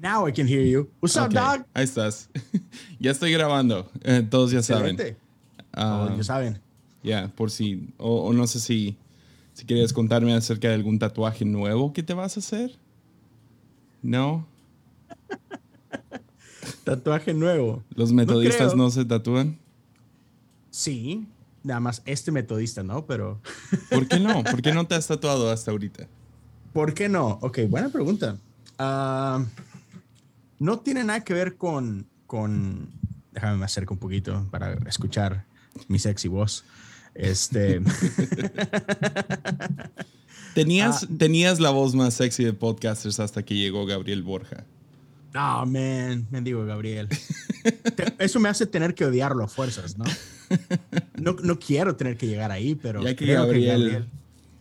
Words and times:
Now 0.00 0.26
I 0.26 0.32
can 0.32 0.46
hear 0.46 0.62
you. 0.62 0.88
What's 1.00 1.16
up, 1.16 1.26
Ok, 1.26 1.32
dog? 1.34 1.66
Ahí 1.74 1.84
estás. 1.84 2.30
ya 2.98 3.10
estoy 3.10 3.32
grabando. 3.32 3.86
Eh, 4.02 4.26
todos 4.28 4.50
ya 4.50 4.62
saben. 4.62 4.96
Ah, 5.72 6.08
Oh, 6.10 6.16
ya 6.16 6.24
saben. 6.24 6.58
Ya, 7.02 7.28
por 7.28 7.50
si. 7.50 7.92
O, 7.98 8.22
o 8.28 8.32
no 8.32 8.46
sé 8.46 8.60
si, 8.60 8.96
si 9.52 9.66
querías 9.66 9.92
contarme 9.92 10.32
acerca 10.32 10.68
de 10.68 10.74
algún 10.74 10.98
tatuaje 10.98 11.44
nuevo 11.44 11.92
que 11.92 12.02
te 12.02 12.14
vas 12.14 12.36
a 12.36 12.40
hacer. 12.40 12.78
¿No? 14.02 14.46
Tatuaje 16.84 17.34
nuevo. 17.34 17.82
¿Los 17.94 18.12
metodistas 18.12 18.74
no, 18.74 18.90
se 18.90 19.04
tatúan? 19.04 19.58
Sí, 20.70 21.26
nada 21.62 21.80
más 21.80 22.02
este 22.06 22.32
metodista, 22.32 22.82
¿no? 22.82 23.04
Pero, 23.04 23.40
¿Por 23.90 24.08
qué 24.08 24.18
no? 24.18 24.42
¿Por 24.44 24.62
qué 24.62 24.72
no 24.72 24.86
te 24.86 24.94
has 24.94 25.06
tatuado 25.06 25.50
hasta 25.50 25.70
ahorita? 25.70 26.06
¿por 26.72 26.94
qué 26.94 27.08
no? 27.08 27.38
Ok, 27.42 27.58
buena 27.68 27.88
pregunta. 27.88 28.36
Ah, 28.78 29.44
no 30.60 30.78
tiene 30.78 31.02
nada 31.02 31.24
que 31.24 31.34
ver 31.34 31.56
con, 31.56 32.06
con, 32.26 32.90
déjame 33.32 33.56
me 33.56 33.64
acerco 33.64 33.94
un 33.94 34.00
poquito 34.00 34.46
para 34.52 34.74
escuchar 34.88 35.44
mi 35.88 35.98
sexy 35.98 36.28
voz. 36.28 36.64
Este, 37.14 37.80
Tenías, 40.54 41.04
Ah. 41.04 41.08
tenías 41.18 41.60
la 41.60 41.70
voz 41.70 41.94
más 41.94 42.14
sexy 42.14 42.44
de 42.44 42.52
podcasters 42.52 43.20
hasta 43.20 43.42
que 43.44 43.54
llegó 43.54 43.86
Gabriel 43.86 44.22
Borja. 44.22 44.64
oh 45.36 45.64
man, 45.66 46.26
me 46.30 46.40
digo 46.40 46.64
Gabriel. 46.66 47.08
Eso 48.18 48.40
me 48.40 48.48
hace 48.48 48.66
tener 48.66 48.94
que 48.94 49.04
odiarlo 49.04 49.44
a 49.44 49.48
fuerzas, 49.48 49.96
¿no? 49.98 50.04
No, 51.20 51.36
no 51.44 51.58
quiero 51.60 51.94
tener 51.94 52.16
que 52.16 52.26
llegar 52.26 52.50
ahí, 52.50 52.74
pero 52.74 53.02
Ya 53.02 53.10
que 53.14 53.24
creo 53.26 53.42
Gabriel, 53.44 54.08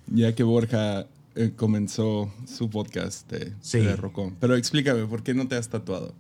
ya 0.08 0.36
que 0.36 0.44
Borja 0.44 1.08
eh, 1.40 1.54
comenzó 1.56 2.30
su 2.46 2.70
podcast, 2.70 3.26
te, 3.26 3.56
Sí. 3.62 3.80
Pero 4.42 4.56
explícame, 4.58 5.06
¿por 5.06 5.24
qué 5.24 5.34
no 5.34 5.48
te 5.48 5.56
has 5.56 5.70
tatuado? 5.70 6.14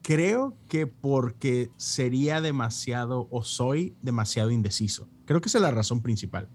Creo 0.00 0.56
que 0.66 0.86
porque 0.86 1.70
sería 1.76 2.40
demasiado 2.40 3.28
o 3.30 3.44
soy 3.44 3.94
demasiado 4.00 4.50
indeciso. 4.50 5.10
Creo 5.26 5.42
que 5.42 5.50
esa 5.50 5.58
es 5.58 5.62
la 5.62 5.72
razón 5.72 6.00
principal. 6.00 6.48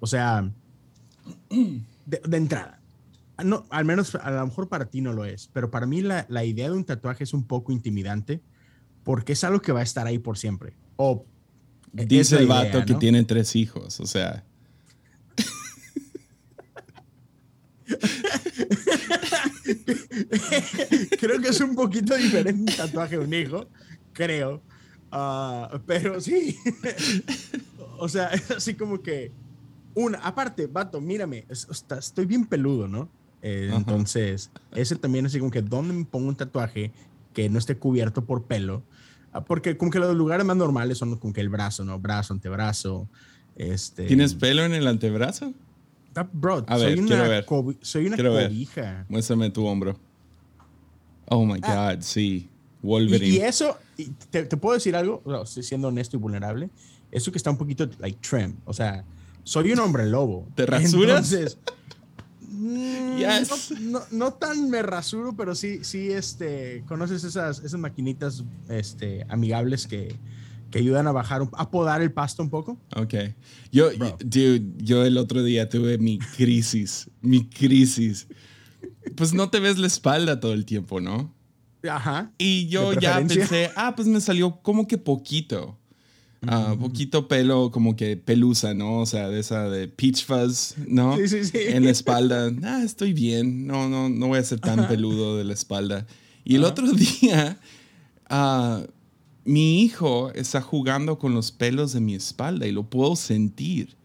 O 0.00 0.08
sea, 0.08 0.50
de, 2.06 2.20
de 2.26 2.36
entrada, 2.36 2.80
no, 3.44 3.66
al 3.70 3.84
menos 3.84 4.16
a 4.16 4.32
lo 4.32 4.44
mejor 4.44 4.68
para 4.68 4.86
ti 4.86 5.00
no 5.00 5.12
lo 5.12 5.26
es, 5.26 5.48
pero 5.52 5.70
para 5.70 5.86
mí 5.86 6.00
la, 6.00 6.26
la 6.28 6.44
idea 6.44 6.70
de 6.70 6.76
un 6.76 6.84
tatuaje 6.84 7.22
es 7.22 7.34
un 7.34 7.44
poco 7.44 7.70
intimidante 7.70 8.42
porque 9.04 9.34
es 9.34 9.44
algo 9.44 9.62
que 9.62 9.70
va 9.70 9.78
a 9.78 9.84
estar 9.84 10.08
ahí 10.08 10.18
por 10.18 10.38
siempre. 10.38 10.74
O 10.96 11.24
Dice 11.92 12.36
la 12.36 12.40
el 12.40 12.46
idea, 12.46 12.56
vato 12.64 12.84
que 12.86 12.94
tiene 12.94 13.24
tres 13.24 13.56
hijos, 13.56 14.00
o 14.00 14.06
sea. 14.06 14.44
creo 21.18 21.40
que 21.40 21.48
es 21.48 21.60
un 21.60 21.74
poquito 21.74 22.14
diferente 22.16 22.60
un 22.60 22.76
tatuaje 22.76 23.18
de 23.18 23.24
un 23.24 23.34
hijo, 23.34 23.66
creo. 24.12 24.62
Ah, 25.10 25.80
pero 25.86 26.20
sí. 26.20 26.56
o 27.98 28.08
sea, 28.08 28.28
es 28.28 28.50
así 28.50 28.74
como 28.74 29.02
que. 29.02 29.32
Una, 29.92 30.18
aparte, 30.18 30.68
vato, 30.68 31.00
mírame, 31.00 31.46
estoy 31.50 32.24
bien 32.24 32.46
peludo, 32.46 32.86
¿no? 32.86 33.10
Eh, 33.42 33.72
entonces, 33.74 34.52
ese 34.72 34.94
también 34.94 35.26
así 35.26 35.40
como 35.40 35.50
que, 35.50 35.62
¿dónde 35.62 35.94
me 35.94 36.04
pongo 36.04 36.28
un 36.28 36.36
tatuaje 36.36 36.92
que 37.34 37.48
no 37.48 37.58
esté 37.58 37.76
cubierto 37.76 38.24
por 38.24 38.44
pelo? 38.44 38.84
Porque 39.46 39.76
como 39.76 39.90
que 39.90 39.98
los 39.98 40.14
lugares 40.16 40.44
más 40.44 40.56
normales 40.56 40.98
son 40.98 41.16
como 41.16 41.32
que 41.32 41.40
el 41.40 41.48
brazo, 41.48 41.84
¿no? 41.84 41.98
Brazo, 41.98 42.34
antebrazo. 42.34 43.08
Este, 43.56 44.06
¿Tienes 44.06 44.34
pelo 44.34 44.64
en 44.64 44.72
el 44.74 44.86
antebrazo? 44.86 45.52
Ah, 46.16 46.28
Bro, 46.32 46.64
A 46.66 46.76
soy 46.78 46.86
ver, 46.96 47.00
una, 47.00 47.22
ver. 47.28 47.46
soy 47.82 48.06
una 48.06 48.16
Quiero 48.16 48.32
ver. 48.34 48.48
cobija. 48.48 49.04
Muéstrame 49.08 49.50
tu 49.50 49.64
hombro. 49.66 49.96
Oh 51.26 51.44
my 51.46 51.60
Ah. 51.62 51.92
God, 51.94 52.02
sí. 52.02 52.48
Y, 52.82 52.86
Wolverine. 52.86 53.36
y 53.36 53.38
eso, 53.40 53.76
y 53.96 54.06
te, 54.30 54.44
te 54.44 54.56
puedo 54.56 54.74
decir 54.74 54.96
algo, 54.96 55.22
no, 55.26 55.42
estoy 55.42 55.62
siendo 55.62 55.88
honesto 55.88 56.16
y 56.16 56.20
vulnerable, 56.20 56.70
eso 57.12 57.30
que 57.30 57.38
está 57.38 57.50
un 57.50 57.58
poquito 57.58 57.88
like 57.98 58.18
trim, 58.26 58.56
o 58.64 58.72
sea, 58.72 59.04
soy 59.44 59.72
un 59.72 59.78
hombre 59.80 60.06
lobo. 60.06 60.48
¿Te 60.54 60.64
rasuras? 60.66 61.32
Entonces, 61.32 61.58
mm, 62.50 63.16
Yes. 63.18 63.70
no, 63.80 64.00
no- 64.00 64.04
no 64.10 64.32
tan 64.34 64.68
me 64.70 64.82
rasuro, 64.82 65.34
pero 65.36 65.54
sí, 65.54 65.80
sí, 65.82 66.10
este, 66.10 66.84
conoces 66.86 67.24
esas, 67.24 67.60
esas 67.60 67.78
maquinitas 67.80 68.44
este, 68.68 69.24
amigables 69.28 69.86
que, 69.86 70.16
que 70.70 70.78
ayudan 70.78 71.06
a 71.06 71.12
bajar, 71.12 71.42
a 71.52 71.70
podar 71.70 72.02
el 72.02 72.12
pasto 72.12 72.42
un 72.42 72.50
poco. 72.50 72.78
Ok. 72.96 73.14
Yo, 73.72 73.90
Bro. 73.98 74.18
dude, 74.24 74.62
yo 74.78 75.04
el 75.04 75.16
otro 75.18 75.42
día 75.42 75.68
tuve 75.68 75.98
mi 75.98 76.18
crisis, 76.18 77.10
mi 77.20 77.48
crisis. 77.48 78.26
Pues 79.16 79.32
no 79.32 79.50
te 79.50 79.60
ves 79.60 79.78
la 79.78 79.86
espalda 79.86 80.40
todo 80.40 80.52
el 80.52 80.64
tiempo, 80.64 81.00
¿no? 81.00 81.34
Ajá. 81.88 82.30
Y 82.38 82.68
yo 82.68 82.90
¿De 82.90 82.98
ya 83.00 83.16
pensé, 83.16 83.70
ah, 83.74 83.94
pues 83.96 84.06
me 84.06 84.20
salió 84.20 84.60
como 84.60 84.86
que 84.86 84.98
poquito. 84.98 85.78
Ah, 86.46 86.74
poquito 86.78 87.28
pelo, 87.28 87.70
como 87.70 87.96
que 87.96 88.16
pelusa, 88.16 88.72
¿no? 88.72 89.00
O 89.00 89.06
sea, 89.06 89.28
de 89.28 89.40
esa 89.40 89.68
de 89.68 89.88
peach 89.88 90.24
fuzz, 90.24 90.74
¿no? 90.86 91.16
Sí, 91.16 91.28
sí, 91.28 91.44
sí. 91.44 91.58
En 91.66 91.84
la 91.84 91.90
espalda. 91.90 92.50
Ah, 92.62 92.82
estoy 92.82 93.12
bien. 93.12 93.66
No, 93.66 93.88
no, 93.88 94.08
no 94.08 94.28
voy 94.28 94.38
a 94.38 94.42
ser 94.42 94.60
tan 94.60 94.88
peludo 94.88 95.36
de 95.36 95.44
la 95.44 95.52
espalda. 95.52 96.06
Y 96.44 96.56
el 96.56 96.64
otro 96.64 96.90
día, 97.20 97.58
ah, 98.28 98.82
mi 99.44 99.82
hijo 99.82 100.32
está 100.34 100.62
jugando 100.62 101.18
con 101.18 101.34
los 101.34 101.52
pelos 101.52 101.92
de 101.92 102.00
mi 102.00 102.14
espalda 102.14 102.66
y 102.66 102.72
lo 102.72 102.84
puedo 102.84 103.16
sentir. 103.16 103.96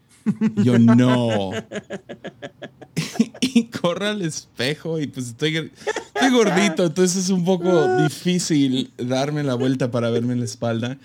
Yo 0.56 0.78
no. 0.78 1.52
y 3.40 3.64
corro 3.64 4.08
al 4.08 4.22
espejo 4.22 5.00
y 5.00 5.06
pues 5.06 5.28
estoy, 5.28 5.56
estoy 5.56 6.30
gordito, 6.30 6.84
entonces 6.84 7.24
es 7.24 7.30
un 7.30 7.44
poco 7.44 7.96
difícil 8.02 8.90
darme 8.98 9.42
la 9.44 9.54
vuelta 9.54 9.90
para 9.90 10.10
verme 10.10 10.32
en 10.32 10.40
la 10.40 10.44
espalda. 10.44 10.98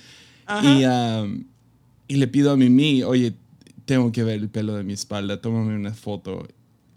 Y, 0.64 0.86
um, 0.86 1.44
y 2.08 2.16
le 2.16 2.28
pido 2.28 2.52
a 2.52 2.58
Mimi, 2.58 3.04
oye, 3.04 3.34
tengo 3.86 4.12
que 4.12 4.24
ver 4.24 4.40
el 4.40 4.50
pelo 4.50 4.76
de 4.76 4.84
mi 4.84 4.94
espalda, 4.94 5.40
tómame 5.42 5.76
una 5.76 5.94
foto. 5.94 6.48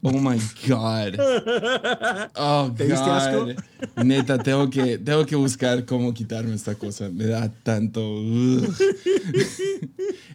Oh 0.07 0.13
my 0.13 0.37
God. 0.69 1.19
Oh 2.37 2.71
¿Te 2.77 2.85
diste 2.87 3.09
asco? 3.11 3.47
God. 3.47 4.05
Neta, 4.05 4.37
tengo 4.43 4.69
que, 4.69 4.99
tengo 4.99 5.25
que 5.25 5.35
buscar 5.37 5.87
cómo 5.87 6.13
quitarme 6.13 6.55
esta 6.55 6.75
cosa. 6.75 7.09
Me 7.09 7.25
da 7.27 7.49
tanto. 7.63 8.01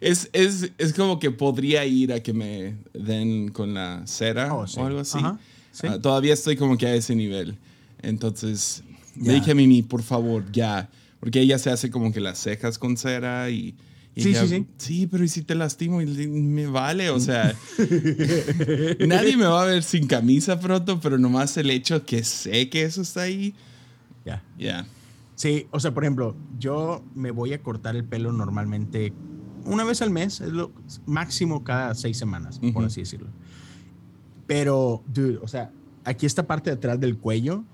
Es, 0.00 0.30
es, 0.32 0.70
es 0.78 0.94
como 0.94 1.18
que 1.18 1.30
podría 1.30 1.84
ir 1.84 2.12
a 2.12 2.20
que 2.20 2.32
me 2.32 2.74
den 2.94 3.50
con 3.50 3.74
la 3.74 4.02
cera 4.06 4.54
Oh, 4.54 4.66
sí. 4.66 4.80
o 4.80 4.86
algo 4.86 5.00
así. 5.00 5.18
Ajá, 5.18 5.38
sí. 5.72 5.86
Ah, 5.88 5.98
todavía 6.00 6.32
estoy 6.32 6.56
como 6.56 6.78
que 6.78 6.86
a 6.86 6.94
ese 6.94 7.14
nivel. 7.14 7.56
Entonces, 8.02 8.82
Ya. 9.16 9.28
le 9.32 9.34
dije 9.34 9.50
a 9.50 9.54
Mimi, 9.54 9.82
por 9.82 10.02
favor, 10.02 10.50
ya. 10.52 10.88
Porque 11.20 11.40
ella 11.40 11.58
se 11.58 11.70
hace 11.70 11.90
como 11.90 12.12
que 12.12 12.20
las 12.20 12.38
cejas 12.38 12.78
con 12.78 12.96
cera 12.96 13.50
y. 13.50 13.76
y 14.14 14.22
Sí, 14.22 14.30
ella, 14.30 14.46
sí, 14.46 14.66
sí. 14.78 15.06
pero 15.06 15.22
¿y 15.22 15.28
si 15.28 15.42
te 15.42 15.54
lastimo? 15.54 16.00
Y 16.02 16.06
me 16.28 16.66
vale, 16.66 17.10
o 17.10 17.20
sea. 17.20 17.54
nadie 19.06 19.36
me 19.36 19.44
va 19.44 19.62
a 19.62 19.66
ver 19.66 19.82
sin 19.82 20.06
camisa 20.06 20.58
pronto, 20.58 20.98
pero 21.00 21.18
nomás 21.18 21.56
el 21.56 21.70
hecho 21.70 22.04
que 22.04 22.24
sé 22.24 22.68
que 22.68 22.82
eso 22.82 23.02
está 23.02 23.22
ahí. 23.22 23.54
Ya. 24.24 24.42
Ya. 24.58 24.86
Sí, 25.34 25.66
o 25.70 25.80
sea, 25.80 25.94
por 25.94 26.04
ejemplo, 26.04 26.36
yo 26.58 27.02
me 27.14 27.30
voy 27.30 27.52
a 27.54 27.62
cortar 27.62 27.96
el 27.96 28.04
pelo 28.04 28.32
normalmente 28.32 29.12
una 29.64 29.84
vez 29.84 30.02
al 30.02 30.10
mes, 30.10 30.40
es 30.40 30.52
lo 30.52 30.72
máximo 31.06 31.64
cada 31.64 31.94
seis 31.94 32.16
semanas, 32.16 32.58
por 32.58 32.68
Ujú. 32.70 32.84
así 32.84 33.00
decirlo. 33.00 33.28
Pero, 34.46 35.02
dude, 35.06 35.38
o 35.42 35.48
sea, 35.48 35.70
aquí 36.04 36.26
esta 36.26 36.46
parte 36.46 36.70
de 36.70 36.76
atrás 36.76 36.98
del 37.00 37.18
cuello, 37.18 37.64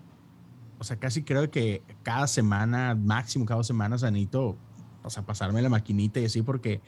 o 0.78 0.84
sea, 0.84 0.96
casi 0.98 1.22
creo 1.22 1.50
que 1.50 1.82
cada 2.02 2.26
semana, 2.26 2.94
máximo 2.94 3.44
cada 3.46 3.58
dos 3.58 3.66
semanas, 3.66 4.02
necesito, 4.02 4.56
o 5.02 5.10
sea, 5.10 5.24
pasarme 5.24 5.62
la 5.62 5.68
maquinita 5.68 6.20
y 6.20 6.24
así, 6.26 6.42
porque, 6.42 6.80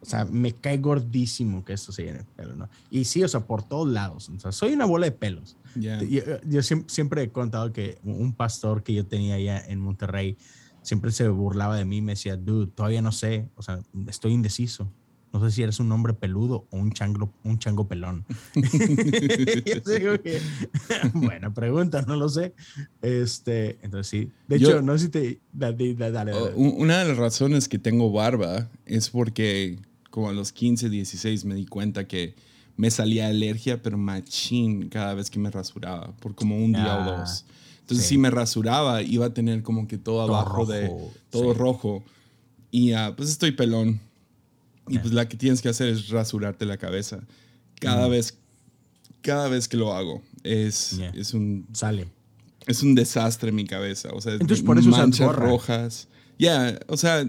o 0.00 0.06
sea, 0.06 0.24
me 0.24 0.52
cae 0.52 0.78
gordísimo 0.78 1.64
que 1.64 1.72
esto 1.72 1.92
se 1.92 2.04
llene 2.04 2.18
de 2.18 2.24
pelo, 2.24 2.54
¿no? 2.56 2.68
Y 2.90 3.04
sí, 3.04 3.22
o 3.24 3.28
sea, 3.28 3.40
por 3.40 3.62
todos 3.62 3.88
lados, 3.88 4.28
o 4.28 4.38
sea, 4.38 4.52
soy 4.52 4.72
una 4.74 4.84
bola 4.86 5.06
de 5.06 5.12
pelos. 5.12 5.56
Ya. 5.74 6.00
Yo, 6.02 6.22
yo 6.46 6.60
siem- 6.62 6.84
siempre 6.88 7.22
he 7.22 7.30
contado 7.32 7.72
que 7.72 7.98
un 8.04 8.32
pastor 8.32 8.82
que 8.82 8.94
yo 8.94 9.06
tenía 9.06 9.34
allá 9.34 9.60
en 9.66 9.80
Monterrey 9.80 10.36
siempre 10.82 11.10
se 11.12 11.26
burlaba 11.28 11.76
de 11.76 11.84
mí 11.86 12.02
me 12.02 12.12
decía, 12.12 12.36
dude, 12.36 12.66
todavía 12.70 13.00
no 13.02 13.10
sé, 13.12 13.48
o 13.56 13.62
sea, 13.62 13.80
estoy 14.06 14.32
indeciso. 14.32 14.92
No 15.34 15.40
sé 15.44 15.50
si 15.54 15.62
eres 15.64 15.80
un 15.80 15.90
hombre 15.90 16.14
peludo 16.14 16.68
o 16.70 16.76
un 16.78 16.92
chango, 16.92 17.32
un 17.42 17.58
chango 17.58 17.88
pelón. 17.88 18.24
Buena 21.14 21.52
pregunta, 21.52 22.02
no 22.02 22.16
lo 22.16 22.28
sé. 22.28 22.54
Este, 23.02 23.78
entonces 23.82 24.06
sí. 24.06 24.30
De 24.48 24.58
Yo- 24.58 24.70
hecho, 24.70 24.82
no 24.82 24.96
sé 24.96 25.04
si 25.06 25.10
te... 25.10 25.40
Dale, 25.52 25.96
Oh, 26.00 26.10
dale. 26.10 26.32
u- 26.54 26.76
Una 26.80 27.00
de 27.00 27.08
las 27.08 27.16
razones 27.18 27.68
que 27.68 27.78
tengo 27.78 28.10
barba 28.12 28.68
es 28.86 29.10
porque 29.10 29.78
como 30.10 30.28
a 30.28 30.32
los 30.32 30.52
15, 30.52 30.88
16 30.88 31.44
me 31.44 31.54
di 31.56 31.66
cuenta 31.66 32.06
que 32.06 32.34
me 32.76 32.90
salía 32.90 33.28
alergia, 33.28 33.82
pero 33.82 33.98
machín 33.98 34.88
cada 34.88 35.14
vez 35.14 35.30
que 35.30 35.38
me 35.38 35.50
rasuraba, 35.50 36.12
por 36.18 36.34
como 36.34 36.56
un 36.56 36.72
día 36.72 36.94
Ah, 36.94 37.08
o 37.08 37.18
dos. 37.18 37.44
Entonces, 37.80 38.06
sí. 38.06 38.14
si 38.14 38.18
me 38.18 38.30
rasuraba, 38.30 39.02
iba 39.02 39.26
a 39.26 39.34
tener 39.34 39.62
como 39.62 39.86
que 39.88 39.98
todo, 39.98 40.26
Todo 40.26 40.36
abajo 40.36 40.66
de 40.66 40.86
rojo, 40.86 41.12
todo 41.30 41.52
sí. 41.52 41.58
rojo. 41.58 42.04
Y 42.70 42.92
ah, 42.92 43.12
pues 43.16 43.28
estoy 43.30 43.52
pelón. 43.52 44.00
Y 44.88 44.98
pues 44.98 45.12
la 45.14 45.28
que 45.28 45.36
tienes 45.36 45.62
que 45.62 45.68
hacer 45.68 45.88
es 45.88 46.08
rasurarte 46.08 46.66
la 46.66 46.76
cabeza. 46.76 47.20
Cada 47.80 48.06
Mm. 48.06 48.10
vez 48.10 48.38
cada 49.22 49.48
vez 49.48 49.68
que 49.68 49.76
lo 49.78 49.94
hago. 49.94 50.22
es, 50.42 51.00
es 51.14 51.32
un... 51.32 51.66
Sale. 51.72 52.06
Es 52.66 52.82
un 52.82 52.94
desastre 52.94 53.48
en 53.48 53.54
mi 53.54 53.64
cabeza. 53.64 54.10
O 54.12 54.20
sea, 54.20 54.32
Entonces, 54.32 54.62
por 54.62 54.78
eso 54.78 54.90
manchas 54.90 55.34
rojas. 55.34 56.08
Ya, 56.38 56.78
o 56.88 56.96
sea, 56.98 57.24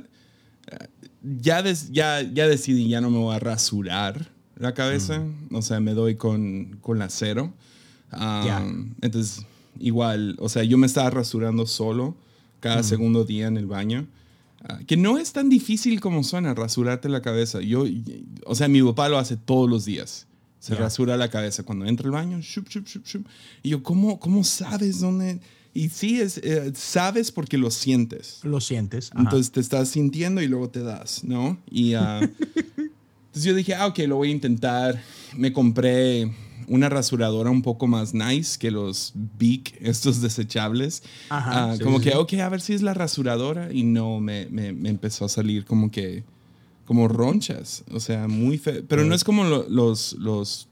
ya, 1.23 1.63
ya, 1.91 2.21
ya 2.21 2.47
decidí, 2.47 2.89
ya 2.89 2.99
no 3.01 3.09
me 3.09 3.17
voy 3.17 3.35
a 3.35 3.39
rasurar 3.39 4.29
la 4.57 4.73
cabeza. 4.73 5.19
Mm. 5.19 5.55
O 5.55 5.61
sea, 5.61 5.79
me 5.79 5.93
doy 5.93 6.15
con, 6.15 6.77
con 6.81 6.99
la 6.99 7.09
cero. 7.09 7.53
Entonces, 9.01 9.45
igual, 9.79 10.35
o 10.39 10.49
sea, 10.49 10.63
yo 10.63 10.77
me 10.77 10.87
estaba 10.87 11.09
rasurando 11.09 11.65
solo 11.65 12.15
cada 12.59 12.81
mm. 12.81 12.85
segundo 12.85 13.23
día 13.25 13.47
en 13.47 13.57
el 13.57 13.67
baño. 13.67 14.07
Ah, 14.67 14.79
que 14.87 14.97
no 14.97 15.17
es 15.19 15.31
tan 15.31 15.49
difícil 15.49 15.99
como 15.99 16.23
suena 16.23 16.53
rasurarte 16.53 17.07
la 17.07 17.21
cabeza. 17.21 17.61
Yo, 17.61 17.85
o 18.45 18.55
sea, 18.55 18.67
mi 18.67 18.81
papá 18.81 19.09
lo 19.09 19.19
hace 19.19 19.37
todos 19.37 19.69
los 19.69 19.85
días. 19.85 20.27
Se 20.59 20.73
rasura 20.73 21.15
la 21.15 21.29
cabeza 21.29 21.61
cuando 21.61 21.85
entra 21.85 22.07
al 22.07 22.11
baño. 22.11 22.39
y 23.61 23.69
yo, 23.69 23.83
¿cómo, 23.83 24.19
¿cómo 24.19 24.43
sabes 24.43 24.99
dónde? 24.99 25.39
Y 25.75 25.89
sí, 25.89 26.19
es, 26.19 26.39
eh, 26.39 26.71
sabes 26.73 27.31
porque 27.31 27.59
lo 27.59 27.69
sientes. 27.69 28.39
Lo 28.41 28.59
sientes. 28.59 29.11
Entonces 29.15 29.51
te 29.51 29.59
estás 29.59 29.89
sintiendo 29.89 30.41
y 30.41 30.47
luego 30.47 30.69
te 30.69 30.81
das, 30.81 31.23
¿no? 31.23 31.59
Y 31.69 31.93
uh, 31.93 32.21
entonces 32.21 32.63
yo 33.43 33.53
dije, 33.53 33.75
ah, 33.75 33.85
ok, 33.85 33.99
lo 34.07 34.15
voy 34.15 34.29
a 34.29 34.31
intentar. 34.31 34.99
Me 35.35 35.53
compré 35.53 36.31
una 36.67 36.89
rasuradora 36.89 37.49
un 37.49 37.61
poco 37.61 37.87
más 37.87 38.13
nice 38.13 38.57
que 38.57 38.71
los 38.71 39.13
Big, 39.37 39.75
estos 39.81 40.21
desechables. 40.21 41.03
Ajá, 41.29 41.73
ah, 41.73 41.77
como 41.81 41.99
que, 41.99 42.15
ok, 42.15 42.33
a 42.33 42.49
ver 42.49 42.61
si 42.61 42.73
es 42.73 42.81
la 42.81 42.93
rasuradora. 42.93 43.71
Y 43.71 43.83
no, 43.83 44.19
me, 44.19 44.47
me, 44.47 44.73
me, 44.73 44.89
empezó 44.89 45.25
a 45.25 45.29
salir 45.29 45.65
como 45.65 45.91
que, 45.91 46.23
como 46.85 47.07
ronchas. 47.07 47.83
O 47.91 47.99
sea, 47.99 48.27
muy 48.27 48.57
feo. 48.57 48.83
Pero 48.87 49.05
no 49.05 49.15
es 49.15 49.23
como 49.23 49.43
los, 49.43 50.13
los, 50.13 50.67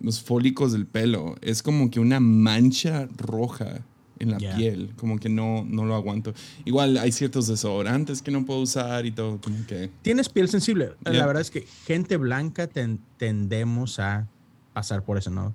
los 0.00 0.20
fólicos 0.22 0.72
del 0.72 0.86
pelo. 0.86 1.36
Es 1.40 1.62
como 1.62 1.90
que 1.90 2.00
una 2.00 2.20
mancha 2.20 3.08
roja 3.16 3.84
en 4.20 4.30
la 4.30 4.38
piel, 4.38 4.92
como 4.96 5.18
que 5.18 5.30
no, 5.30 5.64
no 5.66 5.86
lo 5.86 5.94
aguanto. 5.94 6.34
Igual 6.66 6.98
hay 6.98 7.10
ciertos 7.10 7.46
desodorantes 7.46 8.20
que 8.20 8.30
no 8.30 8.44
puedo 8.44 8.60
usar 8.60 9.06
y 9.06 9.12
todo, 9.12 9.40
como 9.40 9.66
que... 9.66 9.90
Tienes 10.02 10.28
piel 10.28 10.48
sensible. 10.48 10.92
La 11.04 11.26
verdad 11.26 11.40
es 11.40 11.50
que 11.50 11.66
gente 11.86 12.18
blanca 12.18 12.68
tendemos 13.16 13.98
a 13.98 14.28
pasar 14.72 15.04
por 15.04 15.18
eso, 15.18 15.30
¿no? 15.30 15.54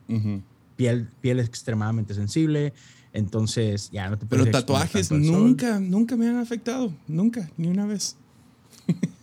piel, 0.76 1.10
piel 1.22 1.40
extremadamente 1.40 2.14
sensible, 2.14 2.74
entonces 3.14 3.90
ya 3.92 4.10
no 4.10 4.18
te 4.18 4.26
Pero 4.26 4.50
tatuajes 4.50 5.12
nunca, 5.12 5.80
nunca 5.80 6.16
me 6.16 6.28
han 6.28 6.38
afectado, 6.38 6.94
nunca, 7.08 7.50
ni 7.58 7.68
una 7.68 7.86
vez. 7.86 8.18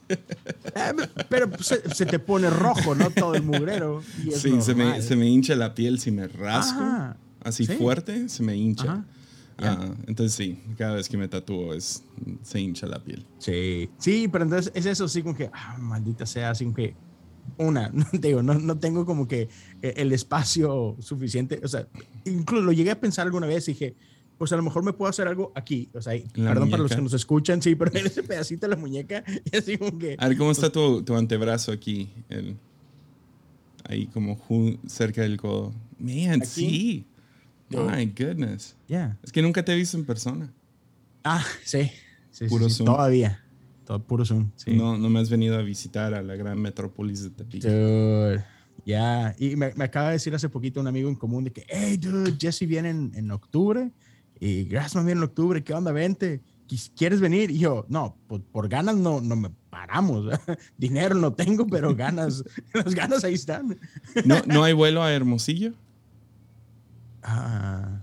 Eh, 0.09 0.93
pero 1.31 1.51
se, 1.63 2.05
te 2.05 2.19
pone 2.19 2.51
rojo, 2.51 2.95
¿no? 2.95 3.11
Todo 3.11 3.35
el 3.35 3.43
mugrero. 3.43 4.03
sí, 4.35 4.61
se 4.61 4.75
me, 4.75 5.01
se 5.01 5.17
me, 5.17 5.27
hincha 5.27 5.55
la 5.55 5.75
piel 5.75 5.99
si 5.99 6.11
me 6.11 6.29
rasco. 6.29 6.83
así 7.43 7.67
fuerte, 7.67 8.29
se 8.29 8.43
me 8.43 8.55
hincha. 8.55 9.05
Ah, 9.59 9.95
entonces 10.07 10.35
sí, 10.35 10.59
cada 10.77 10.97
vez 10.97 11.09
que 11.09 11.17
me 11.17 11.29
tatúo 11.29 11.73
es, 11.73 12.03
se 12.43 12.61
hincha 12.61 12.87
la 12.87 13.03
piel. 13.03 13.25
Sí, 13.39 13.89
sí, 13.99 14.29
pero 14.29 14.45
entonces 14.45 14.73
es 14.75 14.87
eso, 14.87 15.09
sí, 15.09 15.23
como 15.23 15.37
que, 15.37 15.51
ah, 15.53 15.79
maldita 15.79 16.27
sea, 16.27 16.51
así 16.51 16.65
como 16.65 16.77
que 16.77 16.95
una, 17.59 17.93
digo, 18.13 18.43
no, 18.43 18.55
no 18.55 18.79
tengo 18.79 19.05
como 19.05 19.29
que 19.29 19.49
eh, 19.83 19.95
el 19.97 20.13
espacio 20.13 20.97
suficiente, 21.01 21.61
o 21.63 21.69
sea, 21.69 21.87
incluso 22.25 22.65
lo 22.65 22.73
llegué 22.73 22.91
a 22.91 23.01
pensar 23.01 23.27
alguna 23.27 23.47
vez 23.47 23.69
y 23.69 23.73
dije, 23.73 23.95
pues 24.39 24.53
a 24.53 24.57
lo 24.57 24.63
mejor 24.63 24.83
me 24.83 24.93
puedo 24.93 25.09
hacer 25.09 25.29
algo 25.29 25.53
aquí, 25.55 25.89
o 25.95 26.03
sea, 26.03 26.15
perdón 26.35 26.71
para 26.71 26.83
los 26.83 26.95
que 26.95 27.03
nos 27.03 27.13
escuchan, 27.13 27.63
sí, 27.63 27.75
pero 27.75 27.91
en 27.95 28.07
ese 28.07 28.23
pedacito 28.23 28.67
de 28.67 28.75
la 28.75 28.81
muñeca, 28.81 29.23
y 29.53 29.57
así 29.57 29.79
como 29.79 29.99
que... 29.99 30.17
A 30.19 30.29
ver, 30.29 30.37
¿cómo 30.37 30.51
está 30.51 30.71
tu, 30.71 31.03
tu 31.03 31.15
antebrazo 31.15 31.73
aquí? 31.73 32.11
El, 32.29 32.57
ahí 33.85 34.07
como 34.07 34.39
cerca 34.87 35.23
del 35.23 35.37
codo. 35.37 35.73
Man, 35.99 36.45
sí. 36.45 37.07
My 37.71 38.07
goodness. 38.07 38.77
Yeah. 38.87 39.17
Es 39.23 39.33
que 39.33 39.41
nunca 39.41 39.65
te 39.65 39.73
he 39.73 39.77
visto 39.77 39.97
en 39.97 40.05
persona. 40.05 40.53
Ah, 41.25 41.45
sí. 41.65 41.91
sí 42.31 42.47
puro. 42.47 42.67
Todavía. 42.69 43.42
Todo 43.85 44.03
puro 44.03 44.25
Zoom. 44.25 44.51
No, 44.67 44.97
no 44.97 45.11
me 45.11 45.21
has 45.21 45.31
venido 45.31 45.59
a 45.59 45.63
visitar 45.63 46.15
a 46.15 46.23
la 46.23 46.37
gran 46.37 46.61
metrópolis 46.61 47.23
de 47.23 47.31
Tepic. 47.31 47.63
Dude. 47.63 48.45
Ya. 48.85 49.35
Y 49.39 49.57
me, 49.57 49.73
me, 49.75 49.85
acaba 49.85 50.09
de 50.09 50.15
decir 50.15 50.35
hace 50.35 50.49
poquito 50.49 50.81
un 50.81 50.87
amigo 50.87 51.09
en 51.09 51.17
común 51.17 51.45
de 51.45 51.53
que, 51.53 51.67
hey, 51.69 51.97
dude, 51.97 52.37
Jesse 52.39 52.67
viene 52.67 52.91
en, 52.91 53.13
en 53.15 53.31
octubre. 53.31 53.91
Y 54.39 54.65
Grassman 54.65 55.07
viene 55.07 55.21
en 55.21 55.25
octubre. 55.25 55.63
¿Qué 55.63 55.73
onda? 55.75 55.93
Vente. 55.93 56.43
¿Quieres 56.97 57.21
venir? 57.21 57.51
Y 57.51 57.59
yo, 57.59 57.85
no, 57.89 58.17
por, 58.27 58.43
por 58.43 58.69
ganas 58.69 58.97
no, 58.97 59.21
no 59.21 59.37
me 59.37 59.51
paramos. 59.71 60.27
Dinero 60.79 61.15
no 61.15 61.33
tengo, 61.33 61.67
pero 61.67 61.95
ganas, 61.95 62.43
las 62.73 62.95
ganas 62.95 63.25
ahí 63.25 63.35
están. 63.35 63.79
¿No, 64.25 64.37
¿No 64.47 64.65
hay 64.65 64.73
vuelo 64.73 65.03
a 65.03 65.13
Hermosillo? 65.13 65.75
Ah, 67.23 68.01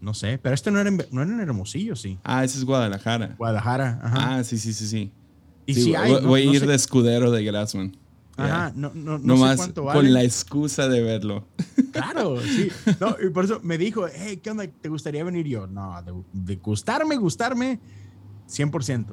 no 0.00 0.14
sé, 0.14 0.38
pero 0.38 0.54
este 0.54 0.70
no 0.70 0.80
era, 0.80 0.88
en, 0.88 1.02
no 1.10 1.22
era 1.22 1.32
en 1.32 1.40
Hermosillo, 1.40 1.96
sí. 1.96 2.18
Ah, 2.22 2.44
ese 2.44 2.58
es 2.58 2.64
Guadalajara. 2.64 3.34
Guadalajara, 3.36 4.00
ajá. 4.02 4.36
Ah, 4.36 4.44
sí, 4.44 4.58
sí, 4.58 4.72
sí, 4.72 4.86
sí. 4.86 5.12
Y 5.70 5.74
si 5.74 5.94
hay, 5.94 6.14
voy, 6.24 6.42
a 6.42 6.44
ir 6.44 6.66
de 6.66 6.74
escudero 6.74 7.30
de 7.30 7.44
Grassman. 7.44 7.96
Ajá, 8.36 8.72
no, 8.74 8.90
no, 8.94 9.18
no 9.18 9.36
sé 9.36 9.56
cuánto 9.56 9.84
vale. 9.84 10.00
Con 10.00 10.12
la 10.12 10.22
excusa 10.22 10.88
de 10.88 11.02
verlo. 11.02 11.46
Claro, 11.90 12.40
sí. 12.40 12.68
No, 13.00 13.16
y 13.20 13.30
por 13.30 13.46
eso 13.46 13.58
me 13.64 13.76
dijo, 13.76 14.06
hey, 14.06 14.38
¿qué 14.40 14.52
onda? 14.52 14.64
¿Te 14.64 14.88
gustaría 14.88 15.24
venir? 15.24 15.44
yo, 15.48 15.66
no, 15.66 15.92
de, 16.32 16.54
gustarme, 16.56 17.16
gustarme, 17.16 17.80
100%. 18.48 19.06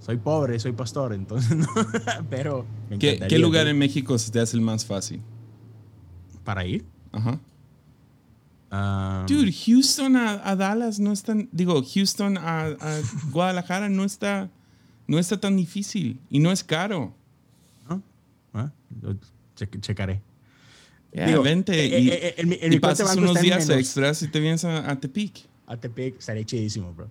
Soy 0.00 0.16
pobre, 0.16 0.58
soy 0.58 0.72
pastor, 0.72 1.12
entonces 1.12 1.56
no. 1.56 1.68
Pero 2.28 2.66
me 2.90 2.98
¿Qué, 2.98 3.20
¿Qué 3.28 3.38
lugar 3.38 3.68
en 3.68 3.78
México 3.78 4.18
se 4.18 4.32
te 4.32 4.40
hace 4.40 4.56
el 4.56 4.62
más 4.62 4.84
fácil? 4.84 5.22
¿Para 6.42 6.66
ir? 6.66 6.84
Ajá. 7.12 7.38
Dude, 9.26 9.52
Houston 9.52 10.16
a, 10.16 10.56
Dallas 10.56 10.98
no 10.98 11.12
es 11.12 11.22
tan. 11.22 11.48
Digo, 11.52 11.82
Houston 11.82 12.36
a, 12.36 12.76
Guadalajara 13.30 13.88
no 13.88 14.04
está, 14.04 14.50
no 15.06 15.18
está 15.18 15.38
tan 15.38 15.56
difícil 15.56 16.20
y 16.30 16.38
no 16.38 16.50
es 16.52 16.64
caro. 16.64 17.14
Ah, 18.52 18.70
checaré. 19.54 20.22
vente 21.12 21.96
eh, 21.96 22.00
y, 22.00 22.08
eh, 22.08 22.34
eh, 22.38 22.80
pasas 22.80 23.16
unos 23.16 23.40
días 23.40 23.68
extras 23.68 24.22
y 24.22 24.28
te 24.28 24.40
vienes 24.40 24.64
a, 24.64 24.98
Tepic. 24.98 25.46
A 25.66 25.76
Tepic 25.76 26.18
estaría 26.18 26.44
chidísimo, 26.44 26.94
bro. 26.94 27.10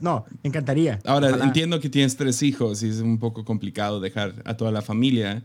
no, 0.00 0.24
me 0.42 0.48
encantaría. 0.48 0.98
Ahora, 1.04 1.44
entiendo 1.44 1.80
que 1.80 1.90
tienes 1.90 2.16
tres 2.16 2.42
hijos 2.42 2.82
y 2.82 2.88
es 2.88 3.00
un 3.00 3.18
poco 3.18 3.44
complicado 3.44 4.00
dejar 4.00 4.34
a 4.44 4.56
toda 4.56 4.72
la 4.72 4.82
familia. 4.82 5.42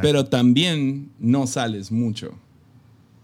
Pero 0.00 0.24
también 0.24 1.10
no 1.18 1.46
sales 1.46 1.92
mucho 1.92 2.34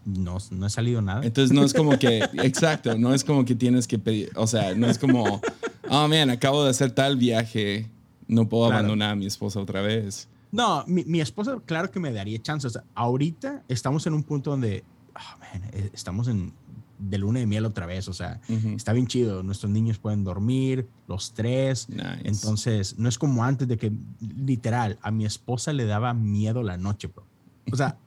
no, 0.07 0.37
no 0.51 0.65
he 0.65 0.69
salido 0.69 1.01
nada. 1.01 1.21
Entonces 1.23 1.53
no 1.53 1.63
es 1.63 1.73
como 1.73 1.99
que, 1.99 2.19
exacto, 2.43 2.97
no 2.97 3.13
es 3.13 3.23
como 3.23 3.45
que 3.45 3.55
tienes 3.55 3.87
que 3.87 3.99
pedir, 3.99 4.31
o 4.35 4.47
sea, 4.47 4.73
no 4.73 4.87
es 4.87 4.97
como, 4.97 5.41
oh 5.89 6.07
man, 6.07 6.29
acabo 6.29 6.63
de 6.63 6.69
hacer 6.69 6.91
tal 6.91 7.17
viaje, 7.17 7.89
no 8.27 8.47
puedo 8.47 8.65
abandonar 8.65 9.11
a 9.11 9.15
mi 9.15 9.25
esposa 9.25 9.59
otra 9.59 9.81
vez. 9.81 10.27
No, 10.51 10.83
mi, 10.87 11.03
mi, 11.03 11.19
esposa, 11.19 11.59
claro 11.65 11.91
que 11.91 11.99
me 11.99 12.11
daría 12.11 12.41
chance. 12.41 12.67
O 12.67 12.69
sea, 12.69 12.83
ahorita 12.95 13.63
estamos 13.67 14.07
en 14.07 14.13
un 14.13 14.23
punto 14.23 14.51
donde, 14.51 14.83
oh, 15.13 15.39
man, 15.39 15.69
eh, 15.73 15.89
estamos 15.93 16.27
en 16.27 16.53
de 16.99 17.17
luna 17.17 17.39
de 17.39 17.45
miel 17.45 17.65
otra 17.65 17.85
vez. 17.85 18.07
O 18.07 18.13
sea, 18.13 18.39
está 18.75 18.93
bien 18.93 19.07
chido. 19.07 19.43
Nuestros 19.43 19.71
niños 19.71 19.97
pueden 19.97 20.23
dormir, 20.23 20.87
los 21.07 21.33
tres. 21.33 21.87
Entonces, 22.23 22.97
no 22.97 23.09
es 23.09 23.17
como 23.17 23.43
antes 23.43 23.67
de 23.67 23.77
que, 23.77 23.91
literal, 24.19 24.97
a 25.01 25.11
mi 25.11 25.25
esposa 25.25 25.73
le 25.73 25.85
daba 25.85 26.13
miedo 26.13 26.63
la 26.63 26.77
noche, 26.77 27.07
bro. 27.07 27.25
O 27.71 27.75
sea, 27.75 27.97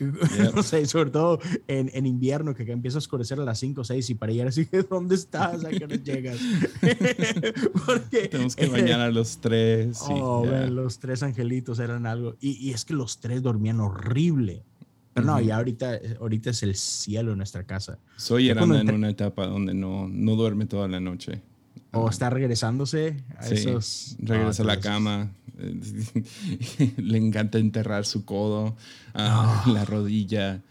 no 0.54 0.62
sé, 0.62 0.86
sobre 0.86 1.10
todo 1.10 1.40
en, 1.66 1.90
en, 1.92 2.06
invierno, 2.06 2.54
que 2.54 2.70
empieza 2.70 2.98
a 2.98 3.00
oscurecer 3.00 3.40
a 3.40 3.44
las 3.44 3.58
5 3.58 3.80
o 3.80 3.84
6 3.84 4.10
y 4.10 4.14
para 4.14 4.32
llegar 4.32 4.48
así, 4.48 4.68
¿dónde 4.90 5.14
estás? 5.14 5.64
¿A 5.64 5.70
qué 5.70 5.84
hora 5.84 5.96
llegas? 6.04 6.38
Porque, 7.86 8.28
Tenemos 8.28 8.56
que 8.56 8.66
bañar 8.66 9.00
a 9.00 9.10
los 9.10 9.38
tres. 9.38 9.98
Oh, 10.08 10.44
los 10.70 10.98
tres 10.98 11.22
angelitos 11.22 11.78
eran 11.78 12.06
algo. 12.06 12.36
Y, 12.40 12.52
y, 12.68 12.72
es 12.72 12.84
que 12.84 12.94
los 12.94 13.18
tres 13.18 13.42
dormían 13.42 13.80
horrible. 13.80 14.62
Pero 15.14 15.26
no, 15.26 15.40
y 15.40 15.50
ahorita, 15.50 15.98
ahorita 16.20 16.50
es 16.50 16.62
el 16.62 16.76
cielo 16.76 17.32
en 17.32 17.38
nuestra 17.38 17.64
casa. 17.64 17.98
Soy 18.16 18.50
en 18.50 18.60
una 18.90 19.10
etapa 19.10 19.46
donde 19.46 19.74
no, 19.74 20.06
no 20.08 20.36
duerme 20.36 20.66
toda 20.66 20.86
la 20.86 21.00
noche. 21.00 21.42
O 21.92 22.08
está 22.08 22.30
regresándose 22.30 23.24
a 23.36 23.44
sí, 23.44 23.54
esos. 23.54 24.16
Regresa 24.20 24.62
a 24.62 24.66
la 24.66 24.80
cama. 24.80 25.32
Le 26.96 27.18
encanta 27.18 27.58
enterrar 27.58 28.04
su 28.04 28.24
codo, 28.24 28.76
ah, 29.14 29.64
la 29.66 29.84
rodilla. 29.84 30.62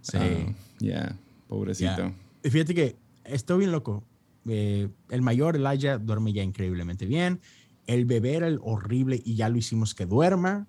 Sí. 0.00 0.18
Ah, 0.18 0.52
ya, 0.80 1.16
pobrecito. 1.48 2.12
Fíjate 2.42 2.74
que 2.74 2.96
estoy 3.24 3.58
bien 3.58 3.72
loco. 3.72 4.02
Eh, 4.48 4.88
el 5.10 5.22
mayor, 5.22 5.56
Elijah, 5.56 5.98
duerme 5.98 6.32
ya 6.32 6.42
increíblemente 6.42 7.06
bien. 7.06 7.40
El 7.86 8.04
bebé 8.04 8.34
era 8.34 8.48
el 8.48 8.58
horrible 8.62 9.20
y 9.24 9.36
ya 9.36 9.48
lo 9.48 9.58
hicimos 9.58 9.94
que 9.94 10.06
duerma. 10.06 10.66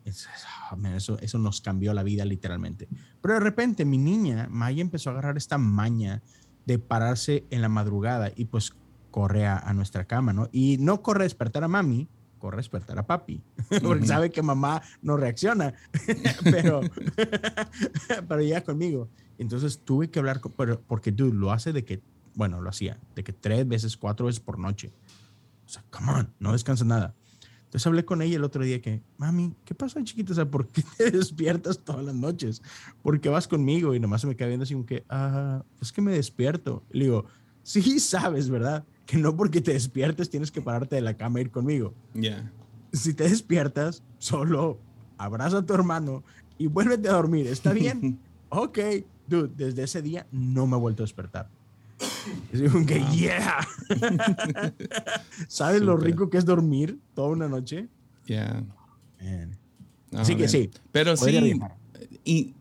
Ah, 0.70 0.78
eso, 0.96 1.18
eso 1.20 1.40
nos 1.40 1.62
cambió 1.62 1.94
la 1.94 2.04
vida 2.04 2.26
literalmente. 2.26 2.88
Pero 3.22 3.36
de 3.36 3.40
repente 3.40 3.86
mi 3.86 3.98
niña, 3.98 4.48
Maya, 4.52 4.82
empezó 4.82 5.10
a 5.10 5.14
agarrar 5.14 5.38
esta 5.38 5.58
maña 5.58 6.22
de 6.66 6.80
pararse 6.80 7.46
en 7.50 7.62
la 7.62 7.70
madrugada 7.70 8.32
y 8.36 8.46
pues 8.46 8.74
corre 9.14 9.46
a, 9.46 9.72
nuestra 9.74 10.06
cama, 10.06 10.34
¿no? 10.34 10.50
Y 10.52 10.78
no 10.80 11.04
corre 11.04 11.22
a 11.22 11.24
despertar 11.26 11.64
a 11.64 11.68
mami, 11.68 12.10
corre 12.40 12.56
a 12.56 12.58
despertar 12.58 12.98
a 12.98 13.06
papi, 13.06 13.44
porque 13.84 14.08
sabe 14.08 14.32
que 14.32 14.42
mamá 14.42 14.82
no 15.04 15.18
reacciona, 15.18 15.76
pero, 16.44 16.82
pero 18.28 18.42
llega 18.42 18.62
conmigo. 18.62 19.10
Entonces 19.38 19.82
tuve 19.86 20.10
que 20.10 20.18
hablar, 20.18 20.42
con, 20.42 20.52
pero, 20.54 20.82
porque 20.82 21.12
dude, 21.12 21.32
lo 21.38 21.52
hace 21.52 21.74
de 21.74 21.86
que, 21.86 22.02
bueno, 22.34 22.60
lo 22.60 22.72
hacía, 22.72 23.00
de 23.14 23.24
que 23.24 23.34
tres 23.34 23.68
veces, 23.68 23.98
cuatro 23.98 24.26
veces 24.26 24.40
por 24.40 24.58
noche. 24.58 24.92
O 25.68 25.70
sea, 25.70 25.86
come 25.92 26.12
on, 26.12 26.34
no 26.40 26.54
descansa 26.54 26.84
nada. 26.84 27.14
Entonces 27.66 27.86
hablé 27.86 28.06
con 28.06 28.24
ella 28.24 28.38
el 28.38 28.44
otro 28.44 28.64
día 28.64 28.82
que, 28.82 29.04
mami, 29.20 29.54
¿qué 29.64 29.76
pasa, 29.76 30.04
chiquita? 30.04 30.32
O 30.32 30.36
sea, 30.36 30.50
¿por 30.50 30.68
qué 30.70 30.84
te 30.98 31.12
despiertas 31.12 31.78
todas 31.78 32.04
las 32.04 32.16
noches? 32.16 32.64
¿Por 33.04 33.22
qué 33.22 33.30
vas 33.30 33.48
conmigo? 33.48 33.94
Y 33.94 34.00
nomás 34.00 34.22
se 34.22 34.28
me 34.28 34.36
queda 34.36 34.48
viendo 34.48 34.64
así 34.64 34.74
como 34.74 34.88
que, 34.88 35.06
ah, 35.08 35.64
es 35.80 35.92
que 35.92 36.02
me 36.02 36.14
despierto. 36.14 36.84
Y 36.92 36.98
le 36.98 37.04
digo, 37.06 37.26
sí 37.62 38.00
sabes, 38.00 38.50
¿verdad? 38.50 38.84
Que 39.06 39.18
no 39.18 39.36
porque 39.36 39.62
te 39.62 39.74
despiertes 39.74 40.30
tienes 40.30 40.52
que 40.52 40.62
pararte 40.62 40.96
de 40.96 41.02
la 41.02 41.16
cama 41.16 41.40
e 41.40 41.44
ir 41.44 41.52
conmigo. 41.52 41.94
Ya. 42.14 42.52
Si 42.94 43.14
te 43.14 43.28
despiertas, 43.28 44.04
solo 44.18 44.80
abraza 45.18 45.60
a 45.60 45.66
tu 45.66 45.74
hermano 45.74 46.24
y 46.58 46.68
vuélvete 46.68 47.10
a 47.10 47.14
dormir. 47.14 47.48
¿Está 47.48 47.74
bien? 47.74 48.20
ok. 48.50 48.80
Dude, 49.28 49.52
desde 49.56 49.84
ese 49.84 50.02
día 50.02 50.28
no 50.32 50.68
me 50.68 50.76
he 50.76 50.80
vuelto 50.80 51.04
a 51.04 51.06
despertar. 51.06 51.50
Es 52.52 52.72
como 52.72 52.86
que, 52.86 53.02
yeah. 53.12 53.66
¿Sabes 55.48 55.82
lo 55.82 55.98
rico 55.98 56.30
que 56.30 56.38
es 56.38 56.46
dormir 56.46 57.00
toda 57.14 57.30
una 57.30 57.48
noche? 57.48 57.88
Ya. 58.26 58.64
Man. 59.22 59.58
Ah, 60.14 60.22
Así 60.22 60.36
que 60.36 60.44
man. 60.44 60.50
sí. 60.50 60.70
Pero 60.92 61.18
sí, 61.18 61.60
y 62.24 62.54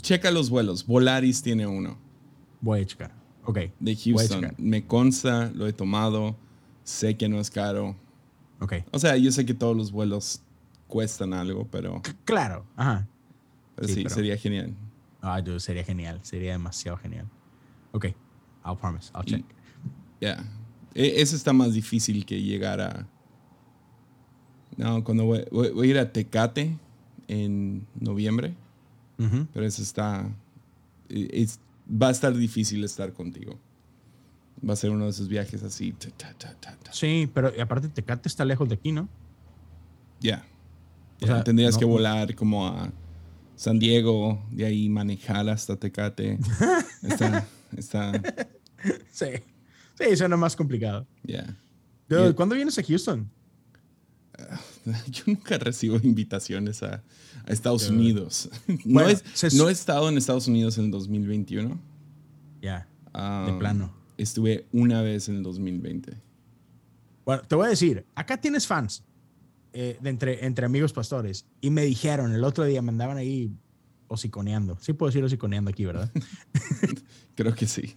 checa 0.00 0.30
los 0.30 0.50
vuelos. 0.50 0.86
Volaris 0.86 1.42
tiene 1.42 1.66
uno 1.66 1.98
Voy 2.60 2.80
a 2.82 2.86
checar. 2.86 3.12
Ok. 3.44 3.58
de 3.80 3.96
Houston. 3.96 4.54
Me 4.58 4.86
consta, 4.86 5.50
lo 5.54 5.66
he 5.66 5.72
tomado, 5.72 6.36
sé 6.84 7.16
que 7.16 7.28
no 7.28 7.40
es 7.40 7.50
caro. 7.50 7.96
Ok. 8.60 8.74
O 8.92 8.98
sea, 8.98 9.16
yo 9.16 9.32
sé 9.32 9.44
que 9.46 9.54
todos 9.54 9.76
los 9.76 9.90
vuelos 9.92 10.42
cuestan 10.86 11.32
algo, 11.32 11.66
pero, 11.70 12.02
C- 12.04 12.14
Claro. 12.24 12.64
Ajá. 12.76 13.06
pero 13.76 13.88
Sí, 13.88 13.94
sí, 13.94 14.02
pero- 14.04 14.14
sería 14.14 14.36
genial. 14.36 14.74
Ah, 15.22 15.40
dude, 15.40 15.60
sería 15.60 15.84
genial. 15.84 16.18
Sería 16.22 16.52
demasiado 16.52 16.96
genial. 16.98 17.26
Ok. 17.92 18.06
I'll 18.64 18.76
promise. 18.78 19.10
I'll 19.14 19.24
check. 19.24 19.44
Ya. 20.20 20.44
E- 20.94 21.20
Eso 21.20 21.36
está 21.36 21.52
más 21.52 21.72
difícil 21.74 22.24
que 22.26 22.40
llegar 22.42 22.80
a. 22.80 23.06
No, 24.76 25.02
cuando 25.04 25.24
voy, 25.24 25.44
voy- 25.50 25.70
voy 25.70 25.88
a 25.88 25.90
ir 25.90 25.98
a 25.98 26.12
Tecate 26.12 26.76
en 27.28 27.86
noviembre, 27.98 28.54
Ujú. 29.18 29.46
pero 29.52 29.66
eso 29.66 29.82
está. 29.82 30.28
e- 31.08 31.28
es- 31.42 31.60
va 31.90 32.08
a 32.08 32.10
estar 32.10 32.34
difícil 32.36 32.84
estar 32.84 33.12
contigo. 33.12 33.58
Va 34.68 34.74
a 34.74 34.76
ser 34.76 34.90
uno 34.90 35.04
de 35.04 35.10
esos 35.10 35.28
viajes 35.28 35.62
así. 35.62 35.92
ta, 35.92 36.08
ta, 36.16 36.34
ta, 36.34 36.54
ta, 36.60 36.76
ta. 36.82 36.92
Sí, 36.92 37.30
pero 37.32 37.50
aparte 37.60 37.88
Tecate 37.88 38.28
está 38.28 38.44
lejos 38.44 38.68
de 38.68 38.74
aquí, 38.74 38.92
¿no? 38.92 39.08
Ya. 40.20 40.44
O 41.22 41.26
Ya, 41.26 41.34
sea, 41.34 41.44
Tendrías 41.44 41.74
no- 41.74 41.78
que 41.80 41.84
volar 41.86 42.34
como 42.34 42.66
a 42.66 42.92
San 43.56 43.78
Diego, 43.78 44.42
de 44.50 44.66
ahí 44.66 44.88
manejar 44.88 45.48
hasta 45.48 45.76
Tecate. 45.76 46.38
está. 47.02 47.46
Está. 47.76 48.12
Sí. 49.10 49.26
Sí, 49.98 50.16
suena 50.16 50.36
más 50.36 50.56
complicado. 50.56 51.06
Ya. 51.22 51.56
Dude, 52.08 52.30
Y- 52.30 52.34
¿Cuándo 52.34 52.54
vienes 52.54 52.78
a 52.78 52.82
Houston? 52.82 53.30
Yo 55.10 55.24
nunca 55.26 55.58
recibo 55.58 55.96
invitaciones 56.02 56.82
a, 56.82 57.02
a 57.46 57.52
Estados. 57.52 57.88
Unidos. 57.90 58.48
No, 58.68 58.76
Bueno, 58.84 59.08
es- 59.10 59.24
se- 59.34 59.56
no 59.56 59.68
he 59.68 59.72
estado 59.72 60.08
en 60.08 60.16
Estados 60.16 60.46
Unidos 60.48 60.78
en 60.78 60.86
el 60.86 60.90
2021. 60.90 61.78
Ya. 62.62 62.86
Um, 63.14 63.58
plano. 63.58 63.92
Estuve 64.18 64.66
una 64.72 65.02
vez 65.02 65.28
en 65.28 65.36
el 65.36 65.42
2020. 65.42 66.12
Bueno, 67.24 67.42
te 67.46 67.54
voy 67.54 67.66
a 67.66 67.70
decir, 67.70 68.04
acá 68.14 68.40
tienes 68.40 68.66
fans 68.66 69.02
eh, 69.72 69.98
de 70.00 70.10
entre, 70.10 70.44
entre 70.46 70.66
amigos 70.66 70.92
pastores 70.92 71.46
y 71.60 71.70
me 71.70 71.82
dijeron 71.84 72.32
el 72.32 72.42
otro 72.44 72.64
día, 72.64 72.82
me 72.82 72.90
andaban 72.90 73.16
ahí 73.16 73.50
hociconeando. 74.10 74.76
Sí 74.80 74.92
puedo 74.92 75.08
decir 75.08 75.22
hociconeando 75.22 75.70
aquí, 75.70 75.84
¿verdad? 75.84 76.10
Creo 77.36 77.54
que 77.54 77.66
sí. 77.66 77.96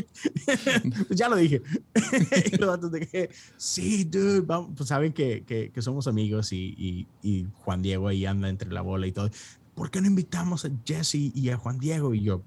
ya 1.10 1.28
lo 1.28 1.36
dije. 1.36 1.60
de 2.92 3.00
que, 3.00 3.30
sí, 3.56 4.04
dude, 4.04 4.40
vamos, 4.42 4.72
pues 4.76 4.88
saben 4.88 5.12
que, 5.12 5.42
que, 5.44 5.72
que 5.72 5.82
somos 5.82 6.06
amigos 6.06 6.52
y, 6.52 6.74
y, 6.78 7.08
y 7.22 7.46
Juan 7.52 7.82
Diego 7.82 8.06
ahí 8.06 8.24
anda 8.24 8.48
entre 8.48 8.70
la 8.70 8.80
bola 8.80 9.08
y 9.08 9.12
todo. 9.12 9.28
¿Por 9.74 9.90
qué 9.90 10.00
no 10.00 10.06
invitamos 10.06 10.64
a 10.64 10.70
Jesse 10.84 11.32
y 11.34 11.50
a 11.50 11.56
Juan 11.56 11.80
Diego? 11.80 12.14
Y 12.14 12.22
yo, 12.22 12.44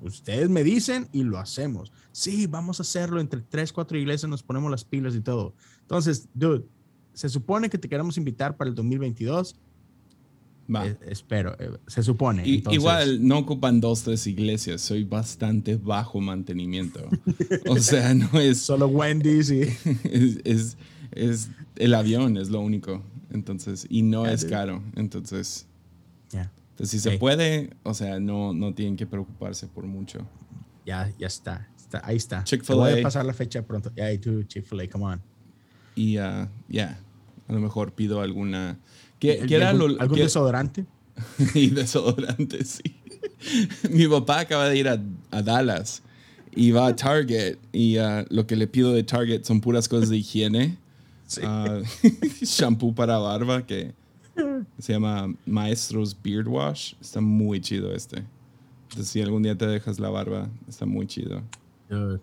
ustedes 0.00 0.48
me 0.48 0.64
dicen 0.64 1.08
y 1.12 1.24
lo 1.24 1.38
hacemos. 1.38 1.92
Sí, 2.10 2.46
vamos 2.46 2.80
a 2.80 2.84
hacerlo 2.84 3.20
entre 3.20 3.42
tres, 3.42 3.70
cuatro 3.70 3.98
iglesias, 3.98 4.30
nos 4.30 4.42
ponemos 4.42 4.70
las 4.70 4.84
pilas 4.84 5.14
y 5.14 5.20
todo. 5.20 5.54
Entonces, 5.82 6.30
dude, 6.32 6.64
se 7.12 7.28
supone 7.28 7.68
que 7.68 7.76
te 7.76 7.90
queremos 7.90 8.16
invitar 8.16 8.56
para 8.56 8.70
el 8.70 8.74
2022. 8.74 9.60
Va. 10.72 10.86
Eh, 10.86 10.96
espero, 11.08 11.56
eh, 11.58 11.70
se 11.86 12.02
supone. 12.02 12.46
Y- 12.46 12.56
Entonces, 12.56 12.80
igual 12.80 13.26
no 13.26 13.38
ocupan 13.38 13.80
dos, 13.80 14.02
tres 14.02 14.26
iglesias. 14.26 14.80
Soy 14.80 15.04
bastante 15.04 15.76
bajo 15.76 16.20
mantenimiento. 16.20 17.08
O 17.68 17.78
sea, 17.78 18.14
no 18.14 18.38
es, 18.38 18.58
Solo 18.62 18.86
Wendy's 18.86 19.50
y... 19.50 19.62
es, 20.04 20.38
es, 20.44 20.76
es 21.12 21.50
el 21.76 21.94
avión, 21.94 22.36
es 22.36 22.50
lo 22.50 22.60
único. 22.60 23.02
Entonces, 23.32 23.86
y 23.90 24.02
no 24.02 24.26
es 24.26 24.42
dude. 24.42 24.50
caro. 24.52 24.82
Entonces, 24.96 25.66
Ya. 26.32 26.52
entonces, 26.70 26.90
si 26.90 26.98
se 27.00 27.18
puede, 27.18 27.70
o 27.82 27.94
sea, 27.94 28.20
no, 28.20 28.52
no 28.52 28.72
tienen 28.74 28.96
que 28.96 29.06
preocuparse 29.06 29.66
por 29.66 29.84
mucho. 29.86 30.20
Ya, 30.86 31.12
ya 31.18 31.26
está. 31.26 31.68
está 31.76 32.00
ahí 32.04 32.16
está. 32.16 32.38
Te 32.44 32.44
Chick-fil-A. 32.50 32.78
Voy 32.78 33.00
a 33.00 33.02
pasar 33.02 33.24
la 33.24 33.32
fecha 33.34 33.62
pronto. 33.62 33.92
Ya, 33.96 34.12
y 34.12 34.18
tú, 34.18 34.42
Chick-fil-A, 34.44 34.88
come 34.88 35.04
on. 35.04 35.22
Y 35.96 36.16
ah, 36.18 36.48
ya, 36.68 36.98
a 37.48 37.52
lo 37.52 37.58
mejor 37.60 37.92
pido 37.92 38.20
alguna. 38.20 38.78
¿Qué, 39.20 39.34
¿El- 39.34 39.46
qué 39.46 39.54
era 39.56 39.70
algún, 39.70 39.94
lo 39.94 40.00
algún 40.00 40.16
qué- 40.16 40.24
desodorante? 40.24 40.86
y 41.54 41.68
desodorante, 41.68 42.64
sí. 42.64 42.82
Mi 43.90 44.08
papá 44.08 44.40
acaba 44.40 44.68
de 44.68 44.76
ir 44.78 44.88
a, 44.88 45.00
a 45.30 45.42
Dallas 45.42 46.02
y 46.54 46.72
va 46.72 46.88
a 46.88 46.96
Target 46.96 47.58
y 47.72 47.98
ah, 47.98 48.24
lo 48.30 48.46
que 48.46 48.56
le 48.56 48.66
pido 48.66 48.92
de 48.92 49.04
Target 49.04 49.44
son 49.44 49.60
puras 49.60 49.88
cosas 49.88 50.08
de 50.08 50.16
higiene. 50.16 50.76
Sí. 51.30 51.42
Ah, 51.44 51.78
shampoo 52.42 52.92
para 52.92 53.16
barba 53.18 53.64
que 53.64 53.92
se 54.80 54.92
llama 54.92 55.32
Maestros 55.46 56.16
Beard 56.20 56.48
Wash. 56.48 56.94
Está 57.00 57.20
muy 57.20 57.60
chido 57.60 57.94
este. 57.94 58.24
Entonces, 58.88 59.12
si 59.12 59.22
algún 59.22 59.44
día 59.44 59.56
te 59.56 59.64
dejas 59.68 60.00
la 60.00 60.08
barba, 60.10 60.48
está 60.68 60.86
muy 60.86 61.06
chido. 61.06 61.40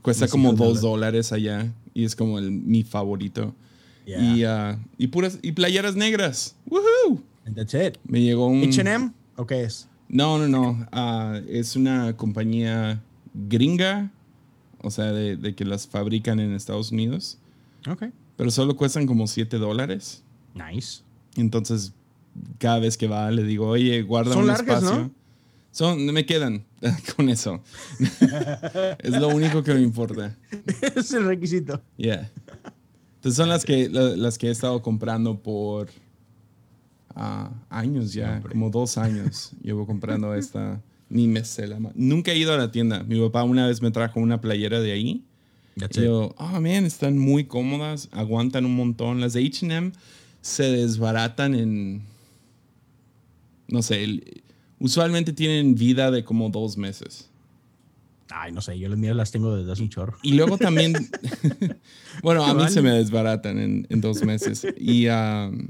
Cuesta 0.01 0.27
como 0.27 0.51
dos 0.51 0.81
dólares 0.81 1.31
allá 1.31 1.71
y 1.93 2.03
es 2.03 2.17
como 2.17 2.37
el, 2.37 2.51
mi 2.51 2.83
favorito. 2.83 3.55
Yeah. 4.07 4.21
Y, 4.21 4.43
ah, 4.45 4.79
y 4.97 5.07
puras 5.07 5.37
y 5.41 5.51
playeras 5.51 5.97
negras. 5.97 6.55
¡Woohoo! 6.65 7.21
And 7.45 7.55
that's 7.55 7.73
it. 7.73 7.97
Me 8.07 8.21
llegó 8.21 8.47
un. 8.47 8.63
H&M, 8.63 9.11
¿o 9.35 9.45
qué 9.45 9.63
es? 9.63 9.89
No, 10.07 10.37
no, 10.37 10.47
no. 10.47 10.87
Ah, 10.93 11.41
es 11.49 11.75
una 11.75 12.15
compañía 12.15 13.03
gringa. 13.33 14.11
O 14.81 14.91
sea, 14.91 15.11
de, 15.11 15.35
de 15.35 15.55
que 15.55 15.65
las 15.65 15.87
fabrican 15.87 16.39
en 16.39 16.53
Estados 16.53 16.91
Unidos. 16.91 17.37
Ok. 17.89 18.05
Pero 18.37 18.49
solo 18.49 18.77
cuestan 18.77 19.05
como 19.07 19.27
7 19.27 19.57
dólares. 19.57 20.23
Nice. 20.53 21.01
Entonces, 21.35 21.93
cada 22.59 22.79
vez 22.79 22.95
que 22.95 23.07
va, 23.07 23.29
le 23.31 23.43
digo, 23.43 23.67
oye, 23.67 24.03
guarda 24.03 24.33
Son 24.33 24.43
un 24.43 24.47
largas, 24.47 24.83
espacio. 24.83 25.03
¿no? 25.03 25.11
Son, 25.71 26.05
me 26.05 26.25
quedan 26.25 26.63
con 27.15 27.29
eso. 27.29 27.61
es 28.99 29.11
lo 29.19 29.27
único 29.27 29.63
que 29.63 29.73
me 29.73 29.81
importa. 29.81 30.35
es 30.95 31.11
el 31.13 31.25
requisito. 31.25 31.81
Yeah. 31.97 32.31
Entonces 33.27 33.43
son 33.43 33.49
las 33.49 33.65
que, 33.65 33.89
la- 33.89 34.15
las 34.15 34.37
que 34.37 34.47
he 34.47 34.51
estado 34.51 34.81
comprando 34.81 35.37
por 35.37 35.89
ah, 37.13 37.51
años 37.69 38.13
ya, 38.13 38.41
como 38.41 38.69
dos 38.69 38.97
años. 38.97 39.51
Llevo 39.61 39.85
comprando 39.85 40.33
esta, 40.33 40.81
ni 41.09 41.27
me 41.27 41.43
sé 41.43 41.67
la 41.67 41.77
Nunca 41.95 42.31
he 42.31 42.37
ido 42.37 42.53
a 42.53 42.57
la 42.57 42.71
tienda. 42.71 43.03
Mi 43.03 43.19
papá 43.19 43.43
una 43.43 43.67
vez 43.67 43.81
me 43.81 43.91
trajo 43.91 44.21
una 44.21 44.39
playera 44.39 44.79
de 44.79 44.93
ahí. 44.93 45.25
Y 45.75 46.05
yo, 46.05 46.33
oh 46.37 46.61
man, 46.61 46.85
están 46.85 47.17
muy 47.17 47.43
cómodas, 47.43 48.07
aguantan 48.13 48.65
un 48.65 48.77
montón. 48.77 49.19
Las 49.19 49.33
de 49.33 49.41
HM 49.41 49.91
se 50.41 50.63
desbaratan 50.63 51.53
en, 51.53 52.03
no 53.67 53.81
sé, 53.81 54.21
usualmente 54.79 55.33
tienen 55.33 55.75
vida 55.75 56.11
de 56.11 56.23
como 56.23 56.49
dos 56.49 56.77
meses. 56.77 57.29
Ay, 58.29 58.51
no 58.51 58.61
sé, 58.61 58.77
yo 58.77 58.89
las 58.89 58.97
mías 58.97 59.15
las 59.15 59.31
tengo 59.31 59.55
desde 59.55 59.71
hace 59.71 59.81
un 59.83 59.89
chorro. 59.89 60.17
Y 60.21 60.33
luego 60.33 60.57
también, 60.57 60.93
bueno, 62.21 62.43
a 62.43 62.53
mí 62.53 62.61
Vale. 62.61 62.71
se 62.73 62.81
me 62.81 62.91
desbaratan 62.91 63.57
en, 63.59 63.87
en 63.89 64.01
dos 64.01 64.23
meses. 64.23 64.65
Y 64.77 65.07
um, 65.07 65.67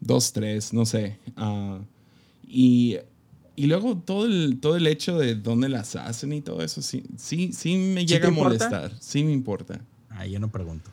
dos, 0.00 0.32
tres, 0.32 0.72
no 0.72 0.86
sé. 0.86 1.18
Ah, 1.36 1.78
y, 2.46 2.96
y 3.56 3.66
luego 3.66 3.96
todo 3.98 4.26
el, 4.26 4.58
todo 4.60 4.76
el 4.76 4.86
hecho 4.86 5.18
de 5.18 5.34
dónde 5.34 5.68
las 5.68 5.96
hacen 5.96 6.32
y 6.32 6.40
todo 6.40 6.62
eso, 6.62 6.80
sí, 6.82 7.02
sí, 7.16 7.52
sí 7.52 7.76
me 7.76 8.00
¿Sí 8.02 8.06
llega 8.06 8.26
a 8.26 8.30
importa? 8.30 8.48
molestar. 8.70 8.92
Sí 9.00 9.22
me 9.24 9.32
importa. 9.32 9.80
Ay, 10.08 10.30
yo 10.32 10.38
no 10.40 10.50
pregunto. 10.50 10.90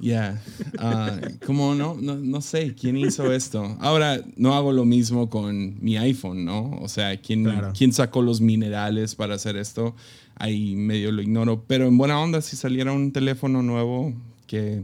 Ya, 0.00 0.42
ah, 0.78 1.18
como 1.46 1.74
no, 1.74 1.96
no, 2.00 2.16
no 2.16 2.40
sé 2.40 2.74
quién 2.74 2.96
hizo 2.96 3.32
esto. 3.32 3.76
Ahora 3.80 4.20
no 4.36 4.54
hago 4.54 4.72
lo 4.72 4.84
mismo 4.84 5.28
con 5.28 5.82
mi 5.82 5.96
iPhone, 5.96 6.44
¿no? 6.44 6.70
O 6.80 6.88
sea, 6.88 7.16
¿quién, 7.20 7.44
Claro. 7.44 7.72
quién 7.76 7.92
sacó 7.92 8.22
los 8.22 8.40
minerales 8.40 9.14
para 9.14 9.34
hacer 9.34 9.56
esto? 9.56 9.94
Ahí 10.36 10.74
medio 10.74 11.12
lo 11.12 11.20
ignoro. 11.22 11.64
Pero 11.66 11.86
en 11.86 11.98
buena 11.98 12.18
onda, 12.20 12.40
si 12.40 12.56
saliera 12.56 12.92
un 12.92 13.12
teléfono 13.12 13.62
nuevo 13.62 14.14
que 14.46 14.82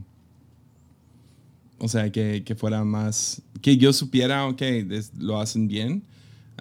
o 1.78 1.88
sea, 1.88 2.10
que, 2.10 2.42
que, 2.44 2.54
fuera 2.54 2.84
más, 2.84 3.42
que 3.60 3.76
yo 3.76 3.92
supiera, 3.92 4.46
ok, 4.46 4.62
lo 5.18 5.40
hacen 5.40 5.68
bien. 5.68 6.02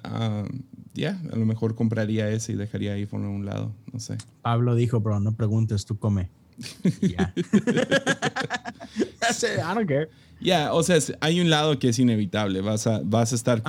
Uh, 0.04 0.46
ya, 0.94 1.20
a 1.32 1.36
lo 1.36 1.46
mejor 1.46 1.76
compraría 1.76 2.30
ese 2.30 2.54
y 2.54 2.56
dejaría 2.56 2.94
iPhone 2.94 3.26
a 3.26 3.30
un 3.30 3.46
lado, 3.46 3.72
no 3.92 4.00
sé. 4.00 4.18
Pablo 4.42 4.76
dijo, 4.76 5.00
bro, 5.00 5.20
no 5.20 5.34
preguntes, 5.34 5.86
tú 5.86 5.98
come. 5.98 6.30
Ya. 7.02 7.34
I 9.26 9.74
don't 9.74 9.88
care. 9.88 10.10
Ya, 10.40 10.74
o 10.74 10.84
sea, 10.84 11.00
hay 11.22 11.40
un 11.40 11.50
lado 11.50 11.80
que 11.80 11.90
es 11.90 12.00
inevitable. 12.00 12.62
Vas 12.62 12.88
a, 12.88 13.02
vas 13.04 13.32
a 13.32 13.36
estar 13.36 13.64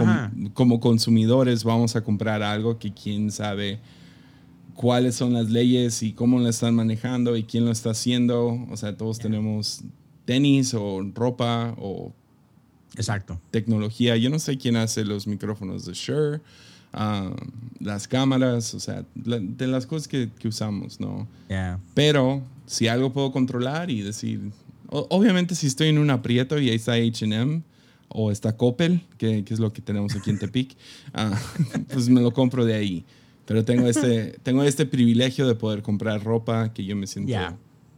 como 0.53 0.81
consumidores, 0.81 1.65
vamos 1.65 1.97
a 1.97 2.03
comprar 2.03 2.43
algo 2.43 2.79
que 2.79 2.93
quién 2.93 3.31
sabe 3.31 3.81
cuáles 4.75 5.15
son 5.15 5.33
las 5.33 5.51
leyes 5.51 6.03
y 6.03 6.13
cómo 6.13 6.39
lo 6.39 6.49
están 6.49 6.75
manejando 6.75 7.37
y 7.37 7.45
quién 7.45 7.65
lo 7.65 7.73
está 7.73 7.91
haciendo. 7.91 8.67
O 8.71 8.77
sea, 8.77 8.97
todos 8.97 9.19
tenemos 9.19 9.83
tenis 10.25 10.75
o 10.75 11.03
ropa 11.15 11.75
o 11.79 12.13
Exacto. 12.97 13.41
tecnología. 13.51 14.17
Yo 14.17 14.31
no 14.31 14.39
sé 14.39 14.59
quién 14.59 14.77
hace 14.77 15.05
los 15.05 15.27
micrófonos 15.27 15.87
de 15.87 15.95
Shure, 15.95 16.41
ah, 16.93 17.35
las 17.81 18.07
cámaras, 18.07 18.75
o 18.75 18.81
sea, 18.81 19.05
de 19.15 19.67
las 19.67 19.87
cosas 19.87 20.09
que, 20.09 20.31
que 20.39 20.49
usamos, 20.49 21.01
¿no? 21.01 21.27
Pero 21.95 22.43
si 22.67 22.89
algo 22.89 23.13
puedo 23.13 23.33
controlar 23.33 23.91
y 23.91 24.03
decir, 24.03 24.41
obviamente 24.89 25.55
si 25.55 25.67
estoy 25.67 25.89
en 25.89 25.99
un 25.99 26.11
aprieto 26.11 26.59
y 26.59 26.71
ahí 26.71 26.77
está 26.77 26.97
HM 26.97 27.63
o 28.09 28.31
está 28.31 28.57
Coppel, 28.57 29.03
que, 29.19 29.45
que, 29.45 29.55
es 29.55 29.61
lo 29.61 29.73
que 29.73 29.83
tenemos 29.83 30.15
aquí 30.15 30.31
en 30.31 30.39
Tepic, 30.39 30.77
ah, 31.15 31.39
pues 31.93 32.09
me 32.09 32.21
lo 32.21 32.33
compro 32.33 32.65
de 32.65 32.75
ahí. 32.75 33.05
Pero 33.47 33.65
tengo 33.65 33.87
este, 33.87 34.39
tengo 34.43 34.63
este 34.65 34.87
privilegio 34.87 35.47
de 35.47 35.55
poder 35.55 35.83
comprar 35.83 36.23
ropa 36.23 36.73
que 36.73 36.85
yo 36.85 36.97
me 36.97 37.07
siento 37.07 37.33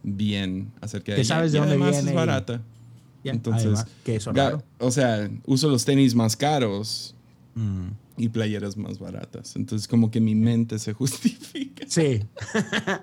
bien 0.03 0.71
acerca 0.79 1.11
de 1.11 1.19
ella. 1.19 1.27
sabes 1.27 1.51
de 1.51 1.57
y 1.57 1.61
además 1.61 1.97
es 1.97 2.13
barata. 2.13 2.61
Entonces, 3.23 3.85
que 4.03 4.15
eso 4.15 4.31
o 4.79 4.91
sea, 4.91 5.29
uso 5.45 5.69
los 5.69 5.83
tenis 5.83 6.15
más 6.15 6.37
caros 6.37 7.15
mm. 7.55 7.87
y 8.17 8.29
playeras 8.29 8.77
más 8.77 8.97
baratas. 8.97 9.55
Entonces, 9.55 9.87
como 9.87 10.09
que 10.09 10.21
mi 10.21 10.35
mente 10.35 10.79
se 10.79 10.93
justifica. 10.93 11.85
Sí, 11.87 12.21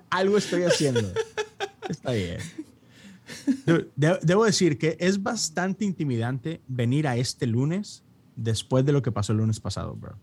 algo 0.09 0.39
estoy 0.39 0.63
haciendo. 0.63 1.13
Está 1.89 2.13
bien. 2.13 2.39
debo 3.97 4.45
decir 4.45 4.79
que 4.79 4.97
es 5.01 5.23
bastante 5.23 5.85
intimidante 5.85 6.61
venir 6.69 7.09
a 7.09 7.17
este 7.17 7.47
lunes 7.47 8.03
después 8.37 8.85
de 8.85 8.93
lo 8.93 9.03
que 9.03 9.13
pasó 9.13 9.33
el 9.33 9.39
lunes 9.39 9.61
pasado, 9.61 9.95
bro. 9.95 10.17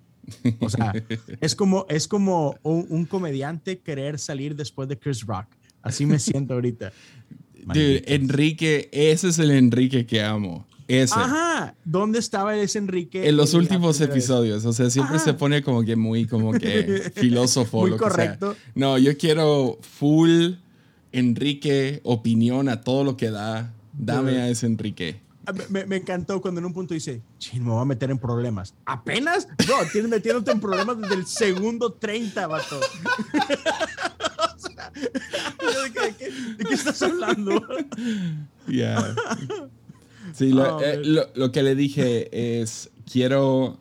O 0.60 0.70
sea, 0.70 0.94
es 1.42 1.56
como, 1.56 1.86
es 1.90 2.08
como 2.08 2.56
un, 2.64 3.06
comediante 3.06 3.80
querer 3.80 4.20
salir 4.20 4.56
después 4.56 4.88
de 4.88 4.98
Chris 4.98 5.26
Rock. 5.26 5.48
Así 5.82 6.06
me 6.06 6.20
siento 6.20 6.54
ahorita. 6.54 6.94
Enrique, 7.74 8.90
ese 8.92 9.30
es 9.30 9.40
el 9.40 9.52
Enrique 9.52 10.06
que 10.06 10.22
amo. 10.22 10.66
Ese. 10.88 11.16
Ajá, 11.16 11.76
¿dónde 11.86 12.20
estaba 12.20 12.58
ese 12.58 12.78
Enrique? 12.78 13.28
En 13.28 13.38
los 13.38 13.54
últimos 13.54 14.02
episodios, 14.02 14.66
o 14.66 14.74
sea, 14.74 14.90
siempre 14.90 15.18
se 15.18 15.34
pone 15.34 15.64
como 15.64 15.84
que 15.84 15.96
muy, 15.96 16.26
como 16.26 16.52
que 16.52 17.12
filósofo. 17.16 17.88
Muy 17.88 17.98
correcto. 17.98 18.56
No, 18.76 18.98
yo 18.98 19.18
quiero 19.18 19.80
full 19.82 20.56
Enrique, 21.14 22.02
opinión 22.04 22.68
a 22.68 22.82
todo 22.82 23.04
lo 23.04 23.16
que 23.16 23.32
da. 23.32 23.74
Dame 23.94 24.42
a 24.42 24.50
ese 24.50 24.66
Enrique. 24.66 25.22
Ah, 25.46 25.54
me, 25.70 25.86
me, 25.86 25.98
encantó 25.98 26.42
cuando 26.42 26.60
en 26.60 26.66
un 26.66 26.74
punto 26.74 26.94
dice, 26.94 27.22
ching, 27.38 27.64
me 27.64 27.72
voy 27.72 27.82
a 27.82 27.86
meter 27.86 28.10
en 28.10 28.18
problemas. 28.18 28.74
¿Apenas? 28.86 29.48
No, 29.68 29.76
tienes 29.92 30.10
metiéndote 30.10 30.52
en 30.52 30.60
problemas 30.62 31.00
desde 31.00 31.16
el 31.16 31.28
segundo 31.28 31.92
30, 31.92 32.48
vato. 32.48 32.80
o 34.56 34.60
sea, 34.60 34.90
¿de, 34.92 35.92
qué, 36.18 36.32
¿de, 36.32 36.64
qué, 36.64 36.74
estás 36.74 37.02
hablando? 37.02 37.62
Ya. 38.68 39.14
Sí, 40.34 40.54
oh, 40.54 40.80
eh, 40.80 41.02
lo, 41.04 41.28
lo, 41.36 41.52
que 41.52 41.62
le 41.64 41.76
dije 41.76 42.62
es, 42.62 42.90
quiero 43.12 43.78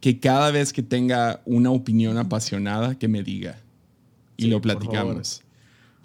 que 0.00 0.18
cada 0.18 0.50
vez 0.50 0.72
que 0.72 0.82
tenga 0.82 1.42
una 1.44 1.70
opinión 1.70 2.16
apasionada, 2.16 2.98
que 2.98 3.08
me 3.08 3.22
diga. 3.22 3.60
Y 4.38 4.46
lo 4.46 4.62
platicamos. 4.62 5.42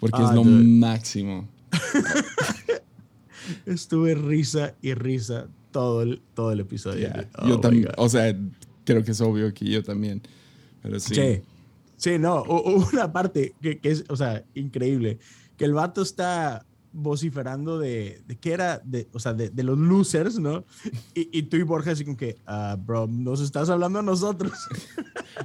Porque 0.02 0.20
es 0.20 0.32
lo 0.32 0.42
máximo. 0.42 1.48
Estuve 3.66 4.16
risa 4.16 4.74
y 4.82 4.94
risa 4.94 5.46
todo 5.70 6.02
el, 6.02 6.20
todo 6.34 6.50
el 6.50 6.58
episodio. 6.58 7.08
yo 7.46 7.54
oh 7.54 7.60
también, 7.60 7.88
o 7.96 8.08
sea, 8.08 8.36
creo 8.84 9.04
que 9.04 9.12
es 9.12 9.20
obvio 9.20 9.54
que 9.54 9.64
yo 9.64 9.80
también. 9.84 10.20
Pero 10.82 10.98
sí. 10.98 11.14
Sí, 11.14 11.42
sí 11.96 12.18
no, 12.18 12.42
hubo 12.42 12.88
una 12.92 13.12
parte 13.12 13.54
que, 13.62 13.78
que, 13.78 13.92
es, 13.92 14.04
o 14.08 14.16
sea, 14.16 14.44
increíble, 14.54 15.20
que 15.56 15.66
el 15.66 15.72
vato 15.72 16.02
está 16.02 16.66
vociferando 16.92 17.78
de, 17.78 18.22
de 18.26 18.36
qué 18.36 18.52
era, 18.52 18.80
de, 18.84 19.08
o 19.12 19.18
sea, 19.18 19.32
de, 19.32 19.50
de 19.50 19.62
los 19.62 19.78
losers, 19.78 20.38
¿no? 20.38 20.64
Y, 21.14 21.38
y, 21.38 21.42
tú 21.44 21.56
y 21.56 21.62
Borja 21.62 21.92
así 21.92 22.04
como 22.04 22.16
que, 22.16 22.38
uh, 22.46 22.76
bro, 22.76 23.06
nos 23.06 23.40
estás 23.40 23.70
hablando 23.70 24.00
a 24.00 24.02
nosotros. 24.02 24.52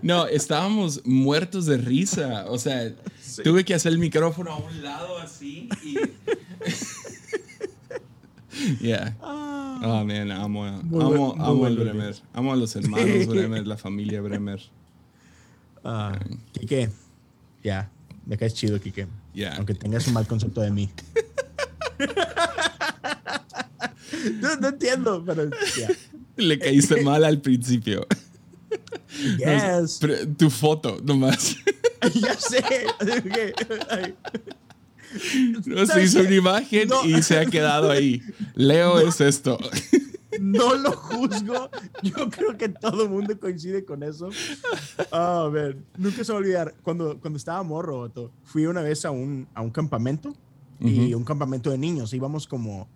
No, 0.02 0.28
estábamos 0.28 1.02
muertos 1.06 1.66
de 1.66 1.78
risa, 1.78 2.46
o 2.50 2.58
sea, 2.58 2.94
tuve 3.44 3.64
que 3.64 3.74
hacer 3.74 3.94
el 3.94 4.00
micrófono 4.00 4.52
a 4.52 4.58
un 4.58 4.84
lado 4.84 5.18
así 5.18 5.70
y... 5.84 5.98
Yeah. 8.82 9.16
Ah, 9.22 9.80
oh, 9.84 10.06
man, 10.06 10.32
amo, 10.32 10.66
amo, 10.66 11.36
amo 11.38 11.68
el 11.68 11.78
Bremer. 11.78 12.16
Amo 12.34 12.54
a 12.54 12.56
los 12.56 12.76
hermanos 12.76 13.28
Bremer, 13.28 13.68
la 13.68 13.78
familia 13.78 14.22
Bremer. 14.22 14.62
Ah, 15.84 16.18
Kike, 16.54 16.90
ya, 17.64 17.92
me 18.28 18.38
caes 18.38 18.54
chido, 18.54 18.80
Kike. 18.80 19.08
Aunque 19.56 19.74
tengas 19.74 20.06
un 20.08 20.14
mal 20.14 20.28
concepto 20.28 20.62
de 20.62 20.70
mí. 20.70 20.92
no, 24.42 24.68
entiendo, 24.68 25.24
pero 25.26 25.50
Le 26.36 26.60
caíste 26.60 27.02
mal 27.02 27.24
al 27.24 27.42
principio. 27.42 28.06
Yes. 29.38 30.00
tu 30.38 30.50
foto, 30.50 31.00
nomás. 31.04 31.56
ya 32.14 32.36
sé. 32.36 32.64
No 35.66 35.86
se 35.86 36.04
hizo 36.04 36.20
una 36.20 36.36
imagen 36.36 36.90
y 37.06 37.24
se 37.24 37.40
ha 37.40 37.46
quedado 37.46 37.90
ahí. 37.90 38.22
Leo 38.56 39.00
es 39.00 39.22
esto. 39.22 39.58
No 40.40 40.76
lo 40.76 40.92
juzgo. 40.92 41.70
Yo 42.04 42.30
creo 42.30 42.58
que 42.58 42.70
todo 42.70 43.04
el 43.04 43.10
mundo 43.10 43.40
coincide 43.40 43.86
con 43.86 44.04
eso. 44.04 44.30
a 45.12 45.50
ver, 45.52 45.78
nunca 45.98 46.24
se 46.24 46.32
va 46.32 46.38
a 46.38 46.42
olvidar. 46.42 46.76
Cuando, 46.84 47.20
cuando 47.20 47.38
estaba 47.38 47.62
morro, 47.64 48.12
fui 48.44 48.66
una 48.66 48.82
vez 48.82 49.06
a 49.06 49.12
un, 49.12 49.48
a 49.54 49.62
un 49.62 49.72
campamento 49.72 50.34
y 50.80 51.14
un 51.14 51.24
campamento 51.24 51.70
de 51.70 51.78
niños. 51.78 52.14
Íbamos 52.14 52.48
como, 52.48 52.90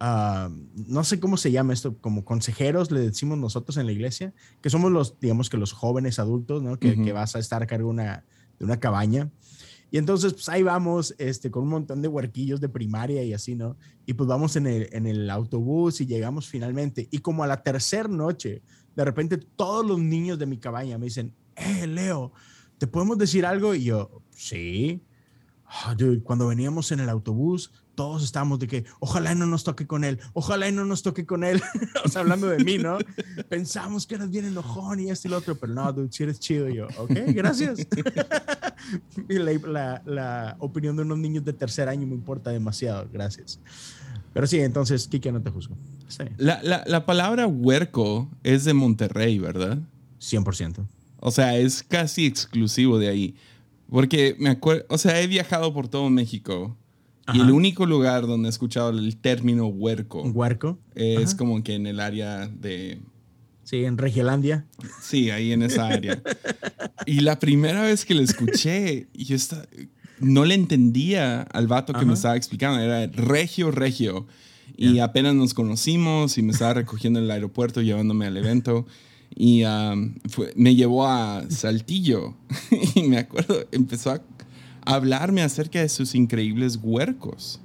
uh, 0.00 0.50
no 0.88 1.04
sé 1.04 1.20
cómo 1.20 1.36
se 1.36 1.52
llama 1.52 1.72
esto, 1.72 1.96
como 2.00 2.24
consejeros, 2.24 2.90
le 2.90 3.00
decimos 3.00 3.38
nosotros 3.38 3.76
en 3.76 3.86
la 3.86 3.92
iglesia, 3.92 4.34
que 4.60 4.70
somos 4.70 4.90
los, 4.90 5.18
digamos 5.20 5.50
que 5.50 5.56
los 5.56 5.72
jóvenes 5.72 6.18
adultos, 6.18 6.62
¿no? 6.62 6.78
Que, 6.78 7.00
que 7.00 7.12
vas 7.12 7.36
a 7.36 7.38
estar 7.38 7.62
a 7.62 7.66
cargo 7.66 7.88
una, 7.88 8.24
de 8.58 8.64
una 8.64 8.78
cabaña. 8.78 9.30
Y 9.90 9.98
entonces, 9.98 10.32
pues 10.32 10.48
ahí 10.48 10.62
vamos, 10.62 11.14
este, 11.18 11.50
con 11.50 11.64
un 11.64 11.70
montón 11.70 12.00
de 12.00 12.08
huerquillos 12.08 12.60
de 12.60 12.68
primaria 12.68 13.24
y 13.24 13.32
así, 13.32 13.56
¿no? 13.56 13.76
Y 14.06 14.14
pues 14.14 14.28
vamos 14.28 14.54
en 14.56 14.66
el, 14.66 14.88
en 14.92 15.06
el 15.06 15.28
autobús 15.28 16.00
y 16.00 16.06
llegamos 16.06 16.48
finalmente. 16.48 17.08
Y 17.10 17.18
como 17.18 17.42
a 17.42 17.46
la 17.46 17.62
tercera 17.62 18.08
noche, 18.08 18.62
de 18.94 19.04
repente 19.04 19.38
todos 19.38 19.84
los 19.84 19.98
niños 19.98 20.38
de 20.38 20.46
mi 20.46 20.58
cabaña 20.58 20.96
me 20.98 21.06
dicen, 21.06 21.34
eh, 21.56 21.86
Leo, 21.86 22.32
¿te 22.78 22.86
podemos 22.86 23.18
decir 23.18 23.44
algo? 23.44 23.74
Y 23.74 23.84
yo, 23.84 24.22
sí. 24.30 25.02
Ah, 25.66 25.96
cuando 26.24 26.48
veníamos 26.48 26.90
en 26.92 27.00
el 27.00 27.08
autobús, 27.08 27.72
todos 28.00 28.24
estábamos 28.24 28.58
de 28.58 28.66
que 28.66 28.84
ojalá 28.98 29.34
no 29.34 29.44
nos 29.44 29.62
toque 29.62 29.86
con 29.86 30.04
él, 30.04 30.18
ojalá 30.32 30.70
no 30.70 30.86
nos 30.86 31.02
toque 31.02 31.26
con 31.26 31.44
él. 31.44 31.60
o 32.02 32.08
sea, 32.08 32.22
hablando 32.22 32.46
de 32.46 32.64
mí, 32.64 32.78
¿no? 32.78 32.96
Pensamos 33.50 34.06
que 34.06 34.14
eras 34.14 34.30
bien 34.30 34.46
enojón 34.46 35.00
y 35.00 35.10
este 35.10 35.28
y 35.28 35.30
lo 35.30 35.36
otro, 35.36 35.54
pero 35.54 35.74
no, 35.74 35.92
dude, 35.92 36.10
si 36.10 36.22
eres 36.22 36.40
chido. 36.40 36.70
Y 36.70 36.76
yo, 36.76 36.86
ok, 36.96 37.10
gracias. 37.26 37.80
y 39.28 39.34
la, 39.34 40.00
la, 40.06 40.56
opinión 40.60 40.96
de 40.96 41.02
unos 41.02 41.18
niños 41.18 41.44
de 41.44 41.52
tercer 41.52 41.90
año 41.90 42.06
me 42.06 42.14
importa 42.14 42.48
demasiado, 42.48 43.06
gracias. 43.12 43.60
Pero 44.32 44.46
sí, 44.46 44.60
entonces, 44.60 45.06
Kike, 45.06 45.30
no 45.30 45.42
te 45.42 45.50
juzgo. 45.50 45.76
La, 46.38 46.62
la, 46.62 46.82
la 46.86 47.04
palabra 47.04 47.46
huerco 47.46 48.30
es 48.42 48.64
de 48.64 48.72
Monterrey, 48.72 49.38
¿verdad? 49.38 49.78
100%. 50.20 50.86
O 51.18 51.30
sea, 51.30 51.58
es 51.58 51.82
casi 51.82 52.24
exclusivo 52.24 52.98
de 52.98 53.08
ahí. 53.08 53.34
Porque 53.90 54.36
me 54.38 54.48
acuerdo, 54.48 54.86
o 54.88 54.96
sea, 54.96 55.20
he 55.20 55.26
viajado 55.26 55.74
por 55.74 55.88
todo 55.88 56.08
México 56.08 56.78
y 57.32 57.40
el 57.40 57.50
único 57.50 57.86
lugar 57.86 58.26
donde 58.26 58.48
he 58.48 58.50
escuchado 58.50 58.90
el 58.90 59.16
término 59.16 59.66
huerco. 59.66 60.22
¿Huerco? 60.22 60.78
Es 60.94 61.34
como 61.34 61.62
que 61.62 61.74
en 61.74 61.86
el 61.86 62.00
área 62.00 62.48
de... 62.48 63.00
Sí, 63.62 63.84
en 63.84 63.98
Regiolandia. 63.98 64.66
Sí, 65.00 65.30
ahí 65.30 65.52
en 65.52 65.62
esa 65.62 65.86
área. 65.86 66.20
y 67.06 67.20
la 67.20 67.38
primera 67.38 67.82
vez 67.82 68.04
que 68.04 68.14
lo 68.14 68.22
escuché, 68.22 69.06
yo 69.14 69.36
estaba, 69.36 69.64
no 70.18 70.44
le 70.44 70.54
entendía 70.54 71.42
al 71.42 71.66
vato 71.68 71.92
que 71.92 72.04
me 72.04 72.14
estaba 72.14 72.36
explicando. 72.36 72.80
Era 72.80 73.06
regio, 73.06 73.70
regio. 73.70 74.26
Y 74.76 74.98
apenas 74.98 75.34
nos 75.34 75.54
conocimos 75.54 76.38
y 76.38 76.42
me 76.42 76.52
estaba 76.52 76.74
recogiendo 76.74 77.18
en 77.18 77.26
el 77.26 77.30
aeropuerto, 77.30 77.80
llevándome 77.80 78.26
al 78.26 78.36
evento. 78.36 78.86
Y 79.34 79.64
um, 79.64 80.14
me 80.56 80.74
llevó 80.74 81.06
a 81.06 81.44
Saltillo. 81.48 82.34
y 82.94 83.02
me 83.04 83.18
acuerdo, 83.18 83.66
empezó 83.72 84.10
a 84.10 84.22
hablarme 84.94 85.42
acerca 85.42 85.80
de 85.80 85.88
sus 85.88 86.14
increíbles 86.14 86.78
huercos. 86.82 87.60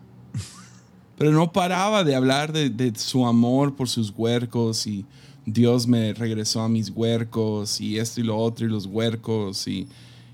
pero 1.18 1.32
no 1.32 1.52
paraba 1.52 2.04
de 2.04 2.16
hablar 2.16 2.52
de, 2.54 2.70
de 2.70 2.94
su 2.96 3.26
amor 3.26 3.76
por 3.76 3.90
sus 3.90 4.12
huercos 4.16 4.86
y 4.88 5.06
Dios 5.46 5.88
me 5.88 6.14
regresó 6.14 6.62
a 6.62 6.70
mis 6.70 6.90
huercos 6.90 7.80
y 7.80 8.00
esto 8.00 8.20
y 8.20 8.24
lo 8.24 8.38
otro 8.38 8.66
y 8.66 8.70
los 8.70 8.86
huercos 8.86 9.68
y... 9.68 9.88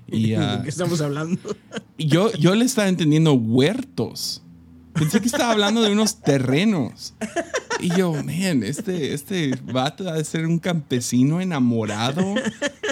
y 0.08 0.30
¿De 0.30 0.36
ah, 0.36 0.60
qué 0.62 0.70
estamos 0.70 1.00
hablando? 1.00 1.40
yo, 1.98 2.32
yo 2.32 2.54
le 2.54 2.64
estaba 2.64 2.88
entendiendo 2.88 3.34
huertos. 3.34 4.42
Pensé 4.94 5.20
que 5.20 5.26
estaba 5.26 5.52
hablando 5.52 5.80
de 5.82 5.90
unos 5.90 6.20
terrenos. 6.20 7.14
Y 7.80 7.88
yo, 7.96 8.12
man, 8.12 8.62
este, 8.62 9.14
este 9.14 9.58
vato 9.72 10.08
ha 10.08 10.14
de 10.14 10.24
ser 10.24 10.46
un 10.46 10.58
campesino 10.58 11.40
enamorado 11.40 12.34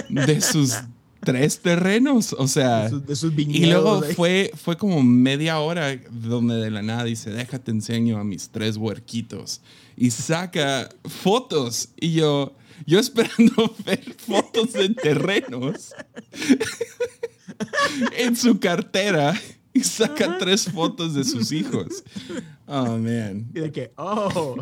de 0.09 0.41
sus 0.41 0.73
tres 1.21 1.59
terrenos. 1.59 2.33
O 2.37 2.47
sea, 2.47 2.83
De 2.83 2.89
sus- 2.89 3.05
de 3.05 3.15
sus 3.15 3.33
y 3.37 3.65
luego 3.65 4.01
fue, 4.15 4.51
fue 4.55 4.77
como 4.77 5.01
media 5.03 5.59
hora 5.59 5.95
donde 6.11 6.55
de 6.55 6.69
la 6.71 6.81
nada 6.81 7.03
dice, 7.05 7.29
déjate 7.31 7.71
enseño 7.71 8.17
a 8.19 8.23
mis 8.23 8.49
tres 8.49 8.77
huerquitos. 8.77 9.61
Y 9.95 10.11
saca 10.11 10.89
fotos. 11.05 11.89
Y 11.99 12.13
yo, 12.13 12.55
yo 12.85 12.99
esperando 12.99 13.75
ver 13.85 14.15
fotos 14.17 14.73
de 14.73 14.89
terrenos 14.89 15.93
en 18.17 18.35
su 18.35 18.59
cartera. 18.59 19.39
Y 19.73 19.81
saca 19.85 20.37
tres 20.37 20.65
fotos 20.65 21.13
de 21.13 21.23
sus 21.23 21.51
hijos. 21.53 22.03
Oh, 22.67 22.97
man. 22.97 23.47
Y 23.55 23.59
de 23.61 23.71
que, 23.71 23.93
oh, 23.95 24.55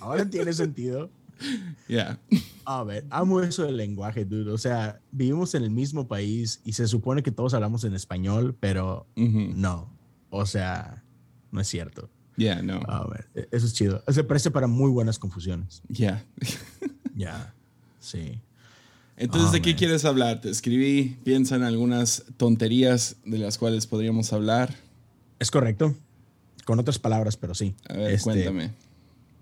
ahora 0.00 0.28
tiene 0.28 0.52
sentido. 0.52 1.10
Yeah. 1.88 2.18
A 2.64 2.84
ver, 2.84 3.04
amo 3.10 3.40
eso 3.40 3.64
del 3.64 3.76
lenguaje, 3.76 4.24
dude. 4.24 4.50
O 4.52 4.58
sea, 4.58 5.00
vivimos 5.10 5.54
en 5.54 5.62
el 5.64 5.70
mismo 5.70 6.06
país 6.08 6.60
y 6.64 6.72
se 6.72 6.86
supone 6.88 7.22
que 7.22 7.30
todos 7.32 7.54
hablamos 7.54 7.84
en 7.84 7.94
español, 7.94 8.56
pero 8.58 9.06
Ujú. 9.16 9.52
no. 9.54 9.90
O 10.30 10.46
sea, 10.46 11.02
no 11.50 11.60
es 11.60 11.68
cierto. 11.68 12.08
Yeah, 12.36 12.62
no. 12.62 12.80
A 12.88 13.06
ver, 13.08 13.26
e- 13.34 13.48
eso 13.50 13.66
es 13.66 13.74
chido. 13.74 14.02
Se 14.08 14.24
presta 14.24 14.50
para 14.50 14.66
muy 14.66 14.90
buenas 14.90 15.18
confusiones. 15.18 15.82
Yeah. 15.88 16.24
Ya, 17.14 17.52
sí. 18.00 18.40
Entonces, 19.18 19.50
Oh, 19.50 19.52
¿de 19.52 19.60
qué 19.60 19.70
man. 19.72 19.78
quieres 19.78 20.04
hablar? 20.06 20.40
Te 20.40 20.48
escribí, 20.48 21.18
piensa 21.24 21.56
en 21.56 21.62
algunas 21.62 22.24
tonterías 22.38 23.16
de 23.26 23.36
las 23.36 23.58
cuales 23.58 23.86
podríamos 23.86 24.32
hablar. 24.32 24.74
Es 25.38 25.50
correcto. 25.50 25.94
Con 26.64 26.78
otras 26.78 26.98
palabras, 26.98 27.36
pero 27.36 27.54
sí. 27.54 27.74
A 27.86 27.92
ver, 27.98 28.12
Este, 28.12 28.24
cuéntame. 28.24 28.70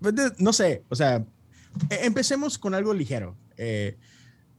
pues, 0.01 0.13
No 0.39 0.51
sé, 0.51 0.83
o 0.89 0.95
sea, 0.95 1.25
empecemos 1.89 2.57
con 2.57 2.73
algo 2.73 2.93
ligero. 2.93 3.35
Eh, 3.57 3.97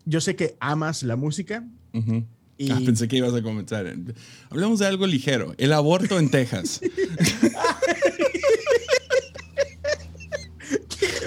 yo 0.04 0.20
sé 0.20 0.36
que 0.36 0.56
amas 0.60 1.02
la 1.02 1.16
música 1.16 1.64
Ujú. 1.92 2.24
y 2.58 2.70
Ah, 2.70 2.80
pensé 2.84 3.08
que 3.08 3.16
ibas 3.16 3.34
a 3.34 3.42
comenzar. 3.42 3.86
Hablemos 4.50 4.78
de 4.78 4.86
algo 4.86 5.06
ligero. 5.06 5.54
El 5.58 5.72
aborto 5.72 6.18
en 6.18 6.30
Texas. 6.30 6.80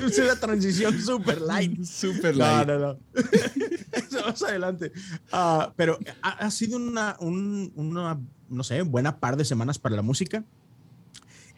es 0.08 0.20
una 0.20 0.36
transición 0.40 1.00
super 1.02 1.42
light. 1.42 1.84
Super 1.84 2.36
No, 2.36 2.46
light. 2.46 2.68
no, 2.68 2.80
no. 2.80 3.00
Eso 3.92 4.26
más 4.26 4.44
adelante. 4.44 4.92
Ah, 5.32 5.74
pero 5.76 5.98
ha, 6.22 6.30
ha 6.32 6.52
sido 6.52 6.78
una, 6.78 7.16
un- 7.20 7.72
una, 7.76 8.20
no 8.50 8.64
sé, 8.64 8.82
buena 8.84 9.20
par 9.20 9.38
de 9.38 9.46
semanas 9.46 9.80
para 9.80 9.96
la 9.96 10.02
música. 10.02 10.44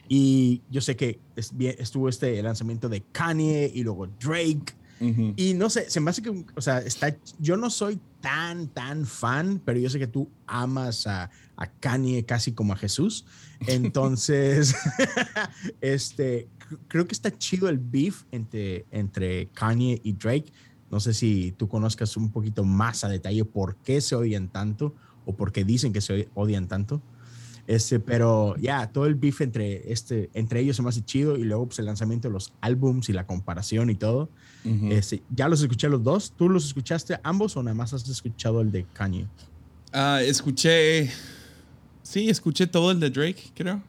Y 0.08 0.62
yo 0.70 0.80
sé 0.80 0.96
que 0.96 1.20
estuvo 1.36 2.08
este 2.08 2.42
lanzamiento 2.42 2.88
de 2.88 3.02
Kanye 3.12 3.70
y 3.74 3.82
luego 3.82 4.06
Drake. 4.06 4.74
Ujú. 5.00 5.34
Y 5.36 5.54
no 5.54 5.70
sé, 5.70 5.88
se 5.90 6.00
me 6.00 6.10
hace 6.10 6.22
que, 6.22 6.44
o 6.56 6.60
sea, 6.60 6.78
está, 6.80 7.16
yo 7.38 7.56
no 7.56 7.70
soy 7.70 8.00
tan, 8.20 8.66
tan 8.68 9.04
fan, 9.06 9.60
pero 9.64 9.78
yo 9.78 9.88
sé 9.90 9.98
que 9.98 10.08
tú 10.08 10.28
amas 10.46 11.06
a, 11.06 11.30
a 11.56 11.66
Kanye 11.70 12.24
casi 12.24 12.52
como 12.52 12.72
a 12.72 12.76
Jesús. 12.76 13.24
Entonces, 13.68 14.74
este, 15.80 16.48
cr- 16.58 16.78
creo 16.88 17.06
que 17.06 17.14
está 17.14 17.36
chido 17.36 17.68
el 17.68 17.78
beef 17.78 18.24
entre, 18.32 18.86
entre 18.90 19.46
Kanye 19.48 20.00
y 20.02 20.12
Drake. 20.12 20.52
No 20.90 21.00
sé 21.00 21.12
si 21.14 21.52
tú 21.56 21.68
conozcas 21.68 22.16
un 22.16 22.30
poquito 22.30 22.64
más 22.64 23.04
a 23.04 23.08
detalle 23.08 23.44
por 23.44 23.76
qué 23.76 24.00
se 24.00 24.14
odian 24.14 24.48
tanto 24.48 24.94
o 25.26 25.36
por 25.36 25.52
qué 25.52 25.64
dicen 25.64 25.92
que 25.92 26.00
se 26.00 26.28
odian 26.34 26.66
tanto. 26.66 27.02
Este, 27.68 28.00
pero 28.00 28.56
ya, 28.56 28.90
todo 28.90 29.04
el 29.04 29.14
beef 29.14 29.42
entre, 29.42 29.92
este, 29.92 30.30
entre 30.32 30.60
ellos 30.60 30.74
se 30.76 30.82
me 30.82 30.88
hace 30.88 31.04
chido 31.04 31.36
y 31.36 31.44
luego 31.44 31.66
pues, 31.66 31.78
el 31.78 31.84
lanzamiento 31.84 32.26
de 32.28 32.32
los 32.32 32.54
álbums 32.62 33.10
y 33.10 33.12
la 33.12 33.26
comparación 33.26 33.90
y 33.90 33.94
todo. 33.94 34.30
Ujú. 34.64 34.90
Este, 34.90 35.22
ya 35.28 35.48
los 35.50 35.60
escuché 35.60 35.90
los 35.90 36.02
dos. 36.02 36.32
¿Tú 36.34 36.48
los 36.48 36.64
escuchaste 36.64 37.20
ambos 37.22 37.58
o 37.58 37.62
nada 37.62 37.74
más 37.74 37.92
has 37.92 38.08
escuchado 38.08 38.62
el 38.62 38.72
de 38.72 38.86
Kanye? 38.94 39.26
Ah, 39.92 40.22
escuché. 40.22 41.10
Sí, 42.02 42.30
escuché 42.30 42.66
todo 42.66 42.90
el 42.90 43.00
de 43.00 43.10
Drake, 43.10 43.50
creo. 43.54 43.82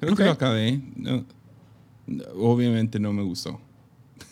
Creo 0.00 0.16
que 0.16 0.24
lo 0.24 0.30
acabé. 0.30 0.80
No- 0.96 1.26
no, 2.06 2.24
obviamente 2.36 2.98
no 2.98 3.12
me 3.12 3.22
gustó. 3.22 3.60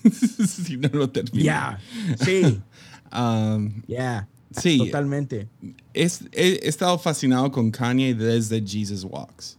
si 0.47 0.79
no 0.79 0.89
lo 0.95 1.11
terminé. 1.11 1.45
Ya, 1.45 1.79
sí, 2.25 2.59
Um, 3.15 3.83
ya, 3.87 4.27
sí, 4.61 4.79
totalmente. 4.79 5.49
es- 5.95 6.25
he, 6.33 6.61
he 6.63 6.69
estado 6.69 6.99
fascinado 6.99 7.51
con 7.51 7.71
Kanye 7.71 8.15
desde 8.15 8.61
Jesus 8.67 9.05
Walks. 9.05 9.59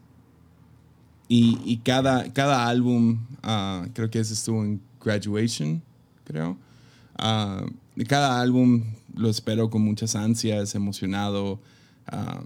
Y, 1.27 1.57
y 1.65 1.77
cada, 1.77 2.31
cada 2.33 2.67
álbum, 2.67 3.19
ah, 3.41 3.87
creo 3.93 4.09
que 4.09 4.19
ese 4.19 4.33
estuvo 4.33 4.63
en 4.63 4.81
Graduation, 5.03 5.81
creo. 6.25 6.57
De 7.95 8.05
cada 8.05 8.41
álbum 8.41 8.83
lo 9.15 9.29
espero 9.29 9.69
con 9.69 9.81
muchas 9.83 10.15
ansias, 10.15 10.75
emocionado. 10.75 11.59
ah, 12.07 12.41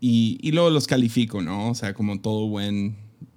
y, 0.00 0.38
y 0.40 0.52
luego 0.52 0.70
los 0.70 0.86
califico, 0.86 1.42
¿no? 1.42 1.70
O 1.70 1.74
sea, 1.74 1.92
como 1.94 2.18
todo 2.20 2.46
buen 2.48 2.96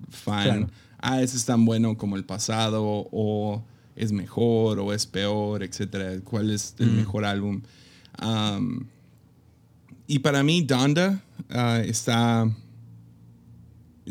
fan. 0.10 0.43
Claro. 0.43 0.67
Ah, 0.99 1.21
ese 1.21 1.36
es 1.36 1.45
tan 1.45 1.65
bueno 1.65 1.97
como 1.97 2.15
el 2.15 2.23
pasado, 2.23 3.08
o 3.12 3.62
es 3.95 4.12
mejor, 4.13 4.80
o 4.80 4.93
es 4.93 5.06
peor, 5.06 5.62
etcétera. 5.63 6.19
¿Cuál 6.23 6.52
es 6.52 6.76
el 6.80 6.91
Mm. 6.91 6.95
mejor 6.95 7.26
álbum? 7.26 7.62
Um, 8.21 8.86
y 10.08 10.19
para 10.19 10.43
mí, 10.43 10.62
Donda 10.62 11.23
ah, 11.49 11.82
está. 11.84 12.49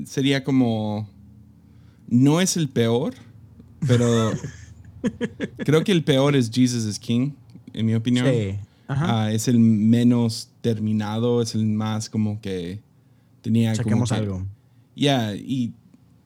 Sería 0.05 0.43
como. 0.43 1.09
No 2.09 2.41
es 2.41 2.57
el 2.57 2.69
peor, 2.69 3.15
pero 3.87 4.33
creo 5.59 5.85
que 5.85 5.93
el 5.93 6.05
peor 6.05 6.37
es 6.37 6.51
Jesus 6.51 6.85
is 6.85 6.99
King, 6.99 7.33
en 7.73 7.87
mi 7.87 7.95
opinión. 7.95 8.27
Sí. 8.27 8.57
Ah, 8.89 9.31
es 9.33 9.49
el 9.49 9.59
menos 9.59 10.51
terminado, 10.61 11.41
es 11.41 11.55
el 11.55 11.65
más 11.65 12.11
como 12.11 12.41
que 12.43 12.81
tenía 13.41 13.73
como 13.73 13.85
Saquemos 13.85 14.09
que- 14.11 14.15
algo. 14.17 14.47
Ya, 14.95 15.35
y, 15.35 15.73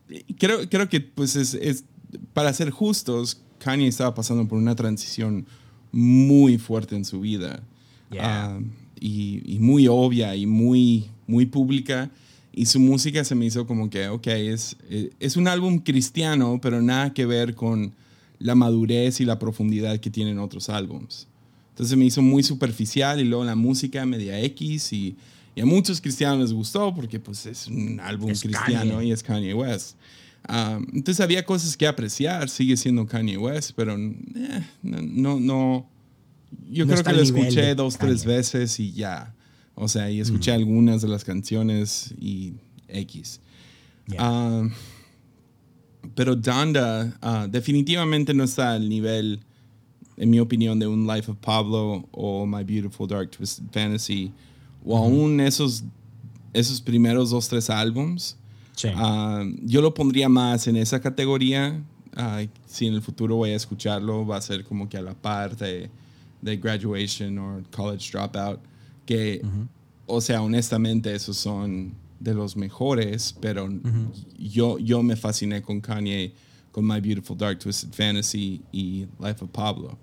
y 0.08 0.34
creo, 0.34 0.68
creo 0.68 0.88
que 0.88 1.00
pues 1.00 1.36
es, 1.36 1.54
es- 1.54 1.84
para 2.32 2.52
ser 2.52 2.70
justos, 2.70 3.40
Kanye 3.60 3.86
estaba 3.86 4.14
pasando 4.14 4.48
por 4.48 4.58
una 4.58 4.74
transición 4.74 5.46
muy 5.92 6.58
fuerte 6.58 6.96
en 6.96 7.04
su 7.04 7.20
vida. 7.20 7.62
Yeah. 8.10 8.54
Ah, 8.56 8.60
y, 9.00 9.42
y 9.44 9.58
muy 9.58 9.88
obvia 9.88 10.34
y 10.36 10.46
muy, 10.46 11.06
muy 11.26 11.46
pública. 11.46 12.10
Y 12.52 12.66
su 12.66 12.80
música 12.80 13.22
se 13.24 13.34
me 13.34 13.44
hizo 13.44 13.66
como 13.66 13.90
que, 13.90 14.08
ok, 14.08 14.26
es, 14.28 14.76
es 15.20 15.36
un 15.36 15.46
álbum 15.46 15.78
cristiano, 15.78 16.58
pero 16.62 16.80
nada 16.80 17.12
que 17.12 17.26
ver 17.26 17.54
con 17.54 17.92
la 18.38 18.54
madurez 18.54 19.20
y 19.20 19.24
la 19.24 19.38
profundidad 19.38 19.98
que 20.00 20.08
tienen 20.10 20.38
otros 20.38 20.68
álbums. 20.70 21.26
Entonces 21.70 21.98
me 21.98 22.06
hizo 22.06 22.22
muy 22.22 22.42
superficial 22.42 23.20
y 23.20 23.24
luego 23.24 23.44
la 23.44 23.54
música 23.56 24.06
media 24.06 24.40
X 24.40 24.92
y, 24.94 25.16
y 25.54 25.60
a 25.60 25.66
muchos 25.66 26.00
cristianos 26.00 26.40
les 26.40 26.52
gustó 26.54 26.94
porque 26.94 27.20
pues 27.20 27.44
es 27.44 27.66
un 27.66 28.00
álbum 28.00 28.30
Es 28.30 28.40
cristiano 28.40 28.92
Kanye. 28.94 29.08
y 29.08 29.12
es 29.12 29.22
Kanye 29.22 29.52
West. 29.52 29.96
Ah, 30.48 30.78
entonces 30.92 31.20
había 31.20 31.44
cosas 31.44 31.76
que 31.76 31.86
apreciar, 31.86 32.48
sigue 32.48 32.76
siendo 32.76 33.04
Kanye 33.06 33.36
West, 33.36 33.72
pero 33.74 33.94
eh, 33.96 34.64
no, 34.82 35.02
no, 35.02 35.40
no- 35.40 35.90
yo 36.70 36.86
No 36.86 36.92
creo 36.92 37.04
que 37.04 37.12
lo 37.12 37.22
escuché 37.22 37.74
dos, 37.74 37.98
tres 37.98 38.22
Kanye. 38.22 38.36
veces 38.36 38.78
y 38.80 38.92
ya. 38.92 39.34
O 39.74 39.88
sea, 39.88 40.10
y 40.10 40.20
escuché 40.20 40.52
Mm. 40.52 40.54
algunas 40.54 41.02
de 41.02 41.08
las 41.08 41.24
canciones 41.24 42.14
y 42.18 42.54
X. 42.88 43.40
Yeah. 44.06 44.18
Ah, 44.20 44.68
pero 46.14 46.36
Donda 46.36 47.18
ah, 47.20 47.46
definitivamente 47.50 48.32
no 48.32 48.44
está 48.44 48.74
al 48.74 48.88
nivel, 48.88 49.40
en 50.16 50.30
mi 50.30 50.38
opinión, 50.38 50.78
de 50.78 50.86
un 50.86 51.06
Life 51.06 51.30
of 51.30 51.38
Pablo 51.38 52.08
o 52.12 52.46
My 52.46 52.62
Beautiful 52.64 53.08
Dark 53.08 53.30
Twisted 53.32 53.64
Fantasy 53.72 54.32
o 54.84 54.96
aún 54.96 55.40
esos, 55.40 55.82
esos 56.52 56.80
primeros 56.80 57.30
dos, 57.30 57.48
tres 57.48 57.68
álbums. 57.68 58.36
Sí. 58.76 58.88
Ah, 58.94 59.44
yo 59.62 59.82
lo 59.82 59.92
pondría 59.92 60.28
más 60.28 60.68
en 60.68 60.76
esa 60.76 61.00
categoría. 61.00 61.82
Ah, 62.14 62.42
si 62.66 62.86
en 62.86 62.94
el 62.94 63.02
futuro 63.02 63.36
voy 63.36 63.50
a 63.50 63.56
escucharlo, 63.56 64.24
va 64.24 64.36
a 64.36 64.40
ser 64.40 64.64
como 64.64 64.88
que 64.88 64.96
a 64.96 65.02
la 65.02 65.14
par 65.14 65.56
de, 65.56 65.90
de 66.40 66.56
Graduation 66.56 67.36
o 67.38 67.62
College 67.74 68.10
Dropout. 68.12 68.60
Que, 69.04 69.42
o 70.06 70.20
sea, 70.20 70.42
honestamente, 70.42 71.14
esos 71.14 71.36
son 71.36 71.92
de 72.18 72.34
los 72.34 72.56
mejores, 72.56 73.36
pero 73.40 73.68
yo, 74.38 74.78
yo 74.78 75.02
me 75.02 75.16
fasciné 75.16 75.62
con 75.62 75.80
Kanye, 75.80 76.32
con 76.72 76.86
My 76.86 77.00
Beautiful 77.00 77.36
Dark 77.36 77.58
Twisted 77.58 77.92
Fantasy 77.92 78.62
y 78.72 79.06
Life 79.20 79.44
of 79.44 79.50
Pablo. 79.50 79.98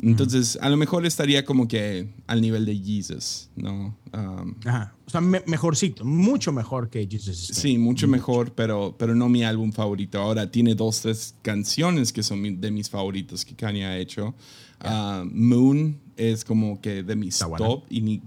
Entonces, 0.00 0.58
a 0.62 0.68
lo 0.68 0.76
mejor 0.76 1.04
estaría 1.06 1.44
como 1.44 1.66
que 1.66 2.08
al 2.28 2.40
nivel 2.40 2.64
de 2.64 2.76
Jesus, 2.76 3.50
¿no? 3.56 3.96
Um, 4.12 4.54
Ajá. 4.64 4.94
O 5.06 5.10
sea, 5.10 5.20
mejorcito, 5.20 6.04
mucho 6.04 6.52
mejor 6.52 6.88
que 6.88 7.08
Jesus. 7.10 7.50
Sí, 7.52 7.78
mucho 7.78 8.06
mejor, 8.06 8.52
pero, 8.52 8.94
pero 8.96 9.14
no 9.14 9.28
mi 9.28 9.42
álbum 9.42 9.72
favorito. 9.72 10.20
Ahora 10.20 10.50
tiene 10.50 10.76
dos, 10.76 11.00
tres 11.00 11.34
canciones 11.42 12.12
que 12.12 12.22
son 12.22 12.60
de 12.60 12.70
mis 12.70 12.88
favoritos 12.88 13.44
que 13.44 13.56
Kanye 13.56 13.86
ha 13.86 13.98
hecho. 13.98 14.34
Ah, 14.80 15.24
Moon 15.28 15.98
es 16.16 16.44
como 16.44 16.80
que 16.80 17.02
de 17.02 17.16
mis 17.16 17.38
top 17.38 17.84
y 17.90 18.00
ni, 18.00 18.22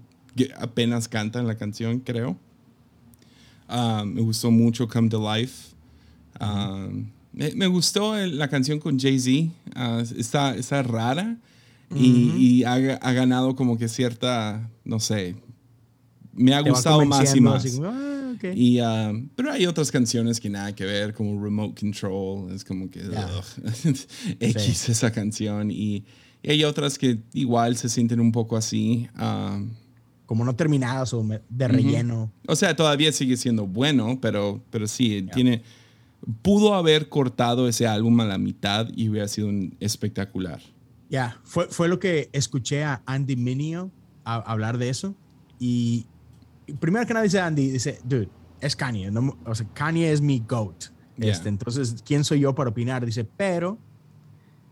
apenas 0.57 1.07
canta 1.07 1.39
en 1.39 1.47
la 1.47 1.55
canción, 1.55 1.99
creo. 1.99 2.37
Ah, 3.69 4.03
me 4.05 4.21
gustó 4.21 4.51
mucho 4.51 4.89
Come 4.89 5.07
to 5.07 5.35
Life. 5.35 5.73
Ah, 6.37 6.89
me, 7.31 7.67
gustó 7.67 8.17
la 8.17 8.49
canción 8.49 8.79
con 8.79 8.99
Jay-Z. 8.99 9.53
está, 10.17 10.53
está 10.55 10.83
rara 10.83 11.37
y, 11.93 12.63
ha, 12.63 12.77
ganado 13.11 13.55
como 13.55 13.77
que 13.77 13.87
cierta, 13.87 14.69
no 14.83 14.99
sé, 14.99 15.35
me 16.33 16.53
ha 16.53 16.61
gustado 16.61 17.05
más 17.05 17.35
y 17.35 17.41
más. 17.41 17.79
Ah, 17.83 18.33
y, 18.55 18.79
ah, 18.79 19.13
pero 19.35 19.51
hay 19.51 19.65
otras 19.65 19.91
canciones 19.91 20.39
que 20.39 20.49
nada 20.49 20.73
que 20.73 20.85
ver, 20.85 21.13
como 21.13 21.41
Remote 21.41 21.79
Control, 21.79 22.51
es 22.51 22.63
como 22.63 22.89
que 22.89 23.01
X 24.39 24.89
esa 24.89 25.11
canción. 25.11 25.69
Y, 25.71 26.05
hay 26.43 26.63
otras 26.63 26.97
que 26.97 27.19
igual 27.33 27.77
se 27.77 27.87
sienten 27.87 28.19
un 28.19 28.31
poco 28.31 28.57
así. 28.57 29.07
Ah. 29.15 29.61
como 30.25 30.43
no 30.43 30.55
terminadas 30.55 31.13
o 31.13 31.23
de 31.49 31.67
relleno. 31.67 32.31
O 32.47 32.55
sea, 32.55 32.75
todavía 32.75 33.11
sigue 33.11 33.37
siendo 33.37 33.67
bueno, 33.67 34.17
pero, 34.21 34.63
pero 34.69 34.87
sí, 34.87 35.27
tiene... 35.33 35.61
Pudo 36.43 36.75
haber 36.75 37.09
cortado 37.09 37.67
ese 37.67 37.87
álbum 37.87 38.19
a 38.19 38.25
la 38.25 38.37
mitad 38.37 38.87
y 38.95 39.09
hubiera 39.09 39.27
sido 39.27 39.47
un 39.47 39.75
espectacular. 39.79 40.61
Ya, 41.11 41.41
fue, 41.43 41.67
fue 41.67 41.89
lo 41.89 41.99
que 41.99 42.29
escuché 42.31 42.85
a 42.85 43.03
Andy 43.05 43.35
Minio 43.35 43.91
hablar 44.23 44.77
de 44.77 44.87
eso. 44.87 45.13
Y, 45.59 46.07
primero 46.79 47.05
que 47.05 47.13
nada 47.13 47.25
dice 47.25 47.41
Andy, 47.41 47.69
dice, 47.69 47.99
dude, 48.05 48.29
es 48.61 48.77
Kanye. 48.77 49.11
o 49.45 49.55
sea, 49.55 49.67
Kanye 49.73 50.13
es 50.13 50.21
mi 50.21 50.39
GOAT. 50.39 50.85
Este, 51.17 51.49
entonces, 51.49 52.01
¿quién 52.05 52.23
soy 52.23 52.39
yo 52.39 52.55
para 52.55 52.69
opinar? 52.69 53.05
Dice, 53.05 53.25
pero 53.25 53.77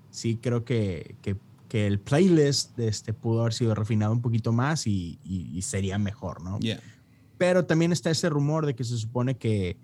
sí 0.10 0.38
creo 0.38 0.64
que, 0.64 1.18
que, 1.22 1.36
que, 1.68 1.86
el 1.86 2.00
playlist 2.00 2.76
de 2.78 2.88
este 2.88 3.14
pudo 3.14 3.42
haber 3.42 3.54
sido 3.54 3.76
refinado 3.76 4.14
un 4.14 4.22
poquito 4.22 4.54
más 4.54 4.88
y, 4.88 5.20
y, 5.26 5.62
sería 5.62 6.00
mejor, 6.00 6.42
¿no? 6.42 6.58
Pero 7.38 7.66
también 7.66 7.92
está 7.92 8.12
ese 8.12 8.30
rumor 8.30 8.66
de 8.66 8.76
que 8.76 8.86
se 8.86 8.98
supone 8.98 9.38
que 9.38 9.78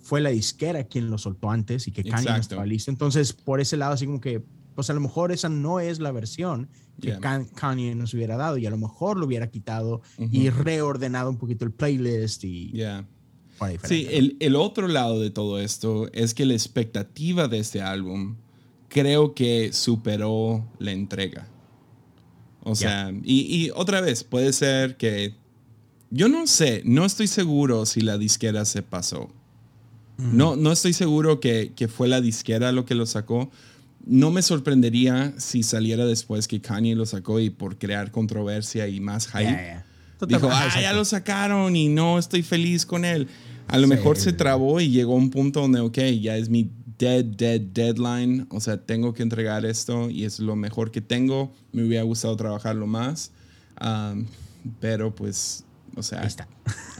fue 0.00 0.20
la 0.20 0.30
disquera 0.30 0.82
quien 0.82 1.10
lo 1.10 1.16
soltó 1.16 1.48
antes 1.48 1.86
y 1.86 1.92
que 1.92 2.02
Kanye 2.02 2.28
no 2.28 2.36
estaba 2.36 2.66
listo. 2.66 2.90
Entonces, 2.90 3.32
por 3.32 3.60
ese 3.60 3.76
lado, 3.76 3.94
así 3.94 4.04
como 4.04 4.20
que 4.20 4.42
pues 4.74 4.90
a 4.90 4.94
lo 4.94 5.00
mejor 5.00 5.32
esa 5.32 5.48
no 5.48 5.80
es 5.80 5.98
la 5.98 6.12
versión 6.12 6.68
que 7.00 7.18
Kanye 7.54 7.94
nos 7.94 8.14
hubiera 8.14 8.36
dado 8.36 8.58
y 8.58 8.66
a 8.66 8.70
lo 8.70 8.78
mejor 8.78 9.16
lo 9.16 9.26
hubiera 9.26 9.50
quitado 9.50 10.02
y 10.18 10.50
reordenado 10.50 11.30
un 11.30 11.38
poquito 11.38 11.64
el 11.64 11.72
playlist 11.72 12.44
y... 12.44 12.72
Sí, 13.84 14.08
el, 14.10 14.36
el, 14.40 14.56
otro 14.56 14.88
lado 14.88 15.20
de 15.20 15.30
todo 15.30 15.60
esto 15.60 16.10
es 16.12 16.34
que 16.34 16.44
la 16.46 16.54
expectativa 16.54 17.46
de 17.46 17.60
este 17.60 17.80
álbum 17.80 18.34
creo 18.88 19.34
que 19.34 19.72
superó 19.72 20.66
la 20.80 20.90
entrega. 20.90 21.46
O 22.64 22.74
sea, 22.74 23.12
y, 23.22 23.40
y, 23.64 23.70
otra 23.74 24.00
vez, 24.00 24.24
puede 24.24 24.52
ser 24.52 24.96
que... 24.96 25.34
Yo 26.10 26.28
no 26.28 26.46
sé, 26.46 26.82
no 26.84 27.04
estoy 27.04 27.26
seguro 27.26 27.86
si 27.86 28.02
la 28.02 28.18
disquera 28.18 28.64
se 28.64 28.82
pasó. 28.82 29.30
No, 30.18 30.56
no 30.56 30.70
estoy 30.70 30.92
seguro 30.92 31.40
que, 31.40 31.72
que, 31.74 31.88
fue 31.88 32.06
la 32.06 32.20
disquera 32.20 32.70
lo 32.70 32.84
que 32.84 32.94
lo 32.94 33.06
sacó, 33.06 33.50
no 34.04 34.30
me 34.30 34.42
sorprendería 34.42 35.32
si 35.38 35.62
saliera 35.62 36.04
después 36.04 36.48
que 36.48 36.60
Kanye 36.60 36.94
lo 36.94 37.06
sacó 37.06 37.38
y 37.40 37.50
por 37.50 37.78
crear 37.78 38.10
controversia 38.10 38.88
y 38.88 39.00
más 39.00 39.28
hype. 39.28 39.82
Dijo, 40.26 40.48
ah, 40.50 40.68
ya 40.80 40.92
lo 40.92 41.04
sacaron 41.04 41.74
y 41.74 41.88
no 41.88 42.18
estoy 42.18 42.42
feliz 42.42 42.86
con 42.86 43.04
él. 43.04 43.28
A 43.68 43.78
lo 43.78 43.88
mejor 43.88 44.16
se 44.16 44.32
trabó 44.32 44.80
y 44.80 44.90
llegó 44.90 45.14
a 45.14 45.16
un 45.16 45.30
punto 45.30 45.60
donde, 45.60 45.80
ok, 45.80 45.98
ya 46.20 46.36
es 46.36 46.48
mi 46.48 46.70
dead, 46.98 47.24
dead 47.24 47.60
deadline. 47.60 48.46
O 48.50 48.60
sea, 48.60 48.76
tengo 48.76 49.14
que 49.14 49.22
entregar 49.22 49.64
esto 49.64 50.10
y 50.10 50.24
es 50.24 50.38
lo 50.38 50.54
mejor 50.56 50.90
que 50.90 51.00
tengo. 51.00 51.52
Me 51.72 51.82
hubiera 51.84 52.04
gustado 52.04 52.36
trabajarlo 52.36 52.86
más. 52.86 53.32
pero 54.80 55.14
pues, 55.14 55.64
o 55.96 56.02
sea, 56.02 56.20
ahí 56.20 56.26
está. 56.26 56.48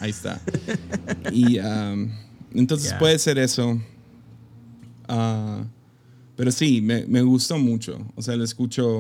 Ahí 0.01 0.11
está. 0.11 0.41
y 1.33 1.59
entonces 2.55 2.95
puede 2.95 3.19
ser 3.19 3.39
eso. 3.39 3.81
Uh, 5.09 5.65
pero 6.43 6.51
sí, 6.51 6.81
me, 6.81 7.07
me, 7.07 7.23
gustó 7.23 7.57
mucho. 7.57 8.05
O 8.17 8.21
sea, 8.21 8.35
lo 8.35 8.43
escucho. 8.43 8.99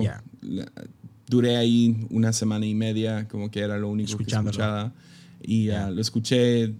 duré 1.26 1.56
ahí 1.56 2.06
una 2.10 2.32
semana 2.32 2.64
y 2.66 2.72
media, 2.72 3.26
como 3.26 3.50
que 3.50 3.58
era 3.58 3.76
lo 3.78 3.88
único 3.88 4.16
que 4.16 4.32
escuchaba. 4.32 4.92
Y 5.42 5.70
ah, 5.70 5.90
lo 5.90 6.00
escuché 6.00 6.72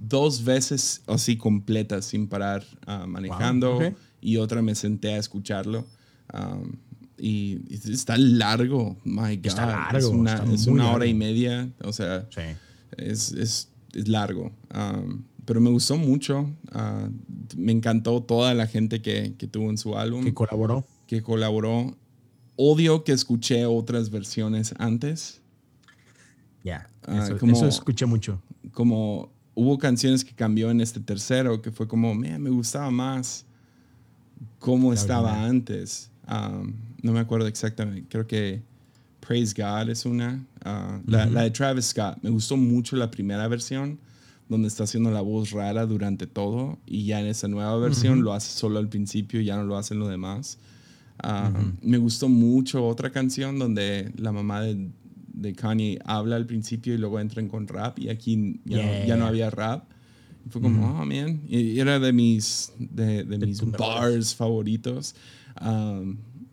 dos 0.00 0.44
veces 0.44 1.02
así 1.06 1.36
completas, 1.36 2.06
sin 2.06 2.26
parar, 2.26 2.64
ah, 2.86 3.04
manejando. 3.06 3.80
Y 4.22 4.38
otra 4.38 4.62
me 4.62 4.74
senté 4.74 5.12
a 5.12 5.18
escucharlo. 5.18 5.84
y, 7.18 7.58
está 7.70 8.16
largo, 8.16 8.96
my 9.04 9.36
God. 9.36 9.46
Está 9.46 9.66
largo, 9.66 9.98
es 9.98 10.04
una, 10.06 10.42
es 10.54 10.66
una 10.66 10.90
hora 10.90 11.04
y 11.04 11.12
media. 11.12 11.68
O 11.82 11.92
sea, 11.92 12.26
es, 12.96 13.30
es, 13.32 13.68
es, 13.92 14.08
largo 14.08 14.52
pero 15.44 15.60
me 15.60 15.70
gustó 15.70 15.96
mucho. 15.96 16.50
Ah, 16.72 17.08
me 17.56 17.72
encantó 17.72 18.22
toda 18.22 18.54
la 18.54 18.66
gente 18.66 19.02
que, 19.02 19.34
que, 19.36 19.46
tuvo 19.46 19.70
en 19.70 19.78
su 19.78 19.96
álbum. 19.96 20.24
Que 20.24 20.34
colaboró. 20.34 20.86
Que 21.06 21.22
colaboró. 21.22 21.96
Odio 22.56 23.04
que 23.04 23.12
escuché 23.12 23.66
otras 23.66 24.10
versiones 24.10 24.74
antes. 24.78 25.40
Ya, 26.62 26.88
ah, 27.06 27.28
eso, 27.28 27.66
escuché 27.66 28.06
mucho. 28.06 28.40
Como 28.72 29.30
hubo 29.54 29.78
canciones 29.78 30.24
que 30.24 30.34
cambió 30.34 30.70
en 30.70 30.80
este 30.80 31.00
tercero, 31.00 31.60
que 31.60 31.70
fue 31.70 31.86
como, 31.86 32.14
me 32.14 32.50
gustaba 32.50 32.90
más 32.90 33.44
cómo 34.58 34.92
estaba 34.92 35.44
antes. 35.44 36.10
Ah, 36.26 36.62
no 37.02 37.12
me 37.12 37.20
acuerdo 37.20 37.46
exactamente, 37.46 38.06
creo 38.08 38.26
que 38.26 38.62
Praise 39.20 39.54
God 39.54 39.90
es 39.90 40.06
una. 40.06 40.44
la, 41.06 41.26
la 41.26 41.42
de 41.42 41.50
Travis 41.50 41.86
Scott, 41.86 42.18
me 42.22 42.30
gustó 42.30 42.56
mucho 42.56 42.96
la 42.96 43.10
primera 43.10 43.46
versión 43.46 43.98
donde 44.48 44.68
está 44.68 44.84
haciendo 44.84 45.10
la 45.10 45.20
voz 45.20 45.50
rara 45.52 45.86
durante 45.86 46.26
todo 46.26 46.78
y 46.86 47.06
ya 47.06 47.20
en 47.20 47.26
esa 47.26 47.48
nueva 47.48 47.76
versión 47.78 48.22
lo 48.22 48.34
hace 48.34 48.50
solo 48.50 48.78
al 48.78 48.88
principio 48.88 49.40
y 49.40 49.46
ya 49.46 49.56
no 49.56 49.64
lo 49.64 49.76
hace 49.76 49.94
en 49.94 50.00
lo 50.00 50.08
demás. 50.08 50.58
Ah, 51.22 51.50
me 51.80 51.96
gustó 51.98 52.28
mucho 52.28 52.86
otra 52.86 53.10
canción 53.10 53.58
donde 53.58 54.12
la 54.16 54.32
mamá 54.32 54.60
de, 54.62 54.90
de, 55.32 55.54
Kanye 55.54 55.98
habla 56.04 56.36
al 56.36 56.44
principio 56.44 56.92
y 56.92 56.98
luego 56.98 57.20
entran 57.20 57.48
con 57.48 57.68
rap 57.68 57.98
y 57.98 58.08
aquí 58.08 58.60
ya, 58.64 59.16
no, 59.16 59.26
había 59.26 59.48
rap. 59.48 59.84
fue 60.50 60.60
como, 60.60 61.00
oh, 61.00 61.06
man. 61.06 61.40
Y 61.48 61.78
era 61.78 61.98
de 61.98 62.12
mis, 62.12 62.72
de, 62.78 63.24
de 63.24 63.38
mis 63.38 63.62
bars 63.70 64.34
favoritos. 64.34 65.14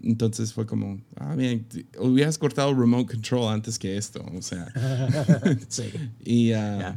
entonces 0.01 0.53
fue 0.53 0.65
como, 0.65 1.01
ah, 1.17 1.35
bien, 1.35 1.65
hubieras 1.99 2.37
cortado 2.37 2.73
remote 2.73 3.13
control 3.13 3.51
antes 3.51 3.77
que 3.77 3.97
esto. 3.97 4.23
O 4.33 4.41
sea. 4.41 4.71
sí. 5.67 5.83
Y. 6.23 6.53
Uh, 6.53 6.93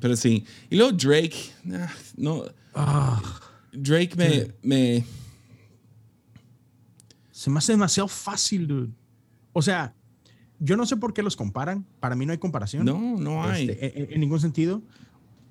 pero 0.00 0.16
sí. 0.16 0.44
Y 0.70 0.76
luego 0.76 0.92
Drake, 0.92 1.36
no. 2.16 2.44
Ah. 2.74 3.22
Drake 3.72 4.14
me, 4.16 4.48
me. 4.62 5.04
Se 7.30 7.50
me 7.50 7.58
hace 7.58 7.72
demasiado 7.72 8.08
fácil, 8.08 8.66
dude. 8.66 8.92
O 9.52 9.62
sea, 9.62 9.94
yo 10.58 10.76
no 10.76 10.86
sé 10.86 10.96
por 10.96 11.12
qué 11.12 11.22
los 11.22 11.36
comparan. 11.36 11.86
Para 11.98 12.14
mí 12.14 12.26
no 12.26 12.32
hay 12.32 12.38
comparación. 12.38 12.84
No, 12.84 13.16
no 13.18 13.42
hay. 13.42 13.70
Este, 13.70 14.14
en, 14.14 14.20
ningún 14.20 14.40
sentido. 14.40 14.82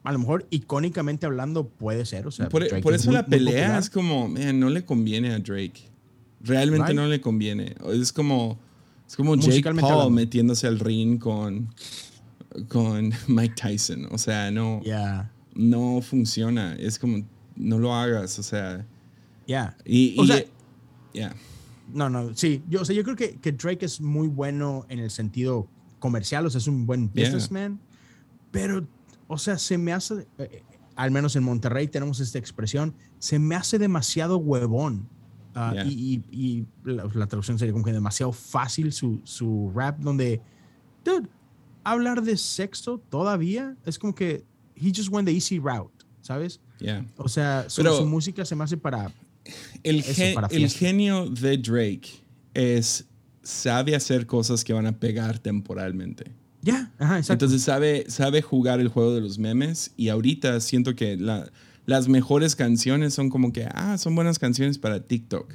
A 0.03 0.11
lo 0.11 0.19
mejor 0.19 0.47
icónicamente 0.49 1.25
hablando 1.25 1.67
puede 1.67 2.05
ser. 2.05 2.27
O 2.27 2.31
sea, 2.31 2.49
por, 2.49 2.63
eso 2.63 3.11
la 3.11 3.25
pelea 3.25 3.77
es 3.77 3.89
como, 3.89 4.29
no 4.29 4.69
le 4.69 4.85
conviene 4.85 5.31
a 5.33 5.39
Drake. 5.39 5.89
Realmente 6.41 6.93
no 6.93 7.05
le 7.05 7.21
conviene. 7.21 7.75
Es 7.91 8.11
como, 8.11 8.57
es 9.07 9.15
como 9.15 9.35
Jake 9.35 9.73
Paul 9.75 10.11
metiéndose 10.11 10.65
al 10.65 10.79
ring 10.79 11.19
con 11.19 11.69
con 12.67 13.11
Mike 13.27 13.55
Tyson. 13.55 14.07
O 14.11 14.17
sea, 14.17 14.51
no, 14.51 14.81
no 15.53 16.01
funciona. 16.01 16.75
Es 16.75 16.99
como, 16.99 17.25
no 17.55 17.79
lo 17.79 17.93
hagas. 17.93 18.37
O 18.39 18.43
sea, 18.43 18.85
ya. 19.47 19.75
Y, 19.85 20.15
o 20.19 20.25
sea, 20.25 20.43
No, 21.93 22.09
no, 22.09 22.35
sí. 22.35 22.63
Yo, 22.69 22.81
o 22.81 22.85
sea, 22.85 22.95
yo 22.95 23.03
creo 23.03 23.15
que, 23.15 23.35
que, 23.37 23.51
Drake 23.51 23.85
es 23.85 24.01
muy 24.01 24.27
bueno 24.27 24.85
en 24.89 24.99
el 24.99 25.11
sentido 25.11 25.67
comercial, 25.99 26.45
o 26.45 26.49
sea, 26.49 26.59
es 26.59 26.67
un 26.67 26.85
buen 26.85 27.09
businessman. 27.09 27.79
Pero, 28.51 28.87
o 29.27 29.37
sea, 29.37 29.57
se 29.57 29.77
me 29.77 29.93
hace, 29.93 30.27
eh, 30.37 30.63
al 30.95 31.11
menos 31.11 31.35
en 31.35 31.43
Monterrey 31.43 31.87
tenemos 31.87 32.19
esta 32.19 32.37
expresión, 32.37 32.93
se 33.19 33.39
me 33.39 33.55
hace 33.55 33.79
demasiado 33.79 34.37
huevón. 34.37 35.07
Ah, 35.53 35.73
y, 35.85 36.23
y, 36.31 36.65
la, 36.85 37.09
la, 37.13 37.27
traducción 37.27 37.59
sería 37.59 37.73
como 37.73 37.83
que 37.83 37.91
demasiado 37.91 38.31
fácil 38.31 38.93
su, 38.93 39.19
su 39.25 39.69
rap, 39.75 39.99
donde, 39.99 40.41
dude, 41.03 41.27
hablar 41.83 42.21
de 42.21 42.37
sexo 42.37 42.99
todavía 43.09 43.75
es 43.85 43.97
como 43.97 44.13
que 44.13 44.43
he 44.75 44.91
just 44.95 45.09
went 45.09 45.27
the 45.27 45.33
easy 45.33 45.59
route, 45.59 46.05
¿sabes? 46.21 46.59
Yeah. 46.79 47.05
O 47.17 47.29
sea, 47.29 47.65
su, 47.69 47.83
música 48.05 48.43
se 48.45 48.55
me 48.55 48.63
hace 48.63 48.77
para 48.77 49.11
el, 49.83 50.03
el 50.49 50.69
genio 50.69 51.29
de 51.29 51.57
Drake 51.57 52.09
es 52.53 53.05
sabe 53.43 53.95
hacer 53.95 54.25
cosas 54.25 54.63
que 54.63 54.73
van 54.73 54.85
a 54.85 54.91
pegar 54.99 55.39
temporalmente. 55.39 56.31
Ya, 56.61 56.91
exacto. 56.99 57.33
Entonces 57.33 57.63
sabe, 57.63 58.05
sabe 58.07 58.41
jugar 58.41 58.79
el 58.79 58.87
juego 58.87 59.13
de 59.15 59.21
los 59.21 59.39
memes 59.39 59.91
y 59.97 60.09
ahorita 60.09 60.59
siento 60.59 60.95
que 60.95 61.17
la- 61.17 61.51
las 61.85 62.07
mejores 62.07 62.55
canciones 62.55 63.13
son 63.13 63.29
como 63.29 63.51
que, 63.51 63.67
ah, 63.73 63.97
son 63.97 64.15
buenas 64.15 64.37
canciones 64.37 64.77
para 64.77 65.01
TikTok. 65.01 65.53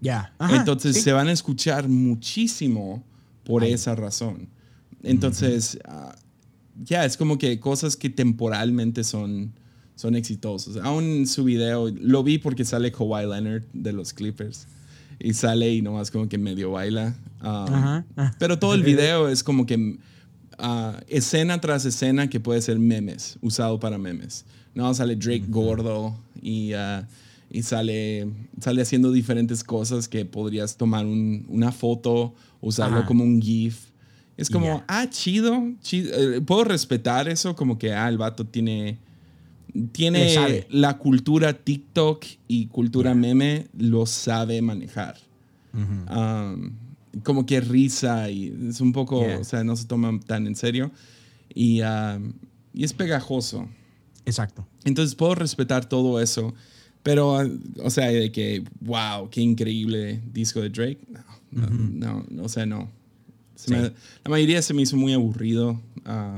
ya. 0.00 0.32
Entonces 0.50 0.96
sí. 0.96 1.02
se 1.02 1.12
van 1.12 1.28
a 1.28 1.32
escuchar 1.32 1.88
muchísimo 1.88 3.02
por 3.44 3.64
Ay. 3.64 3.72
esa 3.72 3.94
razón. 3.94 4.48
Entonces, 5.10 5.78
ah, 5.86 6.14
ya, 6.84 7.04
es 7.04 7.16
como 7.16 7.38
que 7.38 7.58
cosas 7.60 7.96
que 7.96 8.10
temporalmente 8.10 9.04
son, 9.04 9.52
son 9.94 10.14
exitosas. 10.16 10.76
Aún 10.84 11.26
su 11.26 11.44
video, 11.44 11.88
lo 11.88 12.22
vi 12.22 12.38
porque 12.38 12.64
sale 12.64 12.92
Kawhi 12.92 13.22
Leonard 13.26 13.62
de 13.72 13.92
los 13.92 14.12
Clippers. 14.12 14.66
Y 15.18 15.32
sale 15.32 15.72
y 15.72 15.80
nomás 15.80 16.10
como 16.10 16.28
que 16.28 16.36
medio 16.36 16.72
baila. 16.72 17.14
Um, 17.40 17.46
Ajá. 17.48 18.04
Pero 18.38 18.58
todo 18.58 18.74
el 18.74 18.82
video 18.84 19.28
es 19.30 19.42
como 19.42 19.64
que 19.64 19.98
ah, 20.58 21.00
escena 21.08 21.60
tras 21.60 21.84
escena 21.86 22.28
que 22.28 22.40
puede 22.40 22.60
ser 22.60 22.78
memes, 22.78 23.38
usado 23.40 23.80
para 23.80 23.96
memes. 23.96 24.44
No, 24.74 24.92
sale 24.92 25.16
Drake 25.16 25.46
gordo 25.48 26.14
y, 26.42 26.74
ah, 26.74 27.08
y 27.50 27.62
sale, 27.62 28.28
sale 28.60 28.82
haciendo 28.82 29.10
diferentes 29.10 29.64
cosas 29.64 30.06
que 30.08 30.26
podrías 30.26 30.76
tomar 30.76 31.06
un- 31.06 31.46
una 31.48 31.72
foto, 31.72 32.34
usarlo 32.60 32.98
Ajá. 32.98 33.06
como 33.06 33.24
un 33.24 33.40
GIF. 33.40 33.85
Es 34.36 34.50
como, 34.50 34.66
Ya. 34.66 34.84
ah, 34.88 35.08
chido, 35.08 35.72
chido. 35.80 36.12
Eh, 36.34 36.40
Puedo 36.42 36.64
respetar 36.64 37.28
eso, 37.28 37.56
como 37.56 37.78
que, 37.78 37.92
ah, 37.92 38.08
el 38.08 38.18
vato 38.18 38.46
tiene, 38.46 38.98
tiene 39.92 40.66
la 40.70 40.98
cultura 40.98 41.52
TikTok 41.54 42.24
y 42.48 42.66
cultura 42.66 43.14
meme, 43.14 43.66
lo 43.78 44.06
sabe 44.06 44.60
manejar. 44.62 45.16
Um, 45.74 46.72
como 47.22 47.44
que 47.46 47.60
risa 47.60 48.30
y 48.30 48.54
es 48.68 48.80
un 48.80 48.92
poco, 48.92 49.20
Yeah. 49.20 49.38
o 49.38 49.44
sea, 49.44 49.64
no 49.64 49.76
se 49.76 49.84
toma 49.86 50.18
tan 50.26 50.46
en 50.46 50.54
serio 50.54 50.90
y, 51.54 51.80
um, 51.82 52.32
y 52.74 52.84
es 52.84 52.92
pegajoso. 52.92 53.68
Exacto. 54.24 54.66
Entonces 54.84 55.14
puedo 55.14 55.34
respetar 55.34 55.86
todo 55.88 56.20
eso, 56.20 56.54
pero, 57.02 57.38
uh, 57.42 57.60
o 57.82 57.90
sea, 57.90 58.06
de 58.08 58.32
que, 58.32 58.64
wow, 58.80 59.28
qué 59.30 59.40
increíble 59.40 60.20
disco 60.32 60.60
de 60.60 60.70
Drake. 60.70 60.98
No, 61.50 61.66
no, 61.70 62.24
no, 62.30 62.42
o 62.44 62.48
sea, 62.48 62.66
no. 62.66 62.90
Sí. 63.56 63.72
me- 63.72 63.80
la 64.24 64.30
mayoría 64.30 64.62
se 64.62 64.72
me 64.74 64.82
hizo 64.82 64.96
muy 64.96 65.12
aburrido. 65.12 65.80
ah, 66.04 66.36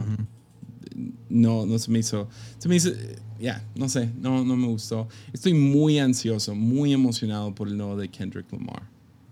No, 1.28 1.66
no 1.66 1.78
se 1.78 1.90
me 1.90 1.98
hizo. 2.00 2.28
Se 2.58 2.68
me 2.68 2.76
hizo. 2.76 2.90
Ya, 3.38 3.64
no 3.76 3.88
sé, 3.88 4.10
no, 4.20 4.44
no 4.44 4.56
me 4.56 4.66
gustó. 4.66 5.06
Estoy 5.32 5.54
muy 5.54 5.98
ansioso, 6.00 6.54
muy 6.56 6.92
emocionado 6.92 7.54
por 7.54 7.68
el 7.68 7.76
nuevo 7.76 7.96
de 7.96 8.08
Kendrick 8.08 8.50
Lamar. 8.52 8.82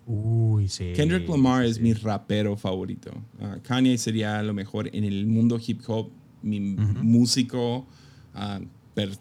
Uy, 0.07 0.69
sí. 0.69 0.93
Kendrick 0.95 1.29
Lamar 1.29 1.65
sí, 1.65 1.71
es 1.73 1.81
mi 1.81 1.93
rapero 1.93 2.57
favorito. 2.57 3.11
Ah, 3.41 3.57
Kanye 3.63 3.99
sería 3.99 4.41
lo 4.45 4.55
mejor 4.55 4.89
en 4.95 5.03
el 5.05 5.27
mundo 5.27 5.59
hip 5.67 5.81
hop, 5.89 6.11
mi 6.43 6.61
músico, 6.61 7.87
ah, 8.35 8.61
per- 8.95 9.19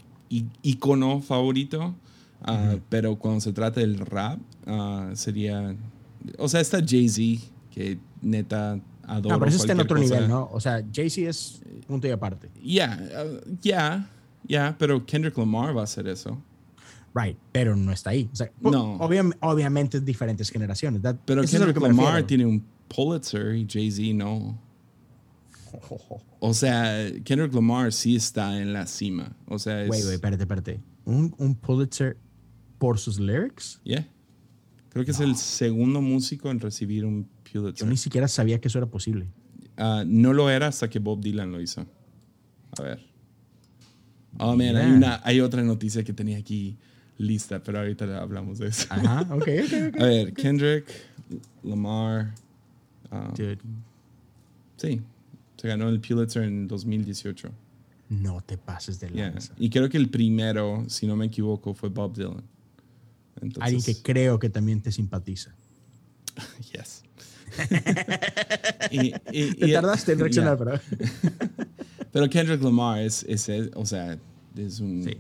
ícono 0.62 1.21
favorito. 1.21 1.95
Ah, 2.43 2.75
Pero 2.89 3.15
cuando 3.17 3.39
se 3.41 3.54
trata 3.54 3.80
del 3.80 3.97
rap, 3.97 4.39
sería. 5.13 5.75
O 6.38 6.47
sea, 6.47 6.60
está 6.62 6.80
Jay-Z, 6.86 7.41
que 7.71 7.97
neta 8.25 8.79
adoro. 9.03 9.35
No, 9.35 9.39
pero 9.39 9.49
eso 9.49 9.59
está 9.59 9.73
en 9.73 9.79
otro 9.81 9.97
cosa. 9.97 10.15
nivel, 10.15 10.29
¿no? 10.29 10.49
O 10.51 10.59
sea, 10.59 10.83
Jay-Z 10.93 11.29
es 11.29 11.61
punto 11.88 12.07
y 12.07 12.11
aparte. 12.11 12.49
Ya, 12.61 12.99
ah, 13.15 13.23
ya, 13.61 14.09
ya, 14.47 14.75
pero 14.77 15.05
Kendrick 15.05 15.38
Lamar 15.38 15.75
va 15.75 15.81
a 15.81 15.83
hacer 15.85 16.07
eso. 16.07 16.41
Right, 17.13 17.38
pero 17.53 17.75
no 17.77 17.91
está 17.93 18.09
ahí. 18.09 18.29
O 18.33 18.35
sea, 18.35 18.51
No. 18.59 18.97
obviam- 18.99 19.35
obviamente 19.39 19.97
es 19.99 20.05
diferentes 20.05 20.49
generaciones. 20.49 21.01
That- 21.01 21.15
Pero 21.25 21.43
Kendrick 21.43 21.79
Lamar 21.79 22.23
tiene 22.23 22.45
un 22.45 22.61
Pulitzer 22.89 23.55
y 23.55 23.65
Jay-Z 23.69 24.13
no. 24.15 24.59
O 26.39 26.53
sea, 26.53 27.09
Kendrick 27.23 27.53
Lamar 27.53 27.91
sí 27.93 28.15
está 28.15 28.59
en 28.61 28.73
la 28.73 28.85
cima. 28.88 29.35
O 29.47 29.59
sea, 29.59 29.81
es. 29.83 29.89
Wait, 29.89 30.03
wait, 30.03 30.13
espérate, 30.15 30.43
espérate. 30.43 30.79
¿Un, 31.05 31.33
un 31.38 31.55
Pulitzer 31.55 32.17
por 32.77 32.97
sus 32.99 33.19
lyrics? 33.19 33.79
Yeah. 33.83 34.07
Creo 34.89 35.03
que 35.05 35.11
es 35.11 35.19
el 35.19 35.35
segundo 35.35 36.01
músico 36.01 36.49
en 36.51 36.59
recibir 36.59 37.05
un 37.05 37.27
Yo 37.55 37.61
Pulitzer. 37.63 37.87
ni 37.87 37.97
siquiera 37.97 38.27
sabía 38.27 38.59
que 38.59 38.67
eso 38.67 38.77
era 38.77 38.87
posible. 38.87 39.27
Ah, 39.77 40.03
no 40.05 40.33
lo 40.33 40.49
era 40.49 40.67
hasta 40.67 40.89
que 40.89 40.99
Bob 40.99 41.21
Dylan 41.21 41.51
lo 41.51 41.61
hizo. 41.61 41.85
A 42.77 42.81
ver. 42.81 43.05
Oh, 44.37 44.55
man, 44.55 44.75
hay, 44.75 44.91
una, 44.91 45.21
hay 45.23 45.39
otra 45.39 45.63
noticia 45.63 46.03
que 46.03 46.11
tenía 46.13 46.37
aquí 46.37 46.77
lista, 47.17 47.63
pero 47.63 47.79
ahorita 47.79 48.21
hablamos 48.21 48.59
de 48.59 48.67
eso. 48.67 48.85
Ajá, 48.89 49.21
ok, 49.33 49.35
ok, 49.37 49.73
ok. 49.95 49.95
A 50.01 50.05
ver, 50.05 50.33
Kendrick 50.33 50.85
Lamar. 51.63 52.33
ah, 53.11 53.31
Dude, 53.35 53.57
sí, 54.77 55.01
se 55.55 55.67
ganó 55.69 55.87
el 55.87 56.01
Pulitzer 56.01 56.43
en 56.43 56.67
2018. 56.67 57.49
no 58.09 58.41
te 58.41 58.57
pases 58.57 58.99
de 58.99 59.07
Yeah. 59.09 59.29
lanza. 59.31 59.53
Y 59.57 59.69
creo 59.69 59.87
que 59.89 59.97
el 59.97 60.09
primero, 60.09 60.83
si 60.89 61.07
no 61.07 61.15
me 61.15 61.25
equivoco, 61.27 61.73
fue 61.73 61.87
Bob 61.89 62.13
Dylan. 62.15 62.43
Entonces, 63.41 63.63
Alguien 63.63 63.81
que 63.83 64.01
creo 64.01 64.37
que 64.39 64.49
también 64.49 64.81
te 64.81 64.91
simpatiza. 64.91 65.55
Yes. 66.73 67.03
Y, 68.91 69.07
y- 69.31 69.53
Te 69.55 69.67
y- 69.69 69.73
tardaste 69.73 70.13
en 70.13 70.19
reaccionar, 70.19 70.57
yeah. 70.57 70.81
pero... 70.81 71.35
Pero 72.11 72.29
Kendrick 72.29 72.61
Lamar 72.63 73.01
es, 73.01 73.25
es, 73.27 73.49
es- 73.49 73.69
o 73.75 73.85
sea, 73.85 74.17
es 74.55 74.79
un... 74.79 75.03
Sí. 75.03 75.17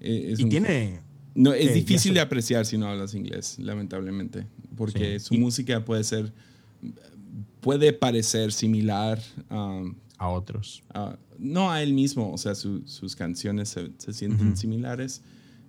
es 0.00 0.38
Y 0.40 0.44
un- 0.44 0.48
tiene... 0.48 1.00
No, 1.34 1.52
es 1.52 1.74
difícil 1.74 2.14
de 2.14 2.20
apreciar 2.20 2.64
si 2.64 2.78
no 2.78 2.88
hablas 2.88 3.14
inglés, 3.14 3.58
lamentablemente. 3.58 4.46
Porque 4.74 5.18
Sí. 5.20 5.26
su 5.26 5.34
Y- 5.34 5.38
música 5.38 5.84
puede 5.84 6.04
ser... 6.04 6.32
Puede 7.60 7.92
parecer 7.92 8.52
similar 8.52 9.20
um, 9.50 9.94
A 10.16 10.28
otros. 10.30 10.82
no 11.38 11.70
a 11.70 11.82
él 11.82 11.92
mismo, 11.92 12.32
o 12.32 12.38
sea, 12.38 12.54
su- 12.54 12.82
sus 12.86 13.14
canciones 13.14 13.68
se, 13.68 13.90
se 13.98 14.12
sienten 14.14 14.56
similares, 14.56 15.20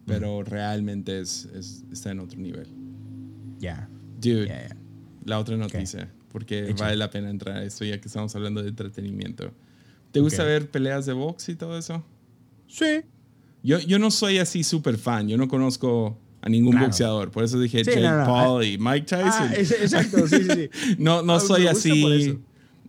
pero 0.06 0.44
realmente 0.44 1.20
es, 1.20 1.50
es- 1.54 1.84
está 1.92 2.12
en 2.12 2.20
otro 2.22 2.40
nivel. 2.40 2.68
Ya. 3.60 3.90
Dude, 4.22 4.48
Ya, 4.48 4.70
ya. 4.70 4.78
La 5.30 5.40
otra 5.40 5.56
noticia, 5.58 6.12
porque 6.32 6.74
vale 6.78 6.96
la 6.98 7.10
pena 7.10 7.30
entrar 7.30 7.58
a 7.58 7.64
esto 7.64 7.86
ya 7.86 8.00
que 8.02 8.08
estamos 8.08 8.36
hablando 8.36 8.62
de 8.62 8.70
entretenimiento. 8.70 9.52
¿Te 10.12 10.20
gusta 10.20 10.44
ver 10.44 10.70
peleas 10.70 11.06
de 11.06 11.14
box 11.14 11.50
y 11.50 11.56
todo 11.56 11.78
eso? 11.78 12.04
Sí. 12.68 13.02
Yo, 13.64 13.80
yo 13.80 14.00
no 14.00 14.10
soy 14.12 14.38
así 14.40 14.64
súper 14.64 14.98
fan, 14.98 15.28
yo 15.28 15.38
no 15.38 15.48
conozco 15.48 16.18
a 16.42 16.50
ningún 16.50 16.72
Claro. 16.72 16.88
boxeador, 16.88 17.32
por 17.32 17.44
eso 17.44 17.60
dije 17.60 17.84
Sí, 17.84 17.92
Jake 17.92 18.02
no, 18.02 18.18
no, 18.20 18.26
Paul 18.26 18.64
y 18.66 18.78
Mike 18.78 19.06
Tyson. 19.06 19.24
Ah, 19.50 19.54
es- 19.56 19.72
exacto, 19.72 20.28
sí, 20.28 20.44
sí, 20.44 20.50
sí. 20.56 20.70
no 20.98 21.22
no 21.22 21.34
Ah, 21.36 21.40
soy 21.42 21.68
así 21.68 22.06
eso. 22.30 22.40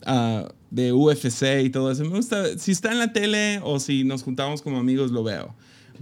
ah, 0.07 0.49
de 0.71 0.93
UFC 0.93 1.63
y 1.65 1.71
todo 1.71 1.91
eso. 1.91 2.05
Me 2.05 2.11
gusta, 2.11 2.57
si 2.59 2.71
está 2.71 2.93
en 2.93 3.01
la 3.01 3.13
tele 3.13 3.61
o 3.65 3.81
si 3.81 4.05
nos 4.05 4.23
juntamos 4.23 4.63
como 4.63 4.79
amigos, 4.79 5.11
lo 5.11 5.25
veo. 5.25 5.55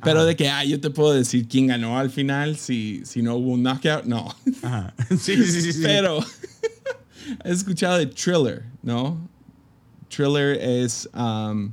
Pero 0.03 0.21
Ajá. 0.21 0.27
de 0.29 0.37
que, 0.37 0.49
ah, 0.49 0.65
yo 0.65 0.81
te 0.81 0.91
puedo 0.91 1.13
decir 1.13 1.49
quién 1.49 1.67
ganó 1.69 1.99
al 1.99 2.11
final 2.11 2.57
si, 2.57 3.03
si 3.05 3.23
no 3.23 3.35
hubo 3.37 3.53
un 3.53 3.63
knockout, 3.63 4.05
no. 4.05 4.35
Ajá. 4.63 4.95
Sí, 5.19 5.37
sí, 5.45 5.61
sí. 5.63 5.73
sí. 5.73 5.81
Pero 5.83 6.21
he 7.45 7.51
escuchado 7.51 7.99
de 7.99 8.07
Thriller, 8.07 8.65
¿no? 8.83 9.29
Thriller 10.09 10.57
es, 10.61 11.09
um, 11.15 11.73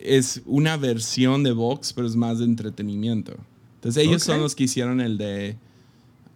es 0.00 0.42
una 0.46 0.76
versión 0.76 1.42
de 1.42 1.52
box, 1.52 1.92
pero 1.92 2.06
es 2.06 2.16
más 2.16 2.38
de 2.38 2.44
entretenimiento. 2.44 3.34
Entonces 3.76 4.02
ellos 4.04 4.22
Ok. 4.22 4.26
son 4.26 4.40
los 4.40 4.54
que 4.54 4.64
hicieron 4.64 5.00
el 5.00 5.16
de, 5.18 5.56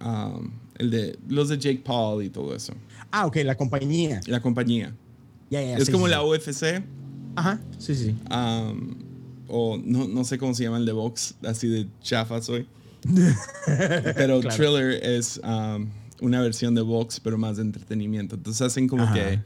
um, 0.04 0.50
el 0.78 0.90
de 0.90 1.18
los 1.28 1.48
de 1.48 1.58
Jake 1.58 1.82
Paul 1.84 2.22
y 2.24 2.30
todo 2.30 2.54
eso. 2.54 2.74
Ah, 3.10 3.26
ok, 3.26 3.36
la 3.44 3.56
compañía. 3.56 4.20
La 4.26 4.40
compañía. 4.40 4.94
Ya, 5.50 5.62
ya, 5.62 5.76
es 5.78 5.86
sí, 5.86 5.92
como 5.92 6.06
sí, 6.06 6.10
la. 6.12 6.22
UFC, 6.24 6.82
Ajá, 7.36 7.60
sí, 7.78 7.94
sí. 7.94 8.14
um, 8.30 8.94
o 9.48 9.78
no, 9.82 10.06
no 10.06 10.24
sé 10.24 10.38
cómo 10.38 10.54
se 10.54 10.64
llama 10.64 10.78
el 10.78 10.86
de 10.86 10.92
box, 10.92 11.34
así 11.44 11.68
de 11.68 11.86
chafa 12.02 12.40
soy. 12.42 12.66
Pero 14.16 14.40
Claro. 14.40 14.56
Thriller 14.56 14.90
es 15.04 15.40
um, 15.44 15.88
una 16.20 16.40
versión 16.40 16.74
de 16.74 16.82
box, 16.82 17.20
pero 17.20 17.38
más 17.38 17.56
de 17.56 17.62
entretenimiento. 17.62 18.34
Entonces 18.34 18.62
hacen 18.62 18.88
como 18.88 19.04
Ajá. 19.04 19.14
que. 19.14 19.40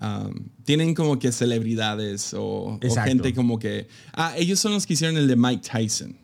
um, 0.00 0.48
tienen 0.64 0.94
como 0.94 1.18
que 1.18 1.30
celebridades 1.32 2.34
o, 2.34 2.78
o 2.82 2.94
gente 3.04 3.34
como 3.34 3.58
que. 3.58 3.86
Ah, 4.12 4.34
ellos 4.36 4.58
son 4.58 4.72
los 4.72 4.86
que 4.86 4.94
hicieron 4.94 5.16
el 5.16 5.28
de 5.28 5.36
Mike 5.36 5.68
Tyson. 5.70 6.16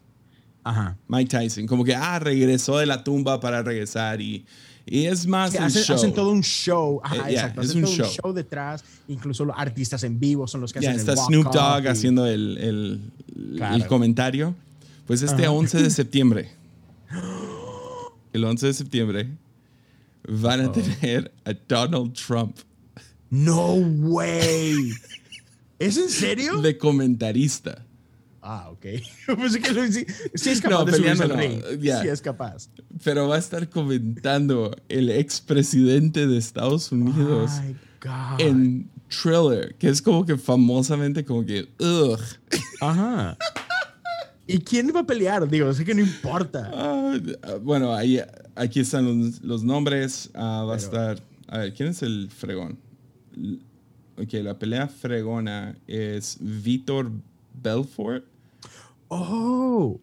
Ajá. 0.64 0.96
Mike 1.08 1.28
Tyson, 1.36 1.66
como 1.66 1.84
que, 1.84 1.94
ah, 1.94 2.18
regresó 2.18 2.78
de 2.78 2.86
la 2.86 3.04
tumba 3.04 3.38
para 3.38 3.62
regresar 3.62 4.20
y, 4.20 4.44
y 4.86 5.06
es 5.06 5.26
más 5.26 5.52
Sí, 5.52 5.58
un 5.58 5.64
hacen, 5.64 5.82
show. 5.82 5.96
hacen 5.96 6.14
todo 6.14 6.30
un 6.30 6.42
show. 6.42 7.00
Ajá, 7.02 7.16
Eh, 7.16 7.18
yeah, 7.32 7.40
exacto. 7.42 7.60
es 7.62 7.74
un 7.74 7.82
todo 7.82 7.92
show. 8.04 8.32
detrás. 8.32 8.84
Incluso 9.08 9.44
los 9.44 9.56
artistas 9.58 10.02
en 10.04 10.18
vivo 10.20 10.46
son 10.46 10.60
los 10.60 10.72
que 10.72 10.80
Ya 10.80 10.90
hacen 10.90 11.00
está 11.00 11.12
el 11.12 11.18
Snoop 11.18 11.52
Dogg 11.52 11.84
y- 11.84 11.88
haciendo 11.88 12.26
el, 12.26 12.58
el, 12.58 13.00
el 13.34 13.56
Claro. 13.56 13.86
comentario. 13.88 14.54
Pues 15.06 15.22
este 15.22 15.42
Ajá. 15.44 15.52
11 15.52 15.82
de 15.82 15.90
septiembre, 15.90 16.50
el 18.32 18.44
11 18.44 18.66
de 18.66 18.74
septiembre, 18.74 19.28
van 20.28 20.60
a 20.62 20.72
tener 20.72 21.32
a 21.44 21.52
Donald 21.68 22.12
Trump 22.14 22.56
No 23.30 23.74
way. 23.74 24.92
¿Es 25.78 25.96
en 25.96 26.08
serio? 26.08 26.60
de 26.60 26.78
comentarista. 26.78 27.84
Ah, 28.46 28.68
ok. 28.70 28.84
Pensé 29.26 29.60
que 29.60 29.72
lo- 29.72 29.90
sí, 29.90 30.04
sí 30.34 30.50
es 30.50 30.60
capaz 30.60 30.80
No, 30.80 30.84
de 30.84 30.92
subirse 30.98 31.26
no. 31.28 32.02
Sí 32.02 32.08
es 32.08 32.20
capaz. 32.20 32.68
Pero 33.02 33.26
va 33.26 33.36
a 33.36 33.38
estar 33.38 33.70
comentando 33.70 34.76
el 34.90 35.08
expresidente 35.10 36.26
de 36.26 36.36
Estados 36.36 36.92
Unidos 36.92 37.52
en 38.38 38.90
Thriller, 39.08 39.74
que 39.76 39.88
es 39.88 40.02
como 40.02 40.26
que 40.26 40.36
famosamente 40.36 41.24
como 41.24 41.44
que, 41.46 41.70
ugh. 41.78 42.20
Ajá. 42.82 43.38
¿Y 44.46 44.58
quién 44.58 44.92
va 44.94 45.00
a 45.00 45.06
pelear? 45.06 45.48
Digo, 45.48 45.72
sé 45.72 45.86
que 45.86 45.94
no 45.94 46.02
importa. 46.02 46.70
Ah, 46.74 47.16
bueno, 47.62 47.94
ahí, 47.94 48.20
aquí 48.56 48.80
están 48.80 49.06
los, 49.06 49.40
los 49.42 49.64
nombres. 49.64 50.28
Ah, 50.34 50.64
va 50.68 50.74
a 50.74 50.76
estar. 50.76 51.18
A 51.48 51.58
ver, 51.60 51.72
¿quién 51.72 51.88
es 51.88 52.02
el 52.02 52.28
fregón? 52.30 52.78
Ok, 54.18 54.32
la 54.34 54.58
pelea 54.58 54.86
fregona 54.86 55.76
es 55.86 56.36
Vitor 56.40 57.10
Belfort. 57.62 58.24
Oh. 59.16 60.00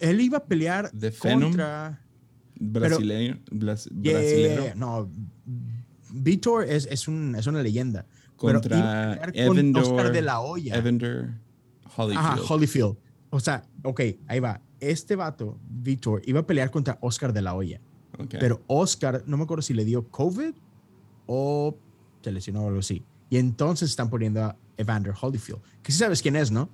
Él 0.00 0.20
iba 0.20 0.38
a 0.38 0.44
pelear 0.44 0.90
The 0.90 1.10
Venom. 1.10 1.42
contra. 1.50 2.00
Brasileño. 2.58 3.40
blas- 3.50 3.88
Yeah, 4.02 4.12
brasilero. 4.18 4.64
No. 4.76 5.10
Vitor 6.14 6.64
es, 6.68 6.86
es, 6.90 7.08
un, 7.08 7.34
es 7.36 7.46
una 7.46 7.62
leyenda. 7.62 8.06
Contra 8.36 9.18
con 9.46 9.58
Evander. 9.58 9.82
Oscar 9.82 10.12
de 10.12 10.22
la 10.22 10.40
Hoya. 10.40 10.76
Evander 10.76 11.30
Holyfield. 11.96 12.18
Ajá, 12.26 12.40
Holyfield. 12.48 12.96
O 13.30 13.40
sea, 13.40 13.62
ok, 13.84 14.00
ahí 14.28 14.40
va. 14.40 14.60
Este 14.80 15.16
vato, 15.16 15.58
Vitor, 15.68 16.22
iba 16.26 16.40
a 16.40 16.46
pelear 16.46 16.70
contra 16.70 16.98
Oscar 17.00 17.32
de 17.32 17.40
la 17.42 17.54
Hoya. 17.54 17.80
Ok. 18.18 18.34
Pero 18.40 18.62
Oscar, 18.66 19.22
no 19.26 19.36
me 19.36 19.44
acuerdo 19.44 19.62
si 19.62 19.74
le 19.74 19.84
dio 19.84 20.08
COVID 20.08 20.52
o 21.26 21.76
se 22.20 22.32
lesionó 22.32 22.62
o 22.64 22.68
algo 22.68 22.80
así. 22.80 23.04
Y 23.30 23.38
entonces 23.38 23.88
están 23.90 24.10
poniendo 24.10 24.42
a 24.44 24.56
Evander 24.76 25.14
Holyfield. 25.20 25.60
Que 25.82 25.92
sí 25.92 25.98
sabes 25.98 26.20
quién 26.20 26.36
es, 26.36 26.50
¿no? 26.50 26.68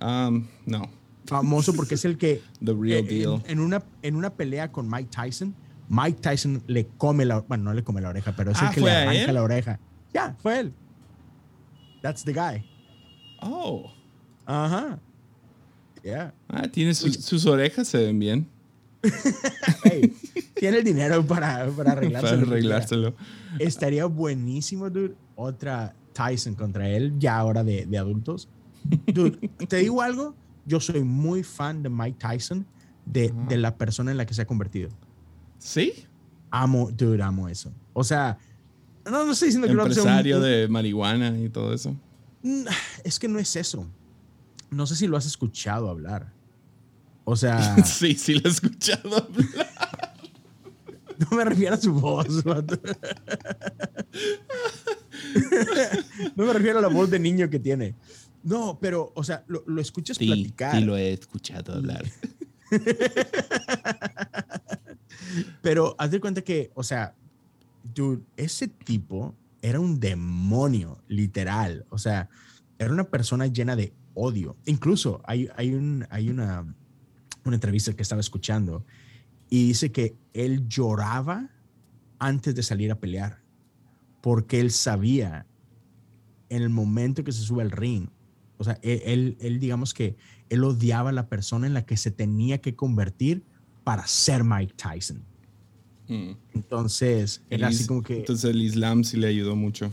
Um, 0.00 0.46
no. 0.66 0.90
Famoso 1.26 1.74
porque 1.74 1.94
es 1.96 2.04
el 2.04 2.16
que 2.18 2.40
The 2.64 2.72
real 2.72 2.98
eh, 2.98 3.02
deal. 3.02 3.42
En, 3.46 3.60
una, 3.60 3.82
en 4.02 4.16
una 4.16 4.30
pelea 4.30 4.70
con 4.72 4.88
Mike 4.88 5.10
Tyson, 5.10 5.54
Mike 5.88 6.20
Tyson 6.20 6.62
le 6.66 6.86
come 6.96 7.24
la, 7.24 7.40
bueno, 7.40 7.64
no 7.64 7.74
le 7.74 7.82
come 7.84 8.00
la 8.00 8.08
oreja, 8.10 8.34
pero 8.36 8.50
es 8.52 8.58
Ah, 8.62 8.68
el 8.68 8.74
que 8.74 8.80
¿fue 8.80 8.90
le 8.90 8.96
arranca 8.96 9.24
él? 9.24 9.34
la 9.34 9.42
oreja. 9.42 9.80
Ya, 10.14 10.36
fue 10.40 10.60
él. 10.60 10.72
That's 12.02 12.24
the 12.24 12.32
guy. 12.32 12.64
Oh. 13.42 13.90
Ajá. 14.46 14.98
Yeah. 16.02 16.32
Ah, 16.48 16.68
tiene 16.68 16.94
sus, 16.94 17.14
sus 17.16 17.44
orejas, 17.46 17.88
se 17.88 17.98
ven 17.98 18.18
bien. 18.18 18.48
Hey, 19.84 20.12
tiene 20.54 20.78
el 20.78 20.84
dinero 20.84 21.24
para, 21.26 21.66
para 21.68 21.92
arreglarse. 21.92 22.28
Para 22.36 22.42
arreglárselo. 22.42 23.14
Estaría 23.58 24.06
buenísimo, 24.06 24.90
dude. 24.90 25.14
Otra 25.36 25.94
Tyson 26.12 26.54
contra 26.54 26.88
él, 26.88 27.14
ya 27.18 27.38
ahora 27.38 27.62
de, 27.62 27.86
de 27.86 27.98
adultos. 27.98 28.48
Dude, 29.06 29.48
te 29.68 29.76
digo 29.78 30.02
algo. 30.02 30.34
Yo 30.66 30.80
soy 30.80 31.02
muy 31.02 31.42
fan 31.42 31.82
de 31.82 31.88
Mike 31.88 32.18
Tyson, 32.18 32.66
de, 33.06 33.32
de 33.48 33.56
la 33.56 33.76
persona 33.76 34.10
en 34.10 34.16
la 34.18 34.26
que 34.26 34.34
se 34.34 34.42
ha 34.42 34.46
convertido. 34.46 34.90
¿Sí? 35.58 35.92
Amo, 36.50 36.90
dude, 36.90 37.22
amo 37.22 37.48
eso. 37.48 37.72
O 37.94 38.04
sea, 38.04 38.38
no, 39.04 39.24
no 39.24 39.32
estoy 39.32 39.48
diciendo 39.48 39.66
que 39.68 39.74
un- 39.74 39.80
Empresario 39.80 40.36
un- 40.38 40.42
de 40.44 40.68
marihuana 40.68 41.38
y 41.38 41.48
todo 41.48 41.72
eso. 41.72 41.96
Mm, 42.42 42.64
Es 43.04 43.18
que 43.18 43.28
no 43.28 43.38
es 43.38 43.56
eso. 43.56 43.86
No 44.70 44.86
sé 44.86 44.94
si 44.96 45.06
lo 45.06 45.16
has 45.16 45.26
escuchado 45.26 45.88
hablar. 45.88 46.32
O 47.24 47.34
sea, 47.36 47.76
Sí, 47.84 48.14
sí 48.14 48.34
lo 48.34 48.48
he 48.48 48.52
escuchado 48.52 49.16
hablar. 49.16 49.68
no 51.18 51.36
me 51.36 51.44
refiero 51.44 51.74
a 51.74 51.78
su 51.78 51.92
voz. 51.94 52.44
vato. 52.44 52.78
No 56.36 56.46
me 56.46 56.52
refiero 56.52 56.78
a 56.78 56.82
la 56.82 56.88
voz 56.88 57.10
de 57.10 57.18
niño 57.18 57.48
que 57.50 57.58
tiene. 57.58 57.94
No, 58.48 58.78
pero, 58.80 59.12
o 59.14 59.22
sea, 59.22 59.44
lo, 59.46 59.62
lo 59.66 59.80
escuchas 59.80 60.18
platicar. 60.18 60.82
he 60.82 61.12
escuchado 61.12 61.74
hablar. 61.74 62.04
Pero 65.62 65.94
haz 65.98 66.10
de 66.10 66.20
cuenta 66.20 66.42
que, 66.42 66.70
o 66.74 66.82
sea, 66.82 67.14
dude, 67.82 68.22
ese 68.36 68.68
tipo 68.68 69.34
era 69.60 69.80
un 69.80 70.00
demonio, 70.00 71.02
literal. 71.08 71.84
O 71.90 71.98
sea, 71.98 72.30
era 72.78 72.92
una 72.92 73.04
persona 73.04 73.46
llena 73.46 73.76
de 73.76 73.92
odio. 74.14 74.56
Incluso 74.64 75.20
hay, 75.24 75.48
hay, 75.56 75.74
un, 75.74 76.06
hay 76.10 76.30
una, 76.30 76.74
una 77.44 77.56
entrevista 77.56 77.92
que 77.94 78.02
estaba 78.02 78.20
escuchando 78.20 78.84
y 79.50 79.68
dice 79.68 79.92
que 79.92 80.16
él 80.32 80.66
lloraba 80.68 81.50
antes 82.18 82.54
de 82.54 82.62
salir 82.62 82.90
a 82.92 82.98
pelear 82.98 83.42
porque 84.20 84.60
él 84.60 84.70
sabía 84.70 85.46
en 86.48 86.62
el 86.62 86.70
momento 86.70 87.24
que 87.24 87.32
se 87.32 87.42
sube 87.42 87.62
al 87.62 87.70
ring, 87.70 88.08
o 88.58 88.64
sea, 88.64 88.78
él, 88.82 89.00
él, 89.04 89.36
él, 89.40 89.60
digamos 89.60 89.94
que 89.94 90.16
él 90.50 90.64
odiaba 90.64 91.10
a 91.10 91.12
la 91.12 91.28
persona 91.28 91.66
en 91.66 91.74
la 91.74 91.86
que 91.86 91.96
se 91.96 92.10
tenía 92.10 92.58
que 92.58 92.74
convertir 92.74 93.42
para 93.84 94.06
ser 94.06 94.44
Mike 94.44 94.74
Tyson. 94.76 95.22
Mm. 96.08 96.32
Entonces, 96.54 97.42
El 97.50 97.60
era 97.60 97.68
así 97.68 97.86
como 97.86 98.02
que, 98.02 98.18
Entonces 98.18 98.50
el 98.50 98.60
Islam 98.62 99.04
sí 99.04 99.16
le 99.16 99.28
ayudó 99.28 99.56
mucho. 99.56 99.92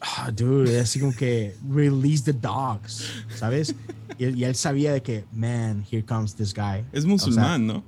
ah, 0.00 0.30
dude, 0.32 0.72
era 0.72 0.82
así 0.82 0.98
como 1.00 1.14
que, 1.14 1.54
release 1.68 2.24
the 2.24 2.32
dogs, 2.32 3.04
¿sabes? 3.36 3.74
Y, 4.18 4.24
él- 4.24 4.36
y 4.38 4.44
él 4.44 4.54
sabía 4.54 4.92
de 4.92 5.02
que, 5.02 5.24
man, 5.32 5.84
here 5.90 6.04
comes 6.04 6.34
this 6.34 6.54
guy. 6.54 6.80
Es 6.92 7.00
O 7.00 7.02
sea, 7.02 7.08
musulmán, 7.08 7.66
¿no? 7.66 7.84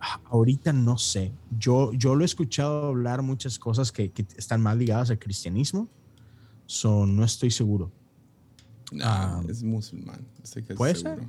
ah, 0.00 0.20
ahorita 0.30 0.72
no 0.72 0.98
sé. 0.98 1.30
Yo, 1.58 1.92
yo 1.92 2.14
lo 2.14 2.22
he 2.22 2.24
escuchado 2.24 2.88
hablar 2.88 3.22
muchas 3.22 3.58
cosas 3.58 3.92
que, 3.92 4.10
que 4.10 4.26
están 4.36 4.60
más 4.60 4.76
ligadas 4.76 5.10
al 5.10 5.18
cristianismo. 5.18 5.88
So, 6.66 7.06
no 7.06 7.24
estoy 7.24 7.50
seguro. 7.50 7.92
No, 8.92 9.04
ah, 9.06 9.42
es 9.48 9.62
musulmán. 9.62 10.26
Estoy 10.42 10.62
casi 10.62 10.76
puede 10.76 10.94
seguro. 10.94 11.22
ser, 11.22 11.28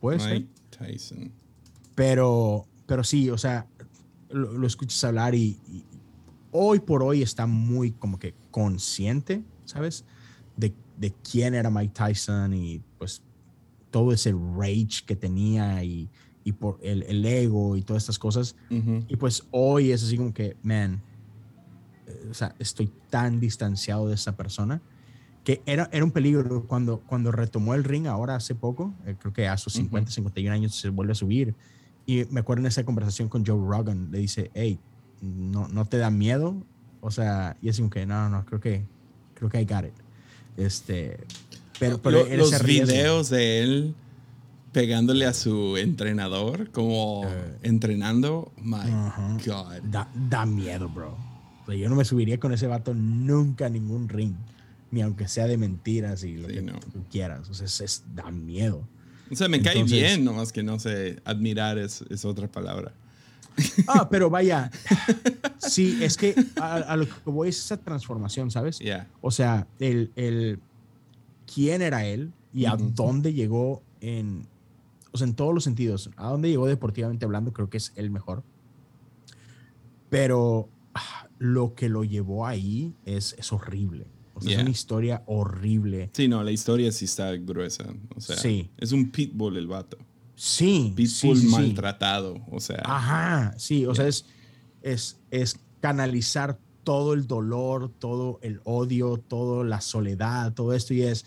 Puede 0.00 0.20
ser. 0.20 0.32
Mike 0.32 0.48
Tyson. 0.70 1.32
Pero, 1.94 2.66
pero 2.86 3.04
sí, 3.04 3.30
o 3.30 3.38
sea, 3.38 3.66
lo, 4.30 4.52
lo 4.52 4.66
escuchas 4.66 5.02
hablar 5.04 5.34
y, 5.34 5.58
y 5.68 5.84
hoy 6.50 6.80
por 6.80 7.02
hoy 7.02 7.22
está 7.22 7.46
muy 7.46 7.92
como 7.92 8.18
que 8.18 8.34
consciente, 8.50 9.42
¿sabes? 9.64 10.04
De, 10.56 10.74
de 10.98 11.12
quién 11.30 11.54
era 11.54 11.70
Mike 11.70 11.94
Tyson 11.94 12.52
y 12.54 12.82
pues 12.98 13.22
todo 13.90 14.12
ese 14.12 14.32
rage 14.32 15.04
que 15.06 15.14
tenía 15.14 15.82
y, 15.84 16.10
y 16.42 16.52
por 16.52 16.78
el, 16.82 17.04
el 17.04 17.24
ego 17.24 17.76
y 17.76 17.82
todas 17.82 18.02
estas 18.02 18.18
cosas. 18.18 18.56
Ujú. 18.70 19.04
Y 19.08 19.16
pues 19.16 19.44
hoy 19.52 19.92
es 19.92 20.02
así 20.02 20.16
como 20.16 20.34
que, 20.34 20.56
man, 20.62 21.00
eh, 22.06 22.28
o 22.30 22.34
sea, 22.34 22.54
estoy 22.58 22.90
tan 23.10 23.38
distanciado 23.38 24.08
de 24.08 24.14
esa 24.16 24.36
persona 24.36 24.82
que 25.44 25.62
era, 25.66 25.88
era 25.92 26.02
un 26.04 26.10
peligro 26.10 26.64
cuando, 26.66 27.00
cuando 27.00 27.30
retomó 27.30 27.74
el 27.74 27.84
ring 27.84 28.06
ahora 28.06 28.34
hace 28.36 28.54
poco, 28.54 28.94
eh, 29.06 29.14
creo 29.18 29.32
que 29.32 29.46
a 29.46 29.56
sus 29.58 29.74
50, 29.74 30.10
51 30.10 30.52
años 30.54 30.74
se 30.74 30.88
vuelve 30.88 31.12
a 31.12 31.14
subir. 31.14 31.54
Y 32.06 32.24
me 32.30 32.40
acuerdo 32.40 32.60
en 32.62 32.66
esa 32.66 32.84
conversación 32.84 33.28
con 33.28 33.44
Joe 33.46 33.56
Rogan, 33.58 34.10
le 34.10 34.18
dice, 34.18 34.50
hey, 34.54 34.78
¿no, 35.20 35.68
no 35.68 35.84
te 35.84 35.98
da 35.98 36.10
miedo? 36.10 36.56
O 37.02 37.10
sea, 37.10 37.56
y 37.60 37.68
es 37.68 37.76
como 37.78 37.90
que, 37.90 38.06
no, 38.06 38.28
no, 38.30 38.44
creo 38.46 38.60
que, 38.60 38.84
creo 39.34 39.50
que 39.50 39.60
I 39.60 39.64
got 39.66 39.84
it. 39.84 39.92
Este, 40.56 41.18
pero, 41.78 42.00
pero 42.00 42.20
Lo- 42.20 42.26
él 42.26 42.38
los 42.38 42.62
videos 42.62 43.28
de 43.28 43.62
él 43.62 43.94
pegándole 44.72 45.26
a 45.26 45.34
su 45.34 45.76
entrenador, 45.76 46.70
como 46.70 47.22
Eh. 47.26 47.58
entrenando, 47.62 48.50
my 48.62 48.76
Ajá. 48.76 49.36
God. 49.46 49.82
Da, 49.84 50.08
da 50.14 50.46
miedo, 50.46 50.88
bro. 50.88 51.16
O 51.62 51.66
sea, 51.66 51.74
yo 51.76 51.88
no 51.88 51.94
me 51.96 52.04
subiría 52.04 52.40
con 52.40 52.52
ese 52.52 52.66
vato 52.66 52.92
nunca 52.94 53.66
a 53.66 53.68
ningún 53.68 54.08
ring. 54.08 54.34
Ni 54.94 55.02
aunque 55.02 55.26
sea 55.26 55.46
de 55.48 55.56
mentiras 55.58 56.22
y 56.22 56.36
lo 56.36 56.48
Sí, 56.48 56.54
que 56.54 56.62
no. 56.62 56.78
tú 56.78 57.04
quieras. 57.10 57.48
O 57.50 57.54
sea, 57.54 57.66
es, 57.66 57.80
es- 57.80 58.04
da 58.14 58.30
miedo. 58.30 58.86
O 59.30 59.34
sea, 59.34 59.48
me 59.48 59.60
cae 59.60 59.82
bien, 59.82 60.24
nomás 60.24 60.52
que 60.52 60.62
no 60.62 60.78
sé, 60.78 61.20
admirar 61.24 61.78
es, 61.78 62.02
es 62.10 62.24
otra 62.24 62.46
palabra. 62.50 62.92
Ah, 63.88 64.08
pero 64.08 64.30
vaya. 64.30 64.70
Sí, 65.58 65.98
es 66.02 66.16
que 66.16 66.34
a, 66.60 66.74
a 66.76 66.96
lo 66.96 67.06
que 67.06 67.12
voy 67.24 67.48
es 67.48 67.58
esa 67.58 67.76
transformación, 67.78 68.50
¿sabes? 68.50 68.78
Yeah. 68.78 69.08
O 69.22 69.30
sea, 69.30 69.66
el, 69.80 70.12
el 70.14 70.60
quién 71.52 71.80
era 71.82 72.04
él 72.04 72.32
y 72.52 72.66
a 72.66 72.76
dónde 72.76 73.32
llegó 73.32 73.82
en, 74.00 74.46
o 75.12 75.18
sea, 75.18 75.26
en 75.26 75.34
todos 75.34 75.54
los 75.54 75.64
sentidos. 75.64 76.10
A 76.16 76.28
dónde 76.28 76.50
llegó 76.50 76.66
deportivamente 76.66 77.24
hablando, 77.24 77.52
creo 77.52 77.68
que 77.70 77.78
es 77.78 77.92
el 77.96 78.10
mejor. 78.10 78.42
Pero 80.10 80.68
ah, 80.94 81.28
lo 81.38 81.74
que 81.74 81.88
lo 81.88 82.04
llevó 82.04 82.46
ahí 82.46 82.94
es, 83.04 83.34
es 83.38 83.52
horrible. 83.52 84.06
O 84.34 84.40
sea, 84.40 84.50
Yeah. 84.50 84.58
es 84.58 84.62
una 84.62 84.70
historia 84.70 85.22
horrible. 85.26 86.10
Sí, 86.12 86.28
no, 86.28 86.42
la 86.42 86.50
historia 86.50 86.90
sí 86.92 87.04
está 87.04 87.32
gruesa. 87.36 87.84
O 88.16 88.20
sea, 88.20 88.36
Sí. 88.36 88.70
es 88.78 88.92
un 88.92 89.10
pitbull 89.10 89.56
el 89.56 89.66
vato. 89.68 89.96
Sí. 90.34 90.92
Pitbull 90.96 91.36
sí, 91.38 91.46
maltratado. 91.48 92.44
O 92.50 92.60
sea, 92.60 92.82
Ajá, 92.84 93.54
sí, 93.56 93.86
o 93.86 93.94
sea, 93.94 94.08
es, 94.08 94.26
es, 94.82 95.18
es 95.30 95.58
canalizar 95.80 96.58
todo 96.82 97.14
el 97.14 97.26
dolor, 97.26 97.90
todo 97.98 98.38
el 98.42 98.60
odio, 98.64 99.16
toda 99.18 99.64
la 99.64 99.80
soledad, 99.80 100.52
todo 100.52 100.74
esto 100.74 100.92
y 100.94 101.02
es 101.02 101.24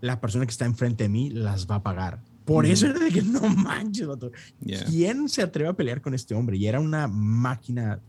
la 0.00 0.20
persona 0.20 0.46
que 0.46 0.50
está 0.52 0.64
enfrente 0.64 1.04
de 1.04 1.08
mí 1.08 1.30
las 1.30 1.66
va 1.68 1.76
a 1.76 1.82
pagar. 1.82 2.22
Por 2.44 2.64
Ujú. 2.64 2.72
eso 2.72 2.86
era 2.86 3.00
de 3.00 3.10
que 3.10 3.20
no 3.22 3.40
manches, 3.48 4.06
vato. 4.06 4.30
yeah. 4.64 4.84
¿Quién 4.84 5.28
se 5.28 5.42
atreve 5.42 5.68
a 5.70 5.74
pelear 5.74 6.00
con 6.00 6.14
este 6.14 6.34
hombre? 6.34 6.56
Y 6.56 6.66
era 6.66 6.78
una 6.80 7.08
máquina 7.08 8.00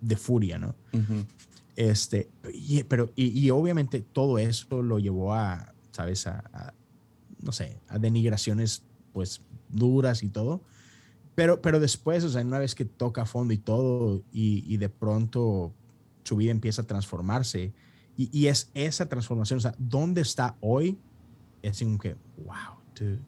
de 0.00 0.16
furia, 0.16 0.58
¿no? 0.58 0.74
Ujú. 0.92 1.26
Este, 1.76 2.30
y, 2.52 2.84
pero, 2.84 3.10
y, 3.16 3.50
obviamente 3.50 4.00
todo 4.00 4.38
eso 4.38 4.82
lo 4.82 4.98
llevó 4.98 5.34
a, 5.34 5.74
¿sabes? 5.90 6.26
A, 6.26 6.44
a 6.52 6.74
no 7.42 7.52
sé, 7.52 7.78
a 7.88 7.98
denigraciones 7.98 8.82
pues 9.12 9.42
duras 9.68 10.22
y 10.22 10.28
todo. 10.28 10.62
Pero, 11.34 11.60
pero 11.60 11.80
después, 11.80 12.22
o 12.24 12.28
sea, 12.28 12.42
una 12.42 12.58
vez 12.58 12.74
que 12.74 12.84
toca 12.84 13.26
fondo 13.26 13.52
y 13.52 13.58
todo, 13.58 14.22
y, 14.32 14.76
de 14.76 14.88
pronto 14.88 15.72
su 16.22 16.36
vida 16.36 16.52
empieza 16.52 16.82
a 16.82 16.86
transformarse, 16.86 17.72
y, 18.16 18.46
es 18.46 18.70
esa 18.74 19.06
transformación, 19.06 19.58
o 19.58 19.60
sea, 19.60 19.74
¿dónde 19.78 20.20
está 20.20 20.56
hoy? 20.60 20.96
Es 21.62 21.80
como 21.80 21.98
que, 21.98 22.14
wow, 22.44 22.78
dude, 22.94 23.18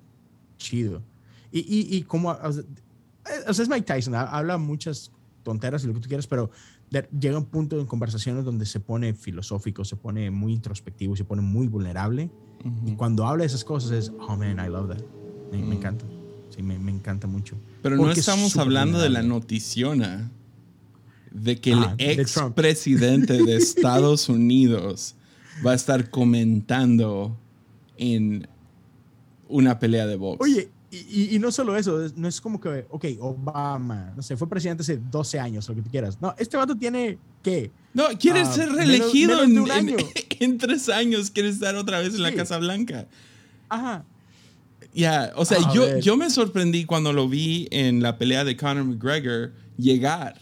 chido. 0.57 1.03
Y, 1.51 1.61
y, 1.61 1.97
y 1.97 2.03
como, 2.03 2.31
o 2.31 2.53
sea, 2.53 2.65
es 3.51 3.69
Mike 3.69 3.83
Tyson, 3.83 4.15
habla 4.15 4.57
muchas 4.57 5.11
tonteras 5.43 5.83
y 5.83 5.89
lo 5.89 5.95
que 5.95 6.01
tú 6.01 6.09
quieras, 6.09 6.27
pero 6.27 6.51
de, 6.91 7.09
llega 7.19 7.39
un 7.39 7.47
punto 7.47 7.79
en 7.81 7.87
conversaciones 7.87 8.45
donde 8.45 8.67
se 8.67 8.81
pone 8.81 9.15
filosófico, 9.15 9.85
se 9.85 9.97
pone 9.97 10.31
muy 10.31 10.53
introspectivo, 10.53 11.17
se 11.17 11.25
pone 11.25 11.43
muy 11.43 11.67
vulnerable. 11.67 12.31
Uh 12.65 12.69
-huh. 12.69 12.93
Y 12.93 12.97
cuando 12.97 13.27
habla 13.27 13.43
de 13.43 13.47
esas 13.47 13.65
cosas 13.65 13.91
es, 13.93 14.13
oh 14.21 14.37
man, 14.37 14.59
I 14.65 14.69
love 14.69 14.89
that. 14.89 15.03
Me, 15.51 15.59
uh 15.59 15.63
-huh. 15.63 15.67
me 15.67 15.75
encanta. 15.77 16.05
Sí, 16.51 16.63
me, 16.63 16.79
me, 16.79 16.93
encanta 16.93 17.27
mucho. 17.27 17.57
Pero 17.83 17.97
no 17.97 18.11
estamos 18.11 18.57
hablando 18.57 18.99
de 18.99 19.11
la 19.11 19.23
noticiona 19.23 20.31
de 21.33 21.61
que 21.61 21.75
ah, 21.75 21.95
el 21.99 22.21
ex 22.21 22.41
presidente 22.55 23.43
de 23.43 23.57
Estados 23.59 24.29
Unidos 24.29 25.17
va 25.65 25.73
a 25.73 25.75
estar 25.75 26.11
comentando 26.11 27.37
en 27.97 28.49
una 29.49 29.79
pelea 29.79 30.07
de 30.07 30.17
box. 30.17 30.41
Oye, 30.41 30.71
y, 30.91 31.35
y, 31.35 31.39
no 31.41 31.51
solo 31.51 31.77
eso, 31.77 31.99
no 32.15 32.29
es 32.29 32.41
como 32.41 32.61
que, 32.61 32.87
ok, 32.91 33.05
Obama, 33.19 34.13
no 34.15 34.23
sé, 34.23 34.37
fue 34.37 34.49
presidente 34.49 34.83
hace 34.83 34.97
12 34.97 35.41
años, 35.41 35.69
lo 35.69 35.75
que 35.75 35.83
tú 35.83 35.91
quieras. 35.91 36.19
No, 36.21 36.35
este 36.39 36.57
vato 36.57 36.77
tiene, 36.77 37.19
¿qué? 37.43 37.73
No, 37.93 38.05
quiere 38.19 38.43
uh, 38.43 38.53
ser 38.53 38.71
reelegido 38.71 39.47
menos, 39.47 39.69
menos 39.69 39.77
en, 39.77 39.89
en, 39.89 40.07
en, 40.53 40.59
tres 40.59 40.89
años, 40.89 41.31
quiere 41.31 41.49
estar 41.49 41.75
otra 41.75 41.99
vez 41.99 42.15
en 42.15 42.23
la 42.23 42.33
Casa 42.33 42.59
Blanca. 42.59 43.09
Ajá. 43.69 44.05
Ya, 44.95 45.27
yeah, 45.27 45.33
o 45.35 45.45
sea, 45.45 45.59
yo, 45.75 45.99
yo 45.99 46.17
me 46.17 46.31
sorprendí 46.31 46.85
cuando 46.85 47.13
lo 47.13 47.29
vi 47.29 47.69
en 47.71 48.01
la 48.01 48.17
pelea 48.17 48.45
de 48.45 48.57
Conor 48.57 48.85
McGregor 48.85 49.53
llegar. 49.77 50.41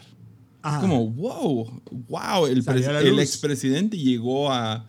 Ajá. 0.61 0.79
Como, 0.79 1.09
wow, 1.09 1.81
wow, 2.07 2.45
el, 2.45 2.63
el 2.67 3.19
expresidente 3.19 3.97
llegó 3.97 4.51
a, 4.51 4.87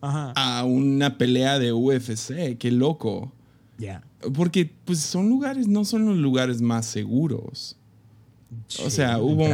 Ajá. 0.00 0.32
a 0.34 0.64
una 0.64 1.16
pelea 1.16 1.58
de 1.58 1.72
UFC, 1.72 2.58
qué 2.58 2.70
loco. 2.72 3.32
Yeah. 3.80 4.04
Porque 4.34 4.70
pues 4.84 5.00
son 5.00 5.28
lugares, 5.28 5.66
no 5.66 5.84
son 5.84 6.06
los 6.06 6.18
lugares 6.18 6.60
más 6.60 6.86
seguros. 6.86 7.76
O 8.84 8.90
sea, 8.90 9.18
hubo 9.18 9.46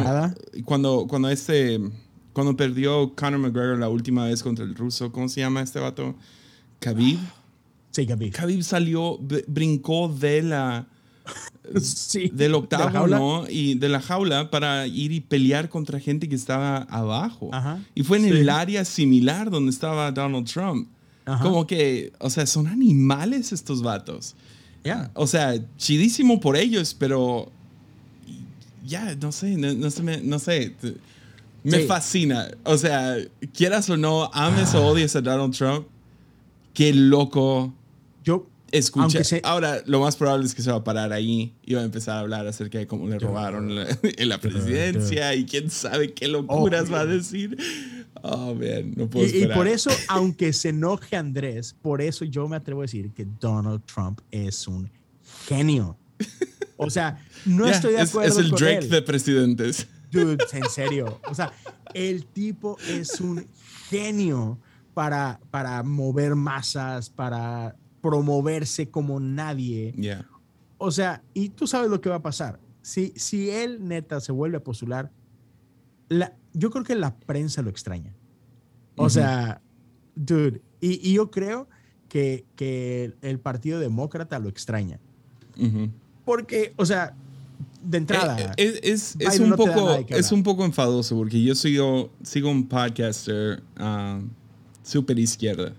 cuando 0.64 1.06
cuando 1.06 1.28
este 1.28 1.80
cuando 2.32 2.56
perdió 2.56 3.14
Conor 3.14 3.38
McGregor 3.38 3.78
la 3.78 3.88
última 3.88 4.26
vez 4.26 4.42
contra 4.42 4.64
el 4.64 4.74
ruso, 4.74 5.12
¿cómo 5.12 5.28
se 5.28 5.40
llama 5.40 5.62
este 5.62 5.78
vato? 5.78 6.16
Khabib. 6.80 7.18
Sí, 7.92 8.06
Khabib. 8.06 8.32
Khabib 8.32 8.62
salió, 8.62 9.18
brincó 9.46 10.08
de 10.08 10.42
la 10.42 10.86
sí, 11.80 12.30
del 12.32 12.54
octavo, 12.54 13.06
¿no? 13.06 13.44
Y 13.48 13.74
de 13.74 13.88
la 13.88 14.00
jaula 14.00 14.50
para 14.50 14.86
ir 14.86 15.12
y 15.12 15.20
pelear 15.20 15.68
contra 15.68 16.00
gente 16.00 16.28
que 16.28 16.34
estaba 16.34 16.78
abajo. 16.90 17.50
Ajá. 17.52 17.80
Y 17.94 18.02
fue 18.02 18.18
en 18.18 18.24
sí. 18.24 18.30
el 18.30 18.48
área 18.48 18.84
similar 18.84 19.50
donde 19.50 19.70
estaba 19.70 20.10
Donald 20.12 20.46
Trump. 20.46 20.88
Ajá. 21.26 21.42
Como 21.42 21.66
que, 21.66 22.12
o 22.18 22.30
sea, 22.30 22.46
son 22.46 22.68
animales 22.68 23.52
estos 23.52 23.82
vatos. 23.82 24.34
Yeah. 24.84 25.10
O 25.14 25.26
sea, 25.26 25.54
chidísimo 25.76 26.40
por 26.40 26.56
ellos, 26.56 26.94
pero 26.96 27.50
ya, 28.86 29.14
no 29.16 29.32
sé, 29.32 29.56
no, 29.56 29.74
no, 29.74 29.90
sé, 29.90 30.20
no 30.22 30.38
sé. 30.38 30.74
Me 31.64 31.80
sí. 31.80 31.86
fascina. 31.86 32.48
O 32.62 32.78
sea, 32.78 33.16
quieras 33.52 33.90
o 33.90 33.96
no, 33.96 34.30
ames 34.32 34.74
ah. 34.74 34.80
o 34.80 34.86
odies 34.86 35.16
a 35.16 35.20
Donald 35.20 35.54
Trump, 35.54 35.88
qué 36.72 36.94
loco. 36.94 37.74
Yo, 38.24 38.46
escucha. 38.70 39.24
Se... 39.24 39.40
Ahora, 39.44 39.82
lo 39.86 40.00
más 40.00 40.14
probable 40.14 40.46
es 40.46 40.54
que 40.54 40.62
se 40.62 40.70
va 40.70 40.76
a 40.76 40.84
parar 40.84 41.12
ahí 41.12 41.52
y 41.64 41.74
va 41.74 41.80
a 41.80 41.84
empezar 41.84 42.18
a 42.18 42.20
hablar 42.20 42.46
acerca 42.46 42.78
de 42.78 42.86
cómo 42.86 43.08
le 43.08 43.18
robaron 43.18 43.74
la, 43.74 43.86
en 44.02 44.28
la 44.28 44.38
presidencia 44.38 45.34
y 45.34 45.44
quién 45.44 45.70
sabe 45.70 46.12
qué 46.12 46.28
locuras 46.28 46.86
oh, 46.88 46.92
va 46.92 47.00
a 47.00 47.06
decir. 47.06 47.56
Oh, 48.22 48.54
man, 48.54 48.92
no 48.96 49.08
puedo 49.08 49.26
y, 49.26 49.44
y, 49.44 49.46
por 49.46 49.68
eso, 49.68 49.90
aunque 50.08 50.52
se 50.52 50.70
enoje 50.70 51.16
Andrés, 51.16 51.74
por 51.80 52.00
eso 52.00 52.24
yo 52.24 52.48
me 52.48 52.56
atrevo 52.56 52.80
a 52.80 52.84
decir 52.84 53.12
que 53.12 53.26
Donald 53.40 53.82
Trump 53.84 54.20
es 54.30 54.66
un 54.66 54.90
genio. 55.46 55.96
O 56.76 56.90
sea, 56.90 57.18
no 57.44 57.64
yeah, 57.64 57.74
estoy 57.74 57.92
de 57.94 58.00
acuerdo 58.00 58.28
es, 58.28 58.38
es 58.38 58.44
el 58.44 58.50
con 58.50 58.58
Drake 58.58 58.78
él. 58.84 58.90
de 58.90 59.02
presidentes. 59.02 59.88
Dude, 60.10 60.44
en 60.52 60.64
serio. 60.70 61.20
O 61.28 61.34
sea, 61.34 61.52
el 61.94 62.26
tipo 62.26 62.76
es 62.88 63.20
un 63.20 63.46
genio 63.88 64.58
para, 64.94 65.40
para 65.50 65.82
mover 65.82 66.34
masas, 66.34 67.10
para 67.10 67.76
promoverse 68.00 68.90
como 68.90 69.20
nadie. 69.20 69.92
Yeah. 69.96 70.28
O 70.78 70.90
sea, 70.90 71.22
y 71.34 71.50
tú 71.50 71.66
sabes 71.66 71.90
lo 71.90 72.00
que 72.00 72.08
va 72.08 72.16
a 72.16 72.22
pasar. 72.22 72.60
Si, 72.82 73.12
si 73.16 73.50
él 73.50 73.86
neta 73.86 74.20
se 74.20 74.32
vuelve 74.32 74.58
a 74.58 74.62
postular, 74.62 75.10
la, 76.08 76.34
yo 76.52 76.70
creo 76.70 76.84
que 76.84 76.94
la 76.94 77.16
prensa 77.16 77.62
lo 77.62 77.70
extraña. 77.70 78.14
O 78.96 79.04
uh 79.04 79.06
-huh. 79.06 79.10
sea, 79.10 79.62
dude, 80.14 80.62
y, 80.80 81.10
y, 81.10 81.14
yo 81.14 81.30
creo 81.30 81.68
que, 82.08 82.44
que 82.56 83.14
el 83.22 83.38
Partido 83.38 83.78
Demócrata 83.78 84.38
lo 84.38 84.48
extraña. 84.48 84.98
Uh 85.58 85.64
-huh. 85.64 85.90
Porque, 86.24 86.72
o 86.76 86.86
sea, 86.86 87.14
de 87.82 87.98
entrada. 87.98 88.52
Eh, 88.56 88.80
es, 88.82 89.16
es, 89.18 89.34
es 89.34 89.40
un, 89.40 89.50
no 89.50 89.56
poco, 89.56 90.04
es 90.08 90.32
un 90.32 90.42
poco 90.42 90.64
enfadoso 90.64 91.16
porque 91.16 91.42
yo 91.42 91.54
sigo, 91.54 92.10
sigo 92.22 92.50
un 92.50 92.66
podcaster 92.66 93.62
uh, 93.80 94.22
súper 94.82 95.18
izquierda. 95.18 95.72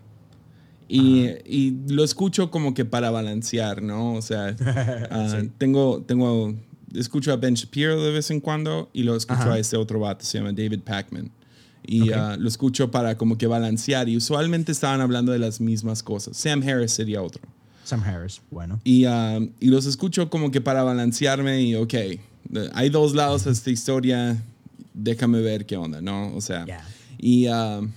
Y, 0.89 1.25
y, 1.45 1.78
lo 1.89 2.03
escucho 2.05 2.49
como 2.49 2.73
que 2.73 2.86
para 2.86 3.11
balancear, 3.11 3.82
¿no? 3.82 4.13
O 4.13 4.21
sea, 4.21 4.55
uh, 5.11 5.30
sí. 5.41 5.51
tengo, 5.57 6.01
tengo 6.03 6.55
escucho 6.93 7.31
a 7.31 7.38
Ben 7.38 7.53
Shapiro 7.53 8.01
de 8.01 8.11
vez 8.11 8.31
en 8.31 8.39
cuando 8.39 8.89
y 8.93 9.03
lo 9.03 9.15
escucho 9.15 9.41
Ajá. 9.41 9.53
a 9.53 9.59
este 9.59 9.77
otro 9.77 9.99
vato, 9.99 10.25
se 10.25 10.38
llama 10.38 10.51
David 10.51 10.81
Packman. 10.81 11.31
Y 11.85 12.09
okay. 12.09 12.13
uh, 12.13 12.39
lo 12.39 12.47
escucho 12.47 12.91
para 12.91 13.17
como 13.17 13.38
que 13.38 13.47
balancear 13.47 14.09
y 14.09 14.17
usualmente 14.17 14.71
estaban 14.71 14.99
hablando 14.99 15.31
de 15.31 15.39
las 15.39 15.61
mismas 15.61 16.03
cosas. 16.03 16.35
Sam 16.35 16.61
Harris 16.67 16.91
sería 16.91 17.21
otro. 17.21 17.41
Sam 17.83 18.03
Harris, 18.03 18.41
bueno. 18.51 18.81
Y, 18.83 19.05
uh, 19.05 19.49
y 19.59 19.67
los 19.67 19.85
escucho 19.85 20.29
como 20.29 20.51
que 20.51 20.59
para 20.59 20.83
balancearme 20.83 21.61
y, 21.61 21.75
ok, 21.75 21.93
hay 22.73 22.89
dos 22.89 23.15
lados 23.15 23.47
a 23.47 23.51
esta 23.51 23.69
historia, 23.69 24.43
déjame 24.93 25.39
ver 25.41 25.65
qué 25.65 25.77
onda, 25.77 26.01
¿no? 26.01 26.35
O 26.35 26.41
sea, 26.41 26.65
yeah. 26.65 26.88
y... 27.17 27.47
Uh, 27.47 27.88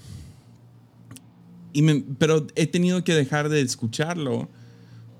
y 1.72 1.82
me, 1.82 2.04
pero 2.18 2.46
he 2.56 2.66
tenido 2.66 3.04
que 3.04 3.14
dejar 3.14 3.48
de 3.48 3.60
escucharlo 3.60 4.48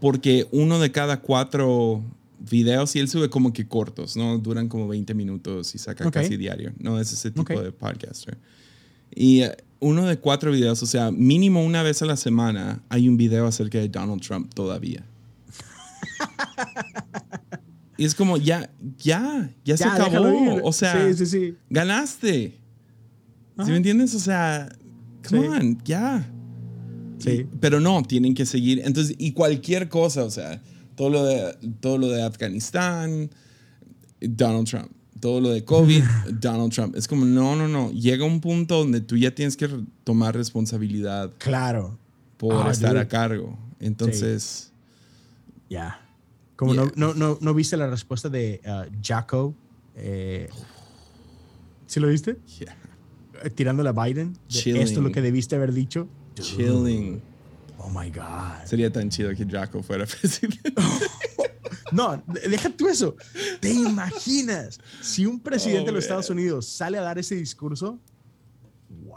porque 0.01 0.49
uno 0.51 0.79
de 0.79 0.91
cada 0.91 1.21
cuatro 1.21 2.03
videos 2.41 2.95
y 2.97 3.01
él 3.01 3.09
sube 3.09 3.29
como 3.29 3.53
que 3.53 3.67
cortos, 3.69 4.17
¿no? 4.17 4.39
Duran 4.39 4.69
como 4.69 4.89
20 4.89 5.15
minutos 5.15 5.75
y 5.75 5.79
saca 5.79 6.07
okay. 6.09 6.23
casi 6.23 6.37
diario, 6.37 6.73
¿no? 6.79 6.99
Es 6.99 7.13
ese 7.13 7.31
tipo 7.31 7.43
okay. 7.43 7.59
de 7.59 7.73
podcaster. 7.73 8.39
Y 9.15 9.45
uh, 9.45 9.51
uno 9.81 10.07
de 10.07 10.19
cuatro 10.19 10.53
videos, 10.53 10.83
o 10.83 10.87
sea, 10.87 11.11
mínimo 11.11 11.65
una 11.65 11.83
vez 11.83 12.03
a 12.03 12.07
la 12.07 12.17
semana 12.17 12.83
hay 12.89 13.09
un 13.09 13.17
video 13.17 13.47
acerca 13.47 13.79
de 13.79 13.89
Donald 13.89 14.23
Trump 14.23 14.53
todavía. 14.55 15.05
y 17.97 18.05
es 18.05 18.15
como, 18.15 18.37
ya, 18.37 18.71
ya, 18.99 19.51
ya, 19.65 19.77
ya 19.77 19.77
se 19.77 19.85
acabó. 19.85 20.61
O 20.63 20.73
sea, 20.73 21.09
sí, 21.09 21.15
sí, 21.15 21.27
sí. 21.27 21.55
ganaste. 21.69 22.59
Ajá. 23.57 23.67
¿Sí 23.67 23.71
me 23.71 23.77
entiendes? 23.79 24.15
O 24.15 24.21
sea, 24.21 24.75
come 25.29 25.49
on, 25.49 25.79
ya. 25.85 26.27
Sí. 27.19 27.31
Y, 27.31 27.45
pero 27.61 27.81
no, 27.81 28.03
tienen 28.03 28.35
que 28.35 28.47
seguir. 28.47 28.81
Entonces, 28.85 29.15
y 29.19 29.33
cualquier 29.33 29.89
cosa, 29.89 30.25
o 30.25 30.31
sea, 30.31 30.63
todo 31.01 31.09
lo 31.09 31.25
de, 31.25 31.57
todo 31.81 31.97
lo 31.97 32.09
de 32.09 32.23
Afganistán, 32.23 33.31
Donald 34.21 34.69
Trump. 34.69 34.91
Todo 35.19 35.41
lo 35.41 35.49
de 35.49 35.65
COVID, 35.65 36.03
Donald 36.31 36.71
Trump. 36.75 36.95
Es 36.95 37.09
como, 37.09 37.25
no, 37.25 37.57
no, 37.57 37.69
no. 37.69 37.91
Llega 37.91 38.27
un 38.27 38.43
punto 38.43 38.81
donde 38.81 39.01
tú 39.01 39.17
ya 39.17 39.35
tienes 39.35 39.57
que 39.57 39.67
tomar 40.05 40.37
responsabilidad. 40.37 41.33
Claro. 41.39 41.99
Por 42.37 42.55
oh, 42.55 42.71
estar 42.71 42.91
dude. 42.91 43.01
a 43.01 43.09
cargo. 43.09 43.59
Entonces. 43.79 44.73
Ya. 45.71 45.79
Yeah. 45.79 46.09
Como 46.57 46.75
yeah. 46.75 46.85
no, 46.85 46.91
no, 46.97 47.15
no, 47.15 47.39
no, 47.41 47.55
viste 47.55 47.79
la 47.79 47.89
respuesta 47.89 48.29
de 48.29 48.61
uh, 48.67 48.95
Jacko. 49.01 49.55
Eh, 49.97 50.51
¿Sí 51.87 51.99
lo 51.99 52.09
viste? 52.09 52.37
Yeah. 52.59 52.77
Tirándole 53.55 53.89
a 53.89 53.93
Biden. 53.93 54.35
De, 54.35 54.83
esto 54.83 54.99
es 54.99 54.99
lo 54.99 55.13
que 55.13 55.23
debiste 55.23 55.57
haber 55.57 55.73
dicho. 55.73 56.09
Chilling. 56.35 57.23
Oh 57.83 57.89
my 57.89 58.11
God. 58.11 58.67
Sería 58.67 58.93
tan 58.93 59.09
chido 59.09 59.35
que 59.35 59.47
Jacko 59.47 59.83
fuera 59.83 60.05
presidente. 60.21 60.73
no, 61.93 62.23
deja 62.27 62.69
tú 62.71 62.89
eso. 62.89 63.17
¿Te 63.61 63.73
imaginas 63.73 64.79
si 65.01 65.25
un 65.25 65.41
presidente 65.41 65.85
oh, 65.85 65.87
de 65.87 65.93
los 65.93 66.05
Estados 66.05 66.29
Unidos 66.29 66.67
sale 66.67 66.99
a 66.99 67.03
dar 67.03 67.19
ese 67.19 67.37
discurso? 67.37 67.99
Wow. 68.89 69.17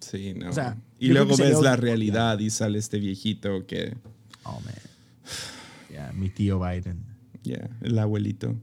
Sí, 0.00 0.32
no. 0.34 0.48
O 0.48 0.52
sea, 0.52 0.78
y 0.98 1.08
luego 1.08 1.36
ves 1.36 1.60
la 1.60 1.76
realidad 1.76 2.38
y 2.38 2.48
sale 2.48 2.78
este 2.78 2.98
viejito 2.98 3.66
que. 3.66 3.94
Oh, 4.44 4.60
man. 4.60 4.74
Yeah, 5.90 6.12
mi 6.12 6.30
tío 6.30 6.58
Biden. 6.58 7.04
Yeah, 7.42 7.68
el 7.82 7.98
abuelito. 7.98 8.56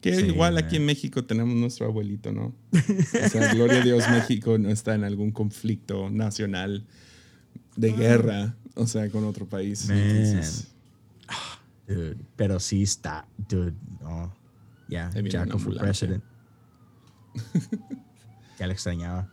Que 0.00 0.14
sí, 0.14 0.26
igual 0.26 0.54
man. 0.54 0.64
aquí 0.64 0.76
en 0.76 0.86
México 0.86 1.24
tenemos 1.24 1.54
nuestro 1.54 1.86
abuelito, 1.86 2.32
¿no? 2.32 2.54
O 2.72 3.28
sea, 3.28 3.52
gloria 3.54 3.78
a 3.78 3.84
Dios, 3.84 4.04
México 4.10 4.58
no 4.58 4.70
está 4.70 4.94
en 4.94 5.04
algún 5.04 5.30
conflicto 5.30 6.10
nacional 6.10 6.84
de 7.78 7.92
guerra, 7.92 8.54
o 8.74 8.86
sea, 8.86 9.08
con 9.10 9.24
otro 9.24 9.46
país. 9.46 9.88
Man. 9.88 9.98
Entonces, 9.98 10.68
Dude, 11.86 12.16
pero 12.36 12.60
sí 12.60 12.82
está, 12.82 13.26
dude, 13.48 13.72
no. 14.02 14.30
Ya, 14.88 15.08
viene 15.10 15.30
Jacko 15.30 15.56
ambulancia. 15.56 15.82
president. 16.08 16.24
ya 18.58 18.66
le 18.66 18.72
extrañaba. 18.72 19.28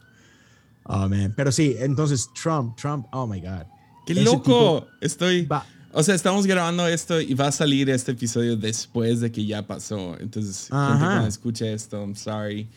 Oh, 0.84 1.10
man. 1.10 1.34
Pero 1.36 1.52
sí, 1.52 1.76
entonces 1.80 2.30
Trump, 2.34 2.76
Trump, 2.78 3.08
oh 3.12 3.26
my 3.28 3.42
God. 3.42 3.64
¡Qué 4.06 4.14
Ese 4.14 4.24
loco! 4.24 4.88
Estoy. 5.02 5.46
va- 5.46 5.66
O 5.92 6.04
sea, 6.04 6.14
estamos 6.14 6.46
grabando 6.46 6.88
esto 6.88 7.20
y 7.20 7.34
va 7.34 7.48
a 7.48 7.52
salir 7.52 7.90
este 7.90 8.12
episodio 8.12 8.56
después 8.56 9.20
de 9.22 9.32
que 9.32 9.46
ya 9.46 9.66
pasó. 9.66 10.16
Entonces, 10.20 10.64
gente 10.70 10.76
Ajá. 10.78 11.06
cuando 11.08 11.28
escuche 11.28 11.74
esto, 11.74 12.00
I'm 12.02 12.16
sorry. 12.16 12.70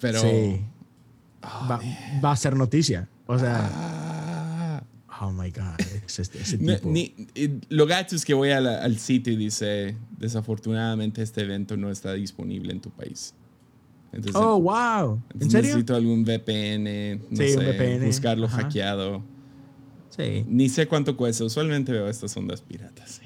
Pero. 0.00 0.20
sí. 0.20 0.60
va, 1.42 1.80
va 2.24 2.32
a 2.32 2.36
ser 2.36 2.56
noticia. 2.56 3.08
O 3.26 3.38
sea, 3.38 3.70
Ah. 3.72 4.20
Oh 5.20 5.30
my 5.32 5.50
God. 5.50 5.78
Ese, 6.06 6.22
ese 6.22 6.58
No, 6.58 6.74
tipo. 6.76 6.88
ni- 6.90 7.14
y 7.34 7.58
lo 7.68 7.86
gacho 7.86 8.16
es 8.16 8.24
que 8.24 8.34
voy 8.34 8.48
la- 8.48 8.82
al 8.82 8.98
sitio 8.98 9.32
y 9.32 9.36
dice: 9.36 9.96
Desafortunadamente, 10.18 11.22
este 11.22 11.42
evento 11.42 11.76
no 11.76 11.90
está 11.90 12.12
disponible 12.14 12.72
en 12.72 12.80
tu 12.80 12.90
país. 12.90 13.34
Entonces, 14.12 14.40
oh, 14.40 14.60
wow. 14.60 15.20
¿En 15.40 15.50
serio? 15.50 15.68
necesito 15.70 15.94
algún 15.96 16.24
VPN, 16.24 17.16
no 17.30 17.36
Sí, 17.36 17.48
sé, 17.52 17.58
un 17.58 17.64
VPN, 17.64 18.06
buscarlo 18.06 18.46
ajá. 18.46 18.62
hackeado. 18.62 19.22
Sí. 20.10 20.44
Ni 20.48 20.68
sé 20.68 20.86
cuánto 20.86 21.16
cuesta. 21.16 21.42
Usualmente 21.44 21.90
veo 21.90 22.08
estas 22.08 22.36
ondas 22.36 22.60
piratas. 22.60 23.20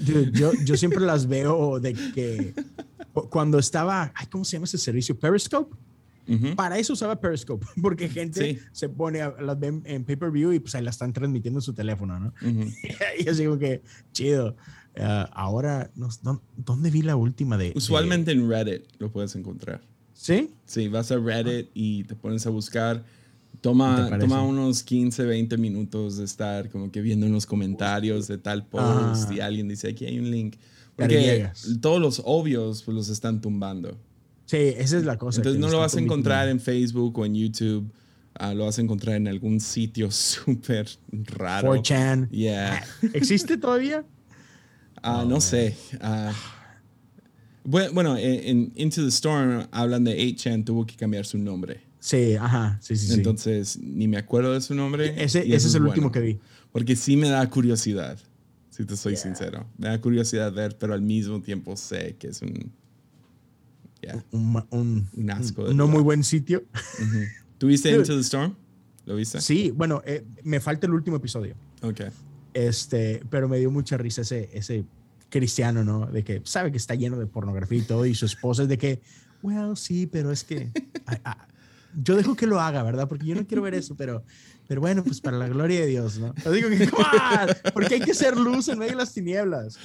Dude, 0.00 0.30
yo, 0.32 0.52
yo 0.64 0.76
siempre 0.78 1.00
las 1.00 1.26
veo 1.26 1.78
de 1.78 1.92
que 1.92 2.54
cu- 3.12 3.28
cuando 3.28 3.58
estaba, 3.58 4.10
ay, 4.14 4.26
¿cómo 4.30 4.44
se 4.44 4.52
llama 4.56 4.64
ese 4.64 4.78
servicio? 4.78 5.18
Periscope. 5.18 5.76
Ujú. 6.28 6.54
Para 6.54 6.78
eso 6.78 6.92
usaba 6.92 7.20
Periscope, 7.20 7.66
porque 7.82 8.08
gente 8.08 8.54
Sí. 8.54 8.58
se 8.72 8.88
pone, 8.88 9.22
a, 9.22 9.34
las 9.40 9.58
ven 9.58 9.82
en 9.86 10.04
pay-per-view 10.04 10.52
y 10.52 10.60
pues 10.60 10.74
ahí 10.74 10.82
la 10.84 10.90
están 10.90 11.12
transmitiendo 11.12 11.58
en 11.58 11.62
su 11.62 11.72
teléfono, 11.74 12.18
¿no? 12.20 12.32
Y 13.18 13.24
yo 13.24 13.34
digo 13.34 13.58
que, 13.58 13.82
chido. 14.12 14.56
Ah, 14.96 15.28
ahora, 15.32 15.90
no, 15.96 16.08
¿dó- 16.22 16.42
¿dónde 16.56 16.90
vi 16.90 17.00
la 17.02 17.16
última 17.16 17.56
de? 17.56 17.70
de- 17.70 17.72
Usualmente 17.76 18.30
en 18.32 18.48
Reddit 18.48 18.82
lo 18.98 19.10
puedes 19.10 19.34
encontrar. 19.36 19.80
¿Sí? 20.12 20.50
Sí, 20.66 20.88
vas 20.88 21.10
a 21.10 21.16
Reddit 21.16 21.70
y 21.74 22.04
te 22.04 22.14
pones 22.14 22.46
a 22.46 22.50
buscar. 22.50 23.02
¿Qué 23.02 23.58
Toma, 23.62 24.10
toma 24.18 24.42
unos 24.42 24.82
15, 24.82 25.24
20 25.24 25.56
minutos 25.56 26.16
de 26.18 26.24
estar 26.24 26.68
como 26.68 26.90
que 26.90 27.00
viendo 27.00 27.26
en 27.26 27.32
los 27.32 27.46
comentarios 27.46 28.26
de 28.26 28.36
tal 28.38 28.66
post 28.66 29.24
Ajá. 29.24 29.34
y 29.34 29.40
alguien 29.40 29.68
dice 29.68 29.88
aquí 29.88 30.04
hay 30.04 30.18
un 30.18 30.30
link. 30.30 30.56
Porque 30.96 31.48
todos 31.80 32.00
los 32.00 32.20
obvios 32.24 32.82
pues 32.82 32.94
los 32.94 33.08
están 33.08 33.40
tumbando. 33.40 33.96
Sí, 34.52 34.74
esa 34.76 34.98
es 34.98 35.04
la 35.04 35.16
cosa. 35.16 35.38
Entonces 35.40 35.58
no 35.60 35.68
lo 35.70 35.78
vas 35.78 35.96
a 35.96 36.00
encontrar 36.00 36.48
en 36.48 36.60
Facebook 36.60 37.18
o 37.18 37.24
en 37.24 37.34
YouTube. 37.34 37.90
ah, 38.34 38.52
lo 38.54 38.66
vas 38.66 38.78
a 38.78 38.82
encontrar 38.82 39.16
en 39.16 39.26
algún 39.28 39.60
sitio 39.60 40.10
súper 40.10 40.88
raro. 41.10 41.74
4chan. 41.74 42.28
Yeah. 42.30 42.84
¿Existe 43.14 43.56
todavía? 43.56 44.04
Ah, 45.02 45.22
Oh, 45.22 45.28
no 45.28 45.40
sé. 45.40 45.74
Ah, 46.00 46.32
bue- 47.64 47.90
bueno, 47.92 48.16
en, 48.16 48.46
en 48.48 48.72
Into 48.76 49.02
the 49.02 49.08
Storm 49.08 49.66
hablan 49.70 50.04
de 50.04 50.16
8chan 50.18 50.64
tuvo 50.64 50.84
que 50.86 50.96
cambiar 50.96 51.24
su 51.24 51.38
nombre. 51.38 51.80
Sí, 51.98 52.34
ajá, 52.34 52.78
sí, 52.82 52.96
sí, 52.96 53.06
sí. 53.06 53.14
Entonces, 53.14 53.78
ni 53.78 54.06
me 54.08 54.16
acuerdo 54.18 54.52
de 54.54 54.60
su 54.60 54.74
nombre. 54.74 55.14
ese 55.22 55.40
y 55.46 55.54
ese 55.54 55.56
eso 55.56 55.68
es 55.68 55.74
el 55.76 55.80
bueno. 55.80 55.92
último 55.92 56.12
que 56.12 56.20
vi. 56.20 56.38
Porque 56.72 56.94
sí 56.96 57.16
me 57.16 57.28
da 57.30 57.48
curiosidad, 57.48 58.18
si 58.70 58.84
te 58.84 58.96
soy 58.96 59.12
Yeah. 59.14 59.22
sincero. 59.22 59.66
Me 59.78 59.88
da 59.88 60.00
curiosidad 60.00 60.52
ver, 60.52 60.76
pero 60.76 60.94
al 60.94 61.00
mismo 61.02 61.40
tiempo 61.40 61.76
sé 61.76 62.16
que 62.18 62.28
es 62.28 62.42
un... 62.42 62.72
Yeah. 64.02 64.22
Un, 64.32 64.52
ma- 64.52 64.66
un, 64.70 65.08
Un 65.16 65.30
asco 65.30 65.64
de 65.64 65.70
un 65.70 65.76
no 65.76 65.84
lugar. 65.84 65.94
muy 65.96 66.02
buen 66.04 66.24
sitio. 66.24 66.64
¿Tuviste. 67.58 67.90
Into 67.96 68.14
the 68.16 68.20
Storm? 68.22 68.54
¿Lo 69.06 69.16
viste? 69.16 69.40
Sí, 69.40 69.70
bueno, 69.70 70.02
eh, 70.04 70.24
me 70.44 70.60
falta 70.60 70.86
el 70.86 70.92
último 70.92 71.16
episodio. 71.16 71.54
Ok. 71.82 72.02
Este, 72.54 73.22
pero 73.30 73.48
me 73.48 73.58
dio 73.58 73.70
mucha 73.70 73.96
risa 73.96 74.22
ese, 74.22 74.50
ese 74.52 74.84
cristiano, 75.30 75.82
¿no? 75.84 76.06
De 76.06 76.22
que 76.24 76.42
sabe 76.44 76.70
que 76.70 76.76
está 76.76 76.94
lleno 76.94 77.16
de 77.18 77.26
pornografía 77.26 77.78
y 77.78 77.82
todo, 77.82 78.04
y 78.06 78.14
su 78.14 78.26
esposa 78.26 78.62
es 78.64 78.68
de 78.68 78.76
que, 78.78 79.00
well, 79.42 79.76
sí, 79.76 80.06
pero 80.06 80.30
es 80.30 80.44
que 80.44 80.70
yo 82.02 82.16
dejo 82.16 82.34
que 82.36 82.46
lo 82.46 82.60
haga, 82.60 82.82
¿verdad? 82.82 83.08
Porque 83.08 83.26
yo 83.26 83.34
no 83.34 83.46
quiero 83.46 83.62
ver 83.62 83.74
eso, 83.74 83.94
pero, 83.96 84.22
pero 84.68 84.80
bueno, 84.80 85.02
pues 85.04 85.20
para 85.20 85.38
la 85.38 85.48
gloria 85.48 85.80
de 85.80 85.86
Dios, 85.86 86.18
¿no? 86.18 86.34
Yo 86.44 86.52
digo 86.52 86.68
porque 87.74 87.94
hay 87.94 88.00
que 88.00 88.14
ser 88.14 88.36
luz 88.36 88.68
en 88.68 88.78
medio 88.78 88.92
de 88.92 88.98
las 88.98 89.12
tinieblas. 89.12 89.78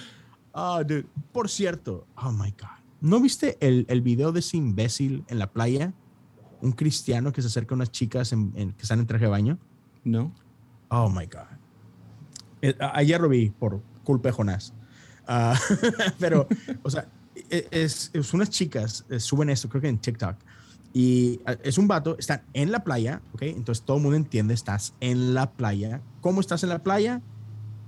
Oh, 0.52 0.84
dude. 0.84 1.06
Por 1.32 1.50
cierto, 1.50 2.08
oh 2.18 2.32
my 2.32 2.52
God. 2.52 2.77
¿No 3.02 3.20
viste 3.22 3.58
el, 3.60 3.86
el 3.90 4.02
video 4.02 4.32
de 4.32 4.40
ese 4.40 4.58
imbécil 4.58 5.24
en 5.28 5.40
la 5.40 5.52
playa? 5.52 5.94
Un 6.62 6.72
cristiano 6.72 7.32
que 7.32 7.42
se 7.42 7.48
acerca 7.48 7.74
a 7.74 7.78
unas 7.78 7.92
chicas 7.92 8.32
en- 8.34 8.52
en- 8.56 8.72
que 8.74 8.82
están 8.82 9.00
en 9.00 9.08
traje 9.08 9.26
de 9.26 9.32
baño. 9.32 9.58
¿No? 10.04 10.34
Oh 10.90 11.10
my 11.10 11.26
God. 11.26 11.58
Eh, 12.62 12.76
ayer 12.94 13.22
lo 13.22 13.30
vi 13.30 13.50
por 13.52 13.82
culpa 14.04 14.30
de 14.30 14.34
Jonás. 14.34 14.74
Ah, 15.28 15.60
pero, 16.20 16.48
o 16.84 16.90
sea, 16.90 17.08
e- 17.50 17.68
es, 17.72 18.10
es 18.14 18.34
unas 18.34 18.50
chicas 18.50 19.06
eh, 19.10 19.20
suben 19.20 19.50
esto, 19.50 19.70
creo 19.70 19.82
que 19.82 19.90
en 19.90 20.00
TikTok. 20.00 20.36
Y 20.94 21.42
ah, 21.46 21.56
es 21.64 21.78
un 21.78 21.88
vato, 21.88 22.18
están 22.18 22.42
en 22.54 22.72
la 22.72 22.84
playa, 22.84 23.22
¿ok? 23.34 23.44
Entonces 23.44 23.84
todo 23.86 23.98
el 23.98 24.04
mundo 24.04 24.18
entiende, 24.18 24.54
estás 24.56 24.94
en 25.02 25.34
la 25.36 25.52
playa. 25.52 26.02
¿Cómo 26.22 26.40
estás 26.42 26.64
en 26.64 26.70
la 26.70 26.82
playa? 26.82 27.22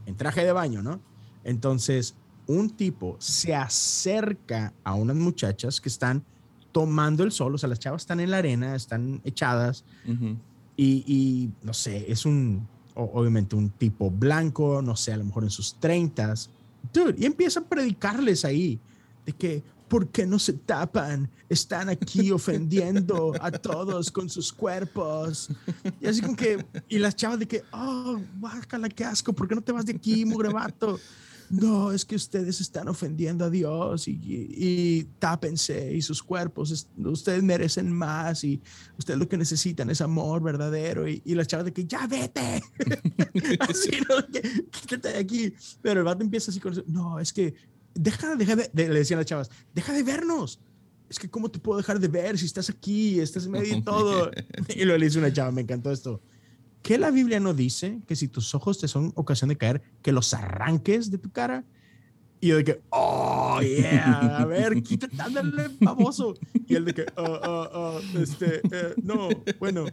En 0.05 0.16
traje 0.16 0.43
de 0.45 0.51
baño, 0.51 0.84
¿no? 0.84 0.99
Entonces, 1.43 2.16
un 2.49 2.71
tipo 2.71 3.15
se 3.19 3.53
acerca 3.53 4.73
a 4.83 4.95
unas 4.95 5.15
muchachas 5.15 5.79
que 5.79 5.87
están 5.87 6.23
tomando 6.71 7.23
el 7.23 7.31
sol, 7.31 7.53
o 7.53 7.57
sea, 7.59 7.69
las 7.69 7.77
chavas 7.77 8.01
están 8.01 8.19
en 8.19 8.31
la 8.31 8.39
arena, 8.39 8.75
están 8.75 9.21
echadas, 9.23 9.85
y, 10.75 11.03
y, 11.05 11.51
no 11.61 11.75
sé, 11.75 12.11
es 12.11 12.25
un, 12.25 12.67
obviamente 12.95 13.55
un 13.55 13.69
tipo 13.69 14.09
blanco, 14.09 14.81
no 14.81 14.95
sé, 14.95 15.13
a 15.13 15.17
lo 15.17 15.25
mejor 15.25 15.43
en 15.43 15.51
sus 15.51 15.75
30 15.79 16.33
Dude, 16.91 17.15
y 17.19 17.25
empieza 17.25 17.59
a 17.59 17.63
predicarles 17.63 18.43
ahí 18.43 18.79
de 19.27 19.33
que, 19.33 19.61
¿por 19.87 20.07
qué 20.07 20.25
no 20.25 20.39
se 20.39 20.53
tapan? 20.53 21.29
Están 21.49 21.89
aquí 21.89 22.31
ofendiendo 22.31 23.31
a 23.39 23.51
todos 23.51 24.09
con 24.09 24.27
sus 24.27 24.51
cuerpos. 24.51 25.51
Y 26.01 26.07
así 26.07 26.21
como 26.21 26.35
que, 26.35 26.65
y 26.87 26.97
las 26.97 27.15
chavas 27.15 27.37
de 27.37 27.47
que, 27.47 27.63
oh, 27.71 28.19
guácala, 28.39 28.89
qué 28.89 29.05
asco, 29.05 29.33
¿por 29.33 29.47
qué 29.47 29.53
no 29.53 29.61
te 29.61 29.71
vas 29.71 29.85
de 29.85 29.93
aquí, 29.93 30.25
mugre 30.25 30.49
vato? 30.49 30.97
No, 31.49 31.91
es 31.91 32.05
que 32.05 32.15
ustedes 32.15 32.61
están 32.61 32.87
ofendiendo 32.87 33.45
a 33.45 33.49
Dios 33.49 34.07
y, 34.07 34.11
y, 34.11 34.47
y 34.55 35.03
tápense 35.17 35.93
y 35.95 36.01
sus 36.01 36.21
cuerpos, 36.21 36.69
es- 36.71 36.87
ustedes 36.97 37.41
merecen 37.43 37.91
más 37.91 38.43
y 38.43 38.61
ustedes 38.97 39.19
lo 39.19 39.27
que 39.27 39.37
necesitan 39.37 39.89
es 39.89 40.01
amor 40.01 40.43
verdadero 40.43 41.07
y, 41.07 41.21
y 41.25 41.33
las 41.35 41.47
chavas 41.47 41.65
de 41.65 41.73
que 41.73 41.85
ya 41.85 42.05
vete, 42.07 42.61
así, 43.59 43.91
¿no? 44.07 44.25
Que, 44.31 44.41
quítate 44.69 45.09
de 45.09 45.17
aquí, 45.17 45.53
pero 45.81 46.01
el 46.01 46.05
vato 46.05 46.23
empieza 46.23 46.51
así 46.51 46.59
con 46.59 46.73
eso, 46.73 46.83
no, 46.87 47.19
es 47.19 47.33
que 47.33 47.53
deja, 47.95 48.35
deja 48.35 48.55
de, 48.55 48.69
de- 48.71 48.89
le 48.89 48.99
decían 48.99 49.17
las 49.19 49.25
chavas, 49.25 49.49
deja 49.73 49.93
de 49.93 50.03
vernos, 50.03 50.59
es 51.09 51.17
que 51.17 51.29
cómo 51.29 51.49
te 51.49 51.57
puedo 51.59 51.77
dejar 51.79 51.99
de 51.99 52.07
ver 52.07 52.37
si 52.37 52.45
estás 52.45 52.69
aquí, 52.69 53.19
estás 53.19 53.45
en 53.45 53.51
medio 53.51 53.75
de 53.75 53.81
todo, 53.81 54.29
y 54.75 54.83
luego 54.85 54.99
le 54.99 55.05
dice 55.05 55.17
una 55.19 55.33
chava, 55.33 55.51
me 55.51 55.61
encantó 55.61 55.91
esto, 55.91 56.21
¿qué 56.82 56.97
la 56.97 57.11
Biblia 57.11 57.39
no 57.39 57.53
dice 57.53 58.01
que 58.07 58.15
si 58.15 58.27
tus 58.27 58.53
ojos 58.55 58.80
te 58.80 58.88
son 58.88 59.11
ocasión 59.15 59.49
de 59.49 59.57
caer, 59.57 59.82
que 60.01 60.11
los 60.11 60.34
arranques 60.34 61.11
de 61.11 61.17
tu 61.17 61.32
cara? 61.32 61.65
Y 62.41 62.47
yo 62.47 62.57
de 62.57 62.63
que, 62.63 62.82
oh, 62.89 63.59
yeah, 63.61 64.38
a 64.38 64.45
ver, 64.45 64.82
quítate, 64.82 65.21
ándale, 65.21 65.71
baboso. 65.82 66.36
Y 66.67 66.75
él 66.75 66.86
de 66.86 66.93
que, 66.93 67.05
ah, 67.17 67.39
ah, 67.43 67.69
ah, 67.73 67.99
este, 68.17 68.61
eh, 68.71 68.93
no, 69.03 69.27
bueno, 69.59 69.86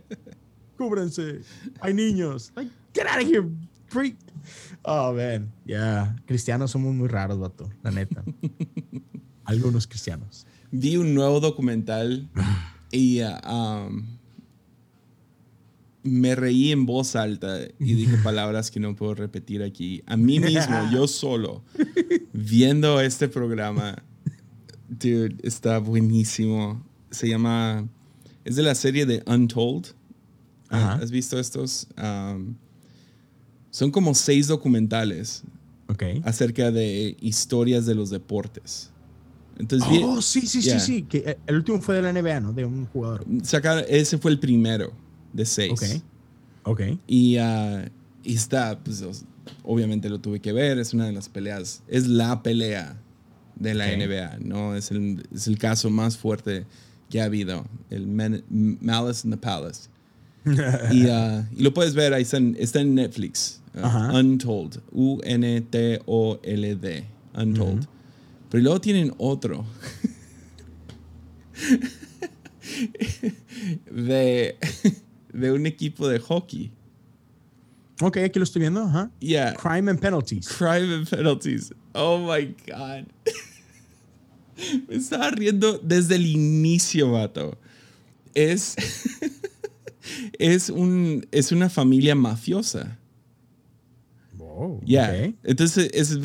cúbranse, 0.78 1.41
hay 1.80 1.93
niños. 1.93 2.53
Like, 2.55 2.70
get 2.95 3.07
out 3.07 3.20
of 3.20 3.28
here, 3.28 3.49
freak. 3.89 4.16
Oh, 4.84 5.12
man, 5.12 5.53
yeah, 5.64 6.14
cristianos 6.26 6.70
somos 6.70 6.95
muy 6.95 7.09
raros, 7.09 7.39
vato, 7.39 7.68
la 7.82 7.91
neta. 7.91 8.22
Algunos 9.45 9.89
cristianos. 9.89 10.47
Vi 10.70 10.97
un 10.97 11.14
nuevo 11.14 11.41
documental 11.41 12.28
y 12.93 13.20
ah, 13.20 13.89
um, 13.89 14.18
me 16.07 16.34
reí 16.34 16.72
en 16.72 16.86
voz 16.86 17.16
alta 17.16 17.59
y 17.78 17.94
dije 17.94 18.16
palabras 18.22 18.70
que 18.70 18.80
no 18.80 18.94
puedo 18.96 19.14
repetir 19.14 19.62
aquí. 19.62 20.02
A 20.07 20.16
mí 20.16 20.40
mismo, 20.40 20.76
yo 20.92 21.07
solo, 21.09 21.62
viendo 22.32 23.00
este 23.00 23.28
programa. 23.28 24.02
Dude, 24.88 25.36
está 25.42 25.78
buenísimo. 25.78 26.84
Se 27.11 27.28
llama. 27.28 27.88
Es 28.44 28.57
de 28.57 28.62
la 28.62 28.74
serie 28.74 29.07
de 29.07 29.22
Untold. 29.26 29.88
¿Has 30.68 31.11
visto 31.11 31.38
estos? 31.38 31.86
Um, 31.96 32.54
son 33.70 33.90
como 33.90 34.14
seis 34.14 34.46
documentales 34.48 35.42
Ok. 35.88 36.02
acerca 36.24 36.70
de 36.70 37.16
historias 37.20 37.86
de 37.86 37.94
los 37.94 38.11
deportes. 38.11 38.90
Entonces, 39.59 39.88
Oh, 40.02 40.20
sí, 40.20 40.42
sí, 40.46 40.61
Yeah. 40.61 40.78
sí, 40.80 40.94
sí. 40.96 41.02
Que 41.02 41.18
eh, 41.18 41.38
el 41.46 41.57
último 41.57 41.80
fue 41.80 41.96
de 41.96 42.02
la 42.02 42.12
NBA, 42.12 42.40
¿no? 42.40 42.52
De 42.52 42.64
un 42.64 42.86
jugador. 42.86 43.24
sacaron- 43.42 43.84
ese 43.88 44.18
fue 44.18 44.30
el 44.30 44.38
primero 44.38 44.92
de 45.37 45.45
seis. 45.45 45.72
Ok. 45.72 45.84
Ok. 46.64 46.80
Y, 47.07 47.37
ah, 47.37 47.89
y 48.24 48.34
está, 48.34 48.78
pues, 48.80 49.05
obviamente 49.62 50.09
lo 50.09 50.18
tuve 50.18 50.41
que 50.41 50.53
ver, 50.53 50.78
es 50.78 50.93
una 50.95 51.07
de 51.07 51.12
las 51.12 51.28
peleas, 51.28 51.82
es 51.87 52.09
la 52.09 52.43
pelea 52.43 52.97
de 53.55 53.74
la. 53.74 53.87
NBA, 53.97 54.39
¿no? 54.41 54.74
Es 54.74 54.91
el, 54.91 55.26
es 55.32 55.47
el 55.47 55.59
caso 55.59 55.91
más 55.91 56.16
fuerte 56.16 56.66
que 57.09 57.20
ha 57.20 57.24
habido, 57.24 57.64
el 57.91 58.07
Man- 58.09 58.43
Malice 58.51 59.26
in 59.26 59.30
the 59.30 59.37
Palace. 59.37 59.89
y, 60.91 61.07
ah, 61.09 61.49
y, 61.57 61.62
lo 61.62 61.72
puedes 61.72 61.95
ver, 61.95 62.12
ahí 62.14 62.22
está 62.22 62.39
en, 62.39 62.57
está 62.59 62.80
en 62.80 62.95
Netflix. 62.97 63.61
Uh, 63.74 64.16
Untold. 64.16 64.80
U-N-T-O-L-D. 64.91 66.07
Untold. 67.34 67.87
Pero 68.51 68.62
luego 68.62 68.80
tienen 68.80 69.12
otro. 69.18 69.66
de, 73.91 74.57
de 75.37 75.53
un 75.53 75.66
equipo 75.66 76.09
de 76.09 76.18
hockey. 76.18 76.72
Ok, 78.01 78.18
aquí 78.18 78.39
lo 78.39 78.45
estoy 78.45 78.61
viendo. 78.61 78.82
Ajá. 78.82 79.11
Yeah. 79.20 79.55
Crime 79.55 79.91
and 79.91 80.01
Penalties. 80.01 80.49
Crime 80.49 80.95
and 80.95 81.09
Penalties. 81.09 81.72
Oh 81.95 82.18
my 82.18 82.55
God. 82.66 83.07
Me 84.89 84.97
estaba 84.97 85.30
riendo 85.30 85.78
desde 85.78 86.16
el 86.16 86.26
inicio, 86.26 87.12
vato. 87.12 87.59
Es. 88.34 88.76
es, 90.39 90.70
un, 90.70 91.26
es 91.30 91.53
una 91.53 91.70
familia 91.70 92.14
mafiosa. 92.14 92.99
Wow. 94.37 94.82
Yeah. 94.84 95.32
Entonces, 95.43 95.91
es, 95.93 96.18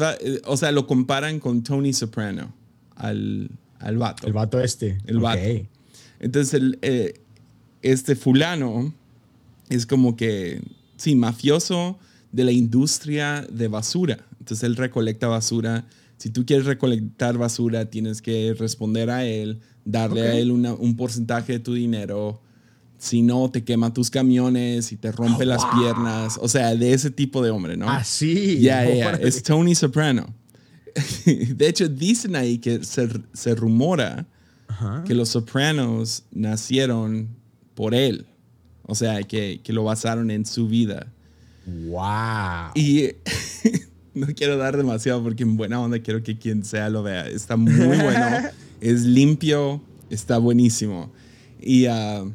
o 0.45 0.57
sea, 0.57 0.71
lo 0.71 0.87
comparan 0.87 1.39
con 1.39 1.63
Tony 1.63 1.93
Soprano, 1.93 2.53
al, 2.95 3.49
al 3.79 3.97
vato. 3.97 4.27
El 4.27 4.33
vato 4.33 4.59
este. 4.59 4.97
El 5.05 5.19
vato. 5.19 5.41
Entonces, 6.19 6.53
el, 6.53 6.79
eh, 6.81 7.13
este 7.81 8.15
fulano 8.15 8.93
es 9.75 9.85
como 9.85 10.15
que, 10.15 10.61
sí, 10.97 11.15
mafioso 11.15 11.99
de 12.31 12.43
la 12.43 12.51
industria 12.51 13.45
de 13.51 13.67
basura. 13.67 14.25
Entonces, 14.39 14.63
él 14.63 14.75
recolecta 14.75 15.27
basura. 15.27 15.85
Si 16.17 16.29
tú 16.29 16.45
quieres 16.45 16.65
recolectar 16.65 17.37
basura, 17.37 17.89
tienes 17.89 18.21
que 18.21 18.55
responder 18.57 19.09
a 19.09 19.25
él, 19.25 19.59
darle 19.85 20.21
a 20.21 20.35
él 20.35 20.51
un 20.51 20.95
porcentaje 20.95 21.53
de 21.53 21.59
tu 21.59 21.73
dinero. 21.73 22.41
Si 22.97 23.23
no, 23.23 23.49
te 23.49 23.63
quema 23.63 23.93
tus 23.93 24.11
camiones 24.11 24.91
y 24.91 24.97
te 24.97 25.11
rompe 25.11 25.43
oh, 25.43 25.47
las 25.47 25.65
piernas. 25.65 26.37
O 26.39 26.47
sea, 26.47 26.75
de 26.75 26.93
ese 26.93 27.09
tipo 27.09 27.41
de 27.41 27.49
hombre, 27.49 27.75
¿no? 27.75 27.89
Así. 27.89 28.59
Ya, 28.59 28.87
ya, 28.87 29.13
es 29.13 29.41
Tony 29.41 29.73
Soprano. 29.73 30.33
de 31.25 31.67
hecho, 31.67 31.87
dicen 31.87 32.35
ahí 32.35 32.59
que 32.59 32.83
se, 32.83 33.09
se 33.33 33.55
rumora 33.55 34.27
que 35.05 35.13
los 35.13 35.29
Sopranos 35.29 36.23
nacieron 36.31 37.29
por 37.75 37.93
él. 37.93 38.25
O 38.91 38.95
sea, 38.95 39.23
que, 39.23 39.61
que 39.63 39.71
lo 39.71 39.85
basaron 39.85 40.29
en 40.31 40.45
su 40.45 40.67
vida. 40.67 41.07
¡Wow! 41.65 42.71
Y 42.75 43.11
no 44.13 44.27
quiero 44.35 44.57
dar 44.57 44.75
demasiado 44.75 45.23
porque 45.23 45.43
en 45.43 45.55
buena 45.55 45.79
onda 45.79 45.99
quiero 45.99 46.21
que 46.21 46.37
quien 46.37 46.65
sea 46.65 46.89
lo 46.89 47.01
vea. 47.01 47.25
Está 47.25 47.55
muy 47.55 47.71
bueno. 47.71 48.49
es 48.81 49.03
limpio. 49.03 49.81
Está 50.09 50.39
buenísimo. 50.39 51.09
Y, 51.61 51.87
uh, 51.87 52.33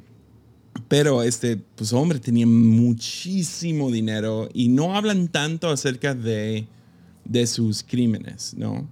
pero 0.88 1.22
este, 1.22 1.58
pues 1.58 1.92
hombre, 1.92 2.20
tenía 2.20 2.46
muchísimo 2.46 3.90
dinero 3.90 4.48
y 4.54 4.68
no 4.68 4.96
hablan 4.96 5.28
tanto 5.28 5.68
acerca 5.68 6.14
de, 6.14 6.66
de 7.26 7.46
sus 7.46 7.82
crímenes, 7.82 8.54
¿no? 8.56 8.88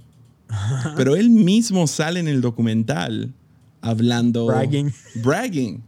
Pero 0.99 1.17
él 1.17 1.31
mismo 1.31 1.87
sale 1.87 2.21
en 2.21 2.29
el 2.29 2.43
documental 2.43 3.33
hablando. 3.81 4.49
Bragging. 4.49 4.93
Bragging. 5.23 5.83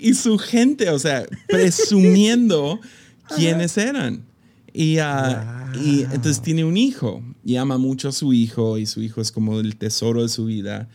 Y 0.00 0.14
su 0.14 0.38
gente, 0.38 0.90
o 0.90 0.98
sea, 0.98 1.26
presumiendo 1.48 2.80
quiénes 3.36 3.76
eran. 3.76 4.24
Y, 4.72 4.98
ah, 4.98 5.72
y, 5.80 6.02
entonces 6.02 6.42
tiene 6.42 6.64
un 6.64 6.76
hijo 6.76 7.22
y 7.44 7.56
ama 7.56 7.78
mucho 7.78 8.08
a 8.08 8.12
su 8.12 8.32
hijo 8.32 8.76
y 8.76 8.86
su 8.86 9.02
hijo 9.02 9.20
es 9.20 9.30
como 9.30 9.60
el 9.60 9.76
tesoro 9.76 10.22
de 10.22 10.28
su 10.28 10.46
vida. 10.46 10.88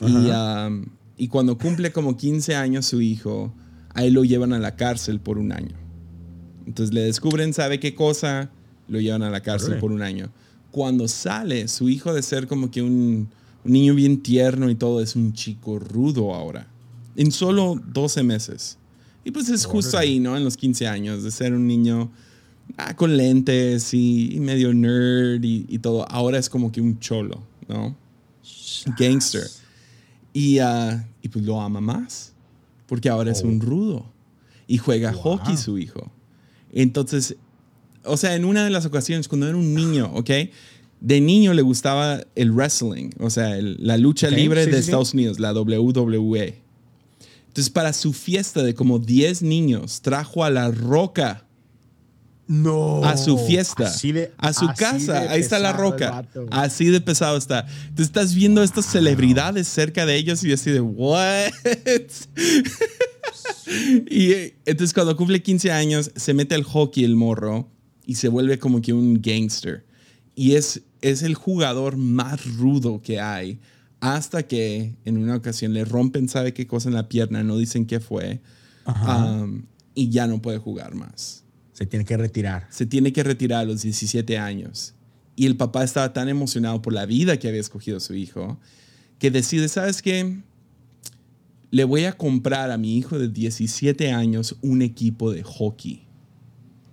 Y, 0.00 0.28
ah, 0.30 0.70
y, 1.16 1.28
cuando 1.28 1.56
cumple 1.56 1.92
como 1.92 2.16
15 2.16 2.54
años 2.56 2.86
su 2.86 3.00
hijo, 3.00 3.54
a 3.94 4.04
él 4.04 4.14
lo 4.14 4.24
llevan 4.24 4.52
a 4.52 4.58
la 4.58 4.76
cárcel 4.76 5.20
por 5.20 5.38
un 5.38 5.52
año. 5.52 5.76
Entonces 6.66 6.94
le 6.94 7.02
descubren, 7.02 7.54
sabe 7.54 7.80
qué 7.80 7.94
cosa, 7.94 8.50
lo 8.88 9.00
llevan 9.00 9.22
a 9.22 9.30
la 9.30 9.40
cárcel 9.40 9.78
por 9.78 9.92
un 9.92 10.02
año. 10.02 10.30
Cuando 10.70 11.08
sale, 11.08 11.68
su 11.68 11.88
hijo 11.88 12.14
de 12.14 12.22
ser 12.22 12.46
como 12.46 12.70
que 12.70 12.82
un, 12.82 13.28
un 13.64 13.72
niño 13.72 13.94
bien 13.94 14.22
tierno 14.22 14.70
y 14.70 14.74
todo, 14.74 15.00
es 15.00 15.16
un 15.16 15.32
chico 15.32 15.78
rudo 15.78 16.34
ahora. 16.34 16.71
En 17.16 17.32
solo 17.32 17.80
12 17.92 18.22
meses. 18.22 18.78
Y 19.24 19.30
pues 19.30 19.48
es 19.48 19.64
justo 19.64 19.98
ahí, 19.98 20.18
¿no? 20.18 20.36
En 20.36 20.44
los 20.44 20.56
15 20.56 20.88
años, 20.88 21.22
de 21.22 21.30
ser 21.30 21.52
un 21.52 21.66
niño 21.66 22.10
ah, 22.76 22.96
con 22.96 23.16
lentes 23.16 23.94
y, 23.94 24.36
medio 24.40 24.74
nerd 24.74 25.42
y, 25.44 25.78
todo. 25.78 26.06
Ahora 26.08 26.38
es 26.38 26.48
como 26.48 26.72
que 26.72 26.80
un 26.80 26.98
cholo, 26.98 27.42
¿no? 27.68 27.96
Gangster. 28.98 29.44
Y, 30.32 30.60
uh, 30.60 31.00
y 31.20 31.28
pues 31.28 31.44
lo 31.44 31.60
ama 31.60 31.80
más, 31.80 32.32
porque 32.86 33.08
ahora 33.08 33.30
es 33.30 33.42
un 33.42 33.60
oh. 33.60 33.64
rudo. 33.64 34.12
Y 34.66 34.78
juega 34.78 35.12
hockey 35.12 35.56
su 35.56 35.78
hijo. 35.78 36.10
Entonces, 36.72 37.36
o 38.04 38.16
sea, 38.16 38.34
en 38.34 38.44
una 38.44 38.64
de 38.64 38.70
las 38.70 38.86
ocasiones, 38.86 39.28
cuando 39.28 39.46
era 39.46 39.56
un 39.56 39.74
niño, 39.74 40.10
¿ok? 40.14 40.30
de 41.02 41.20
niño 41.20 41.52
le 41.52 41.62
gustaba 41.62 42.24
el 42.36 42.52
wrestling, 42.52 43.10
o 43.18 43.28
sea, 43.28 43.56
la 43.60 43.96
lucha 43.96 44.30
libre 44.30 44.66
de 44.66 44.78
Estados 44.78 45.14
Unidos, 45.14 45.40
la 45.40 45.52
WWE. 45.52 46.61
Entonces, 47.52 47.68
para 47.68 47.92
su 47.92 48.14
fiesta 48.14 48.62
de 48.62 48.74
como 48.74 48.98
10 48.98 49.42
niños, 49.42 50.00
trajo 50.00 50.42
a 50.42 50.48
la 50.48 50.70
roca. 50.70 51.44
No. 52.46 53.04
A 53.04 53.18
su 53.18 53.36
fiesta. 53.36 53.92
a 54.38 54.52
su 54.54 54.66
casa. 54.74 55.30
Ahí 55.30 55.42
está 55.42 55.58
la 55.58 55.74
roca. 55.74 56.26
Así 56.50 56.86
de 56.86 57.02
pesado 57.02 57.36
está. 57.36 57.66
Entonces 57.82 58.06
estás 58.06 58.34
viendo 58.34 58.62
estas 58.62 58.86
celebridades 58.86 59.68
cerca 59.68 60.06
de 60.06 60.16
ellos 60.16 60.42
y 60.44 60.52
así 60.54 60.70
de, 60.70 60.80
¿what? 60.80 61.52
y 64.10 64.54
entonces 64.64 64.94
cuando 64.94 65.14
cumple 65.14 65.42
15 65.42 65.72
años, 65.72 66.10
se 66.16 66.32
mete 66.32 66.54
al 66.54 66.64
hockey 66.64 67.04
el 67.04 67.16
morro 67.16 67.68
y 68.06 68.14
se 68.14 68.28
vuelve 68.28 68.58
como 68.58 68.80
que 68.80 68.94
un 68.94 69.20
gangster. 69.20 69.84
Y 70.34 70.54
es 70.54 70.80
es 71.02 71.22
el 71.22 71.34
jugador 71.34 71.98
más 71.98 72.56
rudo 72.56 73.02
que 73.02 73.20
hay 73.20 73.58
hasta 74.02 74.42
que 74.42 74.96
en 75.04 75.16
una 75.16 75.36
ocasión 75.36 75.72
le 75.72 75.84
rompen, 75.84 76.28
sabe 76.28 76.52
qué 76.52 76.66
cosa 76.66 76.88
en 76.88 76.96
la 76.96 77.08
pierna, 77.08 77.44
no 77.44 77.56
dicen 77.56 77.86
qué 77.86 78.00
fue, 78.00 78.40
um, 78.84 79.62
y 79.94 80.10
ya 80.10 80.26
no 80.26 80.42
puede 80.42 80.58
jugar 80.58 80.96
más. 80.96 81.44
Se 81.72 81.86
tiene 81.86 82.04
que 82.04 82.16
retirar. 82.16 82.66
Se 82.70 82.84
tiene 82.84 83.12
que 83.12 83.22
retirar 83.22 83.60
a 83.60 83.64
los 83.64 83.82
17 83.82 84.38
años. 84.38 84.94
Y 85.36 85.46
el 85.46 85.56
papá 85.56 85.84
estaba 85.84 86.12
tan 86.12 86.28
emocionado 86.28 86.82
por 86.82 86.92
la 86.92 87.06
vida 87.06 87.38
que 87.38 87.46
había 87.46 87.60
escogido 87.60 88.00
su 88.00 88.14
hijo, 88.14 88.58
que 89.20 89.30
decide, 89.30 89.68
¿sabes 89.68 90.02
qué? 90.02 90.36
Le 91.70 91.84
voy 91.84 92.04
a 92.04 92.12
comprar 92.12 92.72
a 92.72 92.78
mi 92.78 92.98
hijo 92.98 93.20
de 93.20 93.28
17 93.28 94.10
años 94.10 94.56
un 94.62 94.82
equipo 94.82 95.30
de 95.30 95.44
hockey 95.44 96.08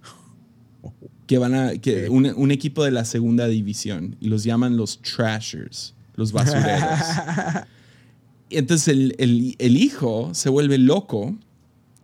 que 1.26 1.40
van 1.40 1.56
a, 1.56 1.72
que 1.80 2.08
un, 2.08 2.52
equipo 2.52 2.84
de 2.84 2.92
la 2.92 3.04
segunda 3.04 3.48
división 3.48 4.16
y 4.20 4.28
los 4.28 4.44
llaman 4.44 4.78
los 4.78 5.02
trashers, 5.02 5.96
los 6.20 6.32
basureros. 6.32 7.00
Entonces 8.52 9.14
el, 9.18 9.78
hijo 9.78 10.32
se 10.34 10.50
vuelve 10.50 10.78
loco 10.78 11.36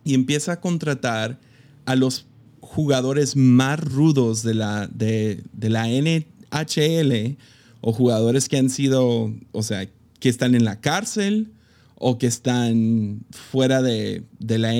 y 0.03 0.13
empieza 0.13 0.53
a 0.53 0.61
contratar 0.61 1.39
a 1.86 1.95
los 1.95 2.26
jugadores 2.61 3.36
más 3.36 3.80
rudos 3.80 4.41
de 4.41 4.53
la, 4.53 4.88
de, 4.88 5.43
la 5.59 5.88
NHL 5.88 7.38
o 7.82 7.93
jugadores 7.93 8.47
que 8.47 8.57
han 8.57 8.70
sido, 8.70 9.34
o 9.51 9.63
sea, 9.63 9.88
que 10.20 10.30
están 10.30 10.55
en 10.55 10.66
la 10.66 10.80
cárcel 10.80 11.51
o 11.95 12.18
que 12.18 12.28
están 12.28 13.22
fuera 13.32 13.82
de, 13.82 14.24
de 14.39 14.57
la 14.57 14.72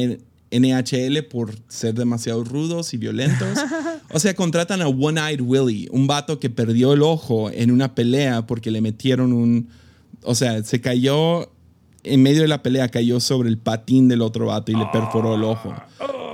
NHL 0.60 1.24
por 1.24 1.54
ser 1.68 1.94
demasiado 1.94 2.44
rudos 2.44 2.94
y 2.94 2.98
violentos. 2.98 3.60
O 4.12 4.20
sea, 4.20 4.34
contratan 4.34 4.82
a 4.82 4.88
One 4.88 5.20
Eyed 5.20 5.42
Willie, 5.42 5.90
un 5.92 6.08
vato 6.08 6.40
que 6.40 6.50
perdió 6.50 6.94
el 6.94 7.02
ojo 7.02 7.50
en 7.50 7.72
una 7.72 7.96
pelea 7.96 8.46
porque 8.46 8.72
le 8.72 8.80
metieron 8.80 9.34
un... 9.34 9.68
O 10.22 10.36
sea, 10.36 10.64
se 10.64 10.80
cayó 10.80 11.50
en 12.06 12.22
medio 12.22 12.44
de 12.44 12.48
la 12.48 12.62
pelea, 12.64 12.88
cayó 12.90 13.20
sobre 13.20 13.50
el 13.50 13.58
patín 13.58 14.08
del 14.08 14.22
otro 14.22 14.46
vato 14.46 14.72
y 14.72 14.76
le 14.76 14.86
perforó 14.94 15.36
el 15.36 15.44
ojo. 15.44 15.74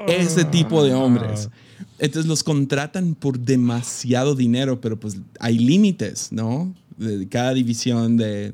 Ese 0.08 0.44
tipo 0.44 0.84
de 0.84 0.94
hombres. 0.94 1.50
Entonces 1.98 2.28
los 2.28 2.44
contratan 2.44 3.16
por 3.16 3.40
demasiado 3.40 4.36
dinero, 4.36 4.82
pero 4.82 5.00
pues 5.00 5.18
hay 5.40 5.58
límites, 5.58 6.32
¿no? 6.32 6.74
De 7.02 7.28
cada 7.28 7.54
división 7.54 8.16
de, 8.18 8.52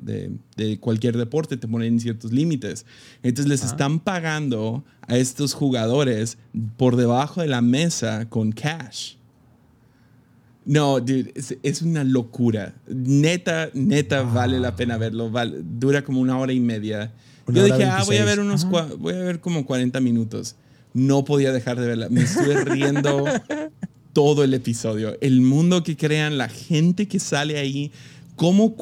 de, 0.55 0.79
cualquier 0.79 1.17
deporte 1.17 1.57
te 1.57 1.67
ponen 1.67 1.99
ciertos 1.99 2.31
límites. 2.31 2.85
Entonces 3.23 3.49
les 3.49 3.63
están 3.63 3.99
pagando 3.99 4.83
a 5.01 5.17
estos 5.17 5.53
jugadores 5.53 6.37
por 6.77 6.95
debajo 6.95 7.41
de 7.41 7.47
la 7.47 7.61
mesa 7.61 8.29
con 8.29 8.51
cash. 8.51 9.15
No, 10.65 10.99
dude, 10.99 11.33
es, 11.63 11.81
una 11.81 12.03
locura. 12.03 12.75
Neta, 12.87 13.69
neta, 13.73 14.21
vale 14.23 14.59
la 14.59 14.75
pena 14.75 14.97
verlo. 14.97 15.31
dura 15.63 16.03
como 16.03 16.19
una 16.19 16.37
hora 16.37 16.53
y 16.53 16.59
media. 16.59 17.13
Yo 17.47 17.63
dije, 17.63 17.85
ah, 17.85 18.03
voy 18.05 18.17
a 18.17 18.25
ver 18.25 18.39
unos, 18.39 18.65
voy 18.65 19.13
a 19.13 19.19
ver 19.19 19.39
como 19.39 19.65
40 19.65 19.99
minutos. 20.01 20.55
No 20.93 21.23
podía 21.23 21.51
dejar 21.53 21.79
de 21.79 21.87
verla. 21.87 22.09
Me 22.09 22.21
estuve 22.21 22.65
riendo 22.65 23.25
todo 24.17 24.43
el 24.43 24.53
episodio. 24.55 25.15
El 25.21 25.41
mundo 25.41 25.83
que 25.83 25.95
crean, 25.95 26.39
la 26.39 26.49
gente 26.49 27.07
que 27.07 27.19
sale 27.19 27.59
ahí 27.59 27.91
cómo, 28.37 28.75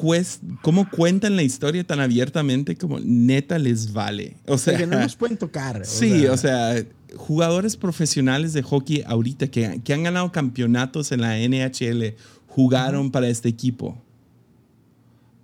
cómo 0.62 0.88
cuentan 0.90 1.34
la 1.34 1.42
historia 1.42 1.82
tan 1.82 1.98
abiertamente 1.98 2.76
como 2.76 3.00
neta 3.00 3.58
les 3.58 3.92
vale. 3.92 4.36
O 4.46 4.56
sea, 4.58 4.76
que 4.76 4.86
no 4.86 5.00
nos 5.00 5.16
pueden 5.16 5.36
tocar. 5.36 5.84
sí, 5.84 6.26
o 6.26 6.36
sea, 6.36 6.84
jugadores 7.16 7.76
profesionales 7.76 8.52
de 8.52 8.62
hockey 8.62 9.02
ahorita 9.06 9.48
que, 9.48 9.80
que, 9.82 9.94
han 9.94 10.04
ganado 10.04 10.30
campeonatos 10.30 11.10
en 11.10 11.22
la 11.22 11.36
NHL 11.38 12.14
jugaron 12.46 13.10
para 13.10 13.28
este 13.28 13.48
equipo. 13.48 14.00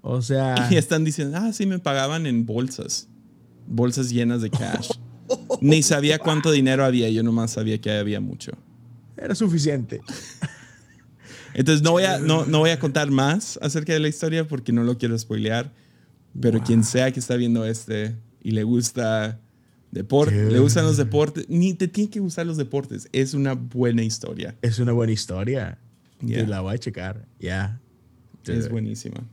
O 0.03 0.21
sea. 0.23 0.69
Y 0.71 0.77
están 0.77 1.05
diciendo, 1.05 1.39
ah, 1.41 1.53
sí, 1.53 1.67
me 1.67 1.79
pagaban 1.79 2.27
en 2.27 2.47
bolsas. 2.47 3.09
Bolsas 3.67 4.11
llenas 4.11 4.43
de 4.43 4.51
cash. 4.51 4.91
Ni 5.61 5.83
sabía 5.83 6.19
cuánto 6.19 6.51
dinero 6.51 6.85
había, 6.85 7.09
yo 7.09 7.23
nomás 7.23 7.53
sabía 7.53 7.81
que 7.81 7.91
había 7.91 8.21
mucho. 8.21 8.53
Era 9.17 9.35
suficiente. 9.35 10.03
Entonces 11.55 11.83
no 11.83 11.93
voy, 11.93 12.05
a, 12.05 12.19
no, 12.19 12.47
no 12.47 12.61
voy 12.61 12.71
a 12.71 12.79
contar 12.79 13.11
más 13.11 13.59
acerca 13.63 13.93
de 13.93 14.01
la 14.01 14.09
historia 14.09 14.47
porque 14.47 14.73
no 14.73 14.85
lo 14.85 14.99
quiero 14.99 15.19
spoilear. 15.19 15.73
Pero 16.41 16.63
quien 16.63 16.83
sea 16.83 17.13
que 17.13 17.21
está 17.21 17.37
viendo 17.37 17.67
este 17.67 18.17
y 18.43 18.53
le 18.53 18.63
gusta 18.63 19.39
deporte, 19.91 20.51
le 20.51 20.59
gustan 20.59 20.85
los 20.87 20.97
deportes, 20.97 21.45
ni 21.49 21.75
te 21.75 21.89
tiene 21.89 22.09
que 22.09 22.21
gustar 22.21 22.47
los 22.47 22.57
deportes. 22.57 23.09
Es 23.13 23.35
una 23.35 23.53
buena 23.53 24.03
historia. 24.03 24.57
Es 24.63 24.79
una 24.79 24.93
buena 24.93 25.13
historia. 25.13 25.79
La 26.21 26.61
voy 26.61 26.75
a 26.75 26.79
checar. 26.79 27.27
Ya. 27.39 27.81
Es 28.47 28.71
buenísima. 28.71 29.27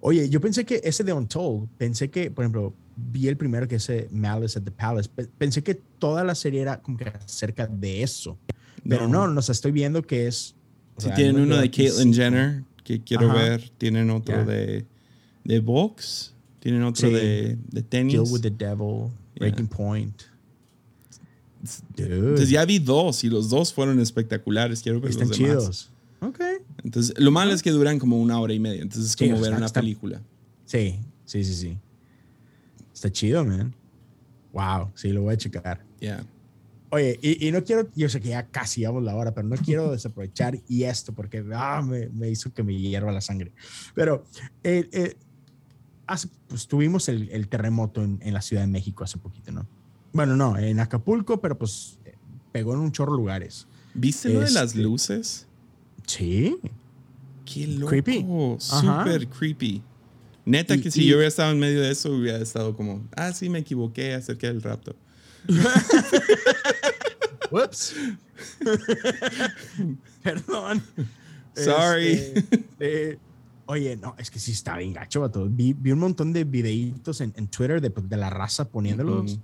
Oye, 0.00 0.28
yo 0.28 0.40
pensé 0.40 0.64
que 0.64 0.80
ese 0.84 1.02
de 1.02 1.12
Untold, 1.12 1.68
pensé 1.78 2.10
que, 2.10 2.30
por 2.30 2.44
ejemplo, 2.44 2.74
vi 2.96 3.28
el 3.28 3.36
primero 3.36 3.66
que 3.66 3.76
es 3.76 3.90
Malice 4.10 4.58
at 4.58 4.62
the 4.62 4.70
Palace. 4.70 5.08
Pensé 5.38 5.62
que 5.62 5.74
toda 5.74 6.24
la 6.24 6.34
serie 6.34 6.60
era 6.60 6.80
como 6.80 6.98
que 6.98 7.08
acerca 7.08 7.66
de 7.66 8.02
eso. 8.02 8.38
Pero 8.86 9.08
no, 9.08 9.28
nos 9.28 9.48
estoy 9.48 9.72
viendo 9.72 10.02
que 10.02 10.26
es. 10.26 10.54
Sí, 10.98 11.08
tienen 11.14 11.40
uno 11.40 11.56
de 11.56 11.70
Caitlyn 11.70 12.14
Jenner 12.14 12.62
que 12.82 13.02
quiero 13.02 13.32
ver. 13.32 13.70
Tienen 13.78 14.10
otro 14.10 14.44
de, 14.44 14.84
de 15.44 15.60
box. 15.60 16.32
Tienen 16.60 16.82
otro 16.82 17.10
de, 17.10 17.58
de, 17.70 17.82
tenis. 17.82 18.14
Deal 18.14 18.26
with 18.30 18.40
the 18.40 18.50
Devil. 18.50 19.10
Breaking 19.36 19.66
Point. 19.66 20.22
Entonces 21.96 22.50
ya 22.50 22.64
vi 22.64 22.78
dos 22.78 23.24
y 23.24 23.28
los 23.28 23.48
dos 23.48 23.72
fueron 23.72 23.98
espectaculares. 24.00 24.82
Quiero 24.82 25.00
ver 25.00 25.10
Están 25.10 25.28
los 25.28 25.38
demás. 25.38 25.52
chidos. 25.52 25.90
Ok. 26.20 26.40
Entonces, 26.82 27.14
lo 27.18 27.30
malo 27.30 27.52
es 27.52 27.62
que 27.62 27.70
duran 27.70 27.98
como 27.98 28.20
una 28.20 28.38
hora 28.38 28.52
y 28.52 28.60
media. 28.60 28.82
Entonces 28.82 29.10
es 29.10 29.16
como 29.16 29.40
ver 29.40 29.54
una 29.54 29.68
película. 29.68 30.22
Sí, 30.64 30.98
sí, 31.24 31.44
sí, 31.44 31.54
sí. 31.54 31.78
Está 32.92 33.10
chido, 33.10 33.44
man. 33.44 33.74
Wow, 34.52 34.90
sí, 34.94 35.10
lo 35.10 35.22
voy 35.22 35.34
a 35.34 35.36
checar. 35.36 35.84
Yeah. 36.00 36.24
Oye, 36.94 37.18
y, 37.20 37.50
no 37.50 37.64
quiero, 37.64 37.88
yo 37.96 38.08
sé 38.08 38.20
que 38.20 38.28
ya 38.28 38.46
casi 38.46 38.82
llevamos 38.82 39.02
la 39.02 39.16
hora, 39.16 39.34
pero 39.34 39.48
no 39.48 39.56
quiero 39.56 39.90
desaprovechar 39.92 40.60
y 40.68 40.84
esto 40.84 41.12
porque 41.12 41.44
ah, 41.52 41.82
me, 41.84 42.08
me, 42.10 42.30
hizo 42.30 42.54
que 42.54 42.62
me 42.62 42.72
hierva 42.72 43.10
la 43.10 43.20
sangre. 43.20 43.50
Pero 43.96 44.24
eh, 44.62 44.88
eh, 44.92 45.16
hace, 46.06 46.28
pues, 46.46 46.68
tuvimos 46.68 47.08
el, 47.08 47.28
el 47.30 47.48
terremoto 47.48 48.04
en, 48.04 48.20
en, 48.22 48.32
la 48.32 48.40
Ciudad 48.40 48.62
de 48.62 48.68
México 48.68 49.02
hace 49.02 49.18
poquito, 49.18 49.50
¿no? 49.50 49.66
Bueno, 50.12 50.36
no, 50.36 50.56
en 50.56 50.78
Acapulco, 50.78 51.40
pero 51.40 51.58
pues 51.58 51.98
pegó 52.52 52.74
en 52.74 52.78
un 52.78 52.92
chorro 52.92 53.16
lugares. 53.16 53.66
¿Viste 53.92 54.28
lo 54.28 54.38
de 54.42 54.52
las 54.52 54.66
este, 54.66 54.78
luces? 54.78 55.48
Sí. 56.06 56.56
Qué 57.44 57.66
loco. 57.66 57.90
Creepy. 57.90 58.24
Súper 58.58 59.26
creepy. 59.26 59.82
Neta 60.44 60.78
que 60.78 60.92
si 60.92 61.06
yo 61.06 61.16
hubiera 61.16 61.26
estado 61.26 61.50
en 61.50 61.58
medio 61.58 61.80
de 61.80 61.90
eso, 61.90 62.12
hubiera 62.12 62.38
estado 62.38 62.76
como, 62.76 63.04
ah, 63.16 63.32
sí, 63.32 63.48
me 63.48 63.58
equivoqué 63.58 64.14
acerca 64.14 64.46
del 64.46 64.62
rapto. 64.62 64.94
Whoops. 67.50 67.94
Perdón. 70.22 70.82
Sorry. 71.54 72.32
Este, 72.50 73.18
oye, 73.66 73.96
no, 73.96 74.14
es 74.18 74.30
que 74.30 74.38
sí 74.38 74.52
está 74.52 74.76
bien 74.76 74.92
gacho, 74.92 75.30
Vi, 75.50 75.72
vi 75.72 75.92
un 75.92 75.98
montón 75.98 76.32
de 76.32 76.44
videitos 76.44 77.20
en, 77.20 77.32
en 77.36 77.48
Twitter 77.48 77.80
de, 77.80 77.90
de, 77.90 78.16
la 78.16 78.30
raza 78.30 78.68
poniéndolos. 78.68 79.38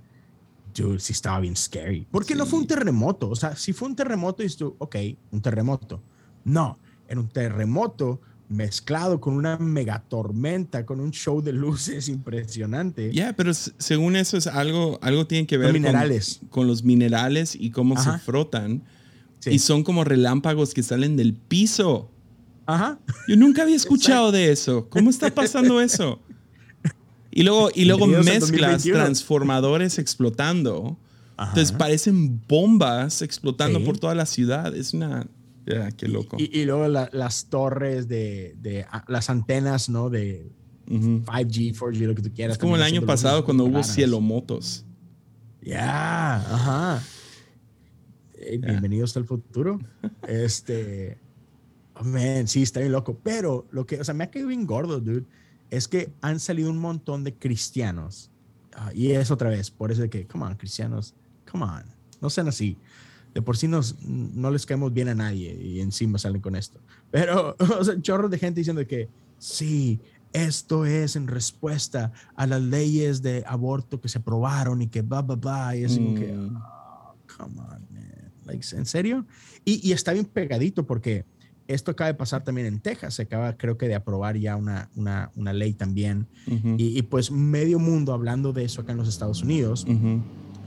Dude, 0.73 0.99
sí 0.99 1.13
estaba 1.13 1.39
bien 1.39 1.55
scary. 1.55 2.07
Porque 2.09 2.33
no 2.33 2.45
fue 2.45 2.59
un 2.59 2.67
terremoto. 2.67 3.29
O 3.29 3.35
sea, 3.35 3.55
si 3.55 3.73
fue 3.73 3.89
un 3.89 3.95
terremoto, 3.95 4.43
y 4.43 4.49
tú, 4.49 4.75
ok, 4.77 4.95
un 5.31 5.41
terremoto. 5.41 6.01
No, 6.45 6.79
en 7.07 7.19
un 7.19 7.27
terremoto 7.27 8.21
mezclado 8.51 9.21
con 9.21 9.33
una 9.33 9.57
megatormenta, 9.57 10.85
con 10.85 10.99
un 10.99 11.11
show 11.11 11.41
de 11.41 11.53
luces 11.53 12.09
impresionante. 12.09 13.11
Ya, 13.13 13.33
pero 13.33 13.53
según 13.53 14.15
eso 14.15 14.37
es 14.37 14.47
algo, 14.47 14.99
algo 15.01 15.25
tiene 15.25 15.47
que 15.47 15.57
ver 15.57 15.67
con, 15.67 15.81
minerales. 15.81 16.41
con 16.49 16.67
los 16.67 16.83
minerales 16.83 17.55
y 17.55 17.71
cómo 17.71 18.01
se 18.01 18.17
frotan. 18.19 18.83
Y 19.45 19.57
son 19.59 19.83
como 19.83 20.03
relámpagos 20.03 20.73
que 20.73 20.83
salen 20.83 21.15
del 21.15 21.33
piso. 21.33 22.11
Ajá. 22.67 22.99
Yo 23.27 23.35
nunca 23.37 23.63
había 23.63 23.75
escuchado 23.75 24.31
de 24.31 24.51
eso. 24.51 24.87
¿Cómo 24.89 25.09
está 25.09 25.33
pasando 25.33 25.81
eso? 25.81 26.21
Y 27.31 27.43
luego, 27.43 27.69
y 27.73 27.85
luego 27.85 28.05
mezclas 28.05 28.83
transformadores 28.83 29.97
explotando. 29.97 30.97
Entonces 31.39 31.71
parecen 31.71 32.39
bombas 32.47 33.23
explotando 33.23 33.83
por 33.83 33.97
toda 33.97 34.13
la 34.13 34.27
ciudad. 34.27 34.75
Es 34.75 34.93
una 34.93 35.25
ya, 35.65 35.91
qué 35.91 36.07
loco. 36.07 36.37
Y, 36.39 36.65
luego 36.65 36.87
las 36.87 37.45
torres 37.45 38.07
de, 38.07 38.55
de, 38.59 38.85
las 39.07 39.29
antenas, 39.29 39.89
¿no? 39.89 40.09
De 40.09 40.51
5G, 40.87 41.75
4G, 41.75 41.99
lo 42.07 42.15
que 42.15 42.21
tú 42.21 42.33
quieras. 42.33 42.55
Es 42.55 42.61
como 42.61 42.75
el 42.75 42.83
año 42.83 43.05
pasado 43.05 43.45
cuando 43.45 43.65
hubo 43.65 43.83
cielomotos. 43.83 44.85
Ya, 45.61 46.37
ajá. 46.37 47.03
Bienvenidos 48.59 49.15
al 49.17 49.25
futuro. 49.25 49.79
este, 50.27 51.19
oh, 51.95 52.03
man, 52.03 52.47
sí, 52.47 52.63
está 52.63 52.79
bien 52.79 52.91
loco. 52.91 53.19
Pero 53.23 53.67
lo 53.71 53.85
que, 53.85 53.99
o 53.99 54.03
sea, 54.03 54.15
me 54.15 54.23
ha 54.23 54.31
quedado 54.31 54.49
bien 54.49 54.65
gordo, 54.65 54.99
dude, 54.99 55.25
es 55.69 55.87
que 55.87 56.11
han 56.21 56.39
salido 56.39 56.71
un 56.71 56.79
montón 56.79 57.23
de 57.23 57.35
cristianos. 57.35 58.31
Ah, 58.73 58.91
y 58.95 59.11
es 59.11 59.29
otra 59.29 59.49
vez, 59.49 59.69
por 59.69 59.91
eso 59.91 60.01
de 60.01 60.09
que, 60.09 60.25
come 60.25 60.45
on, 60.45 60.55
cristianos, 60.55 61.13
come 61.49 61.65
on, 61.65 61.83
no 62.19 62.29
sean 62.29 62.47
así 62.47 62.77
de 63.33 63.41
por 63.41 63.57
sí 63.57 63.67
nos, 63.67 64.01
no 64.01 64.51
les 64.51 64.65
caemos 64.65 64.93
bien 64.93 65.07
a 65.09 65.15
nadie 65.15 65.53
y 65.53 65.79
encima 65.79 66.17
salen 66.17 66.41
con 66.41 66.55
esto. 66.55 66.79
Pero, 67.11 67.55
o 67.79 67.83
sea, 67.83 68.01
chorros 68.01 68.29
de 68.31 68.37
gente 68.37 68.59
diciendo 68.59 68.85
que 68.85 69.09
sí, 69.37 69.99
esto 70.33 70.85
es 70.85 71.15
en 71.15 71.27
respuesta 71.27 72.11
a 72.35 72.47
las 72.47 72.61
leyes 72.61 73.21
de 73.21 73.43
aborto 73.47 73.99
que 73.99 74.09
se 74.09 74.19
aprobaron 74.19 74.81
y 74.81 74.87
que 74.87 75.01
bla, 75.01 75.21
bla, 75.21 75.35
bla. 75.35 75.75
Y 75.75 75.85
así 75.85 75.97
como 75.97 76.15
que, 76.15 76.33
oh, 76.33 77.15
come 77.37 77.59
on, 77.59 77.87
man. 77.91 78.31
Like, 78.45 78.65
¿En 78.75 78.85
serio? 78.85 79.25
Y, 79.65 79.87
y, 79.87 79.91
está 79.91 80.13
bien 80.13 80.25
pegadito 80.25 80.85
porque 80.85 81.25
esto 81.67 81.91
acaba 81.91 82.07
de 82.07 82.15
pasar 82.15 82.43
también 82.43 82.67
en 82.67 82.79
Texas. 82.79 83.13
Se 83.13 83.23
acaba, 83.23 83.55
creo 83.55 83.77
que, 83.77 83.87
de 83.87 83.95
aprobar 83.95 84.37
ya 84.37 84.55
una, 84.55 84.89
una, 84.95 85.31
una 85.35 85.53
ley 85.53 85.73
también. 85.73 86.27
y, 86.47 86.97
y, 86.97 87.01
pues 87.03 87.31
medio 87.31 87.79
mundo 87.79 88.13
hablando 88.13 88.51
de 88.51 88.65
eso 88.65 88.81
acá 88.81 88.93
en 88.93 88.97
los 88.97 89.07
Estados 89.07 89.43
Unidos. 89.43 89.85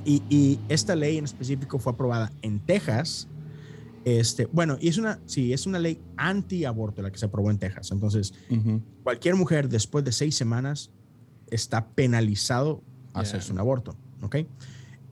Y, 0.05 0.59
esta 0.69 0.95
ley 0.95 1.19
en 1.19 1.25
específico 1.25 1.79
fue 1.79 1.93
aprobada 1.93 2.33
en 2.43 2.61
Texas. 2.61 3.29
Este, 4.05 4.47
bueno, 4.47 4.77
y 4.81 4.89
es 4.89 4.99
una, 4.99 5.19
sí, 5.25 5.53
es 5.53 5.67
una 5.67 5.79
ley 5.79 6.01
anti-aborto 6.17 7.01
la 7.01 7.11
que 7.11 7.19
se 7.19 7.27
aprobó 7.27 7.51
en 7.51 7.59
Texas. 7.59 7.91
Entonces, 7.91 8.35
cualquier 9.03 9.35
mujer 9.35 9.69
después 9.69 10.05
de 10.05 10.13
seis 10.13 10.37
semanas 10.37 10.91
está 11.51 11.87
penalizado 11.89 12.83
hacerse 13.15 13.53
un 13.53 13.61
aborto, 13.61 13.97
¿ok? 14.23 14.37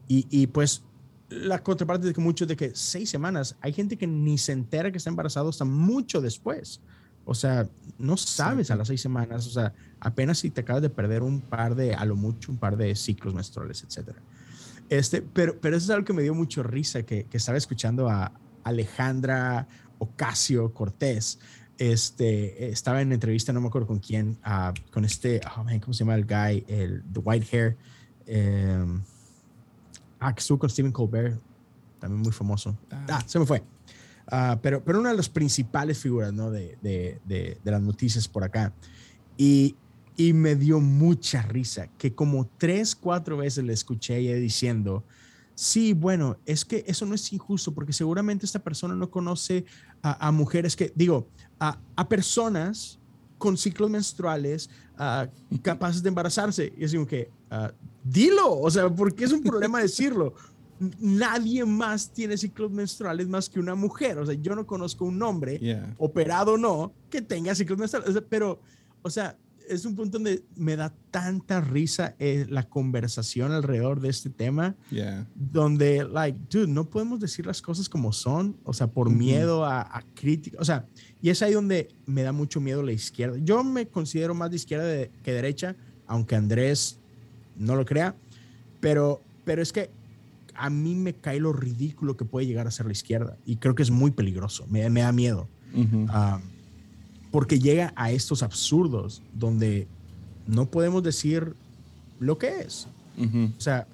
Y, 0.07 0.27
y, 0.29 0.47
pues 0.47 0.83
la 1.29 1.63
contraparte 1.63 2.07
de 2.07 2.13
que 2.13 2.21
muchos 2.21 2.47
de 2.47 2.55
que 2.55 2.71
seis 2.75 3.09
semanas, 3.09 3.55
hay 3.61 3.73
gente 3.73 3.97
que 3.97 4.05
ni 4.05 4.37
se 4.37 4.51
entera 4.51 4.91
que 4.91 4.97
está 4.97 5.09
embarazado 5.09 5.49
hasta 5.49 5.65
mucho 5.65 6.21
después. 6.21 6.81
O 7.25 7.33
sea, 7.33 7.67
no 7.97 8.17
sabes 8.17 8.69
a 8.69 8.75
las 8.75 8.89
seis 8.89 9.01
semanas, 9.01 9.47
o 9.47 9.49
sea, 9.49 9.73
apenas 9.99 10.39
si 10.39 10.49
te 10.49 10.61
acabas 10.61 10.81
de 10.81 10.89
perder 10.89 11.23
un 11.23 11.39
par 11.39 11.73
de, 11.75 11.95
a 11.95 12.05
lo 12.05 12.15
mucho, 12.15 12.51
un 12.51 12.57
par 12.57 12.75
de 12.75 12.93
ciclos 12.95 13.33
menstruales, 13.33 13.83
etcétera. 13.83 14.19
Este, 14.89 15.21
pero, 15.21 15.59
pero 15.59 15.77
eso 15.77 15.85
es 15.85 15.89
algo 15.89 16.05
que 16.05 16.13
me 16.13 16.21
dio 16.21 16.33
mucho 16.33 16.63
risa, 16.63 17.03
que, 17.03 17.25
que 17.25 17.37
estaba 17.37 17.57
escuchando 17.57 18.09
a 18.09 18.31
Alejandra 18.63 19.67
Ocasio 19.97 20.73
Cortés. 20.73 21.39
Este, 21.77 22.69
estaba 22.69 23.01
en 23.01 23.11
entrevista, 23.11 23.51
no 23.51 23.61
me 23.61 23.67
acuerdo 23.67 23.87
con 23.87 23.99
quién, 23.99 24.37
uh, 24.45 24.73
con 24.91 25.05
este, 25.05 25.41
oh 25.57 25.63
man, 25.63 25.79
¿cómo 25.79 25.93
se 25.93 25.99
llama 25.99 26.15
el 26.15 26.25
guy? 26.25 26.63
El 26.67 27.03
the 27.11 27.19
white 27.19 27.47
hair. 27.51 27.77
Eh, 28.27 28.85
ah, 30.19 30.33
que 30.33 30.39
estuvo 30.39 30.59
con 30.59 30.69
Stephen 30.69 30.91
Colbert, 30.91 31.39
también 31.99 32.21
muy 32.21 32.31
famoso. 32.31 32.77
Ah, 32.91 33.05
ah 33.09 33.23
se 33.25 33.39
me 33.39 33.45
fue. 33.45 33.63
Uh, 34.31 34.57
pero, 34.61 34.83
pero 34.83 34.99
una 34.99 35.09
de 35.09 35.17
las 35.17 35.27
principales 35.27 35.97
figuras 35.97 36.31
¿no? 36.31 36.49
de, 36.49 36.77
de, 36.81 37.19
de, 37.25 37.59
de, 37.63 37.71
las 37.71 37.81
noticias 37.81 38.27
por 38.27 38.43
acá. 38.43 38.71
Y 39.35 39.75
y 40.15 40.33
me 40.33 40.55
dio 40.55 40.79
mucha 40.79 41.41
risa, 41.41 41.87
que 41.97 42.13
como 42.13 42.49
tres, 42.57 42.95
cuatro 42.95 43.37
veces 43.37 43.63
le 43.63 43.73
escuché 43.73 44.17
ella 44.17 44.35
diciendo, 44.35 45.03
sí, 45.55 45.93
bueno, 45.93 46.37
es 46.45 46.65
que 46.65 46.83
eso 46.87 47.05
no 47.05 47.15
es 47.15 47.31
injusto 47.33 47.73
porque 47.73 47.93
seguramente 47.93 48.45
esta 48.45 48.59
persona 48.59 48.95
no 48.95 49.09
conoce 49.09 49.65
a, 50.01 50.31
mujeres 50.31 50.75
que, 50.75 50.91
digo, 50.95 51.27
a, 51.59 51.79
a, 51.95 52.09
personas 52.09 52.99
con 53.37 53.57
ciclos 53.57 53.89
menstruales 53.89 54.69
capaces 55.61 56.03
de 56.03 56.09
embarazarse. 56.09 56.73
Y 56.77 56.83
es 56.83 56.93
como 56.93 57.07
que, 57.07 57.29
uh, 57.51 57.71
dilo, 58.03 58.59
o 58.59 58.69
sea, 58.69 58.89
porque 58.89 59.25
es 59.25 59.31
un 59.31 59.43
problema 59.43 59.79
decirlo. 59.81 60.33
nadie 60.99 61.63
más 61.65 62.11
tiene 62.11 62.37
ciclos 62.37 62.71
menstruales 62.71 63.27
más 63.27 63.49
que 63.49 63.59
una 63.59 63.75
mujer. 63.75 64.17
O 64.17 64.25
sea, 64.25 64.35
yo 64.35 64.55
no 64.55 64.65
conozco 64.65 65.05
un 65.05 65.21
hombre, 65.21 65.59
Yeah. 65.59 65.93
operado 65.97 66.53
o 66.53 66.57
no, 66.57 66.93
que 67.09 67.21
tenga 67.21 67.55
ciclos 67.55 67.79
menstruales. 67.79 68.09
O 68.09 68.13
sea, 68.13 68.23
pero, 68.27 68.59
o 69.01 69.09
sea, 69.09 69.37
es 69.69 69.85
un 69.85 69.95
punto 69.95 70.17
donde 70.17 70.43
me 70.55 70.75
da 70.75 70.93
tanta 71.11 71.61
risa 71.61 72.15
eh, 72.19 72.45
la 72.49 72.63
conversación 72.69 73.51
alrededor 73.51 73.99
de 74.01 74.09
este 74.09 74.29
tema, 74.29 74.75
Yeah. 74.91 75.27
donde, 75.35 76.03
like, 76.05 76.37
dude, 76.49 76.67
no 76.67 76.85
podemos 76.89 77.19
decir 77.19 77.45
las 77.45 77.61
cosas 77.61 77.87
como 77.89 78.11
son, 78.13 78.57
o 78.63 78.73
sea, 78.73 78.87
por 78.87 79.09
miedo 79.09 79.65
a, 79.65 79.81
a 79.81 80.03
crítica. 80.15 80.57
O 80.59 80.65
sea, 80.65 80.85
y 81.21 81.29
es 81.29 81.41
ahí 81.41 81.53
donde 81.53 81.89
me 82.05 82.23
da 82.23 82.31
mucho 82.31 82.59
miedo 82.61 82.83
la 82.83 82.91
izquierda. 82.91 83.37
Yo 83.43 83.63
me 83.63 83.87
considero 83.87 84.33
más 84.33 84.49
de 84.49 84.55
izquierda 84.57 84.85
de- 84.85 85.11
que 85.23 85.31
derecha, 85.33 85.75
aunque 86.07 86.35
Andrés 86.35 86.99
no 87.57 87.75
lo 87.75 87.85
crea, 87.85 88.15
pero, 88.79 89.21
pero 89.45 89.61
es 89.61 89.71
que 89.71 89.89
a 90.55 90.69
mí 90.69 90.93
me 90.95 91.13
cae 91.13 91.39
lo 91.39 91.53
ridículo 91.53 92.15
que 92.17 92.25
puede 92.25 92.45
llegar 92.45 92.67
a 92.67 92.71
ser 92.71 92.85
la 92.85 92.91
izquierda 92.91 93.37
y 93.45 93.55
creo 93.55 93.73
que 93.75 93.81
es 93.83 93.89
muy 93.91 94.11
peligroso, 94.11 94.67
me, 94.69 94.87
me 94.89 95.01
da 95.01 95.11
miedo, 95.11 95.47
porque 97.33 97.57
llega 97.57 97.91
a 97.95 98.11
estos 98.11 98.43
absurdos 98.43 99.23
donde 99.33 99.87
no 100.45 100.67
podemos 100.67 101.01
decir 101.01 101.55
lo 102.19 102.37
que 102.37 102.59
es. 102.59 102.87
O 103.57 103.59
sea, 103.59 103.87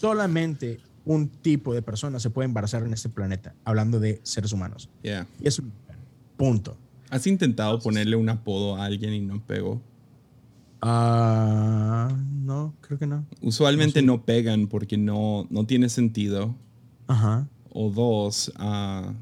solamente 0.00 0.80
un 1.04 1.28
tipo 1.28 1.72
de 1.72 1.82
persona 1.82 2.18
se 2.18 2.30
puede 2.30 2.46
embarazar 2.46 2.82
en 2.82 2.92
este 2.92 3.08
planeta, 3.08 3.54
hablando 3.64 4.00
de 4.00 4.20
seres 4.24 4.52
humanos. 4.52 4.88
Yeah. 5.04 5.24
Y 5.40 5.46
es 5.46 5.60
un 5.60 5.70
punto. 6.36 6.76
¿Has 7.10 7.28
intentado 7.28 7.78
ponerle 7.78 8.16
un 8.16 8.28
apodo 8.28 8.74
a 8.74 8.86
alguien 8.86 9.14
y 9.14 9.20
no 9.20 9.40
pegó? 9.40 9.80
Ah, 10.80 12.12
no, 12.42 12.74
creo 12.80 12.98
que 12.98 13.06
no. 13.06 13.24
Usualmente 13.40 14.02
no 14.02 14.24
pegan 14.24 14.66
porque 14.66 14.98
no, 14.98 15.46
no 15.48 15.64
tiene 15.64 15.88
sentido. 15.88 16.56
Ajá. 17.06 17.46
O 17.70 17.88
dos, 17.88 18.52
ah, 18.56 19.12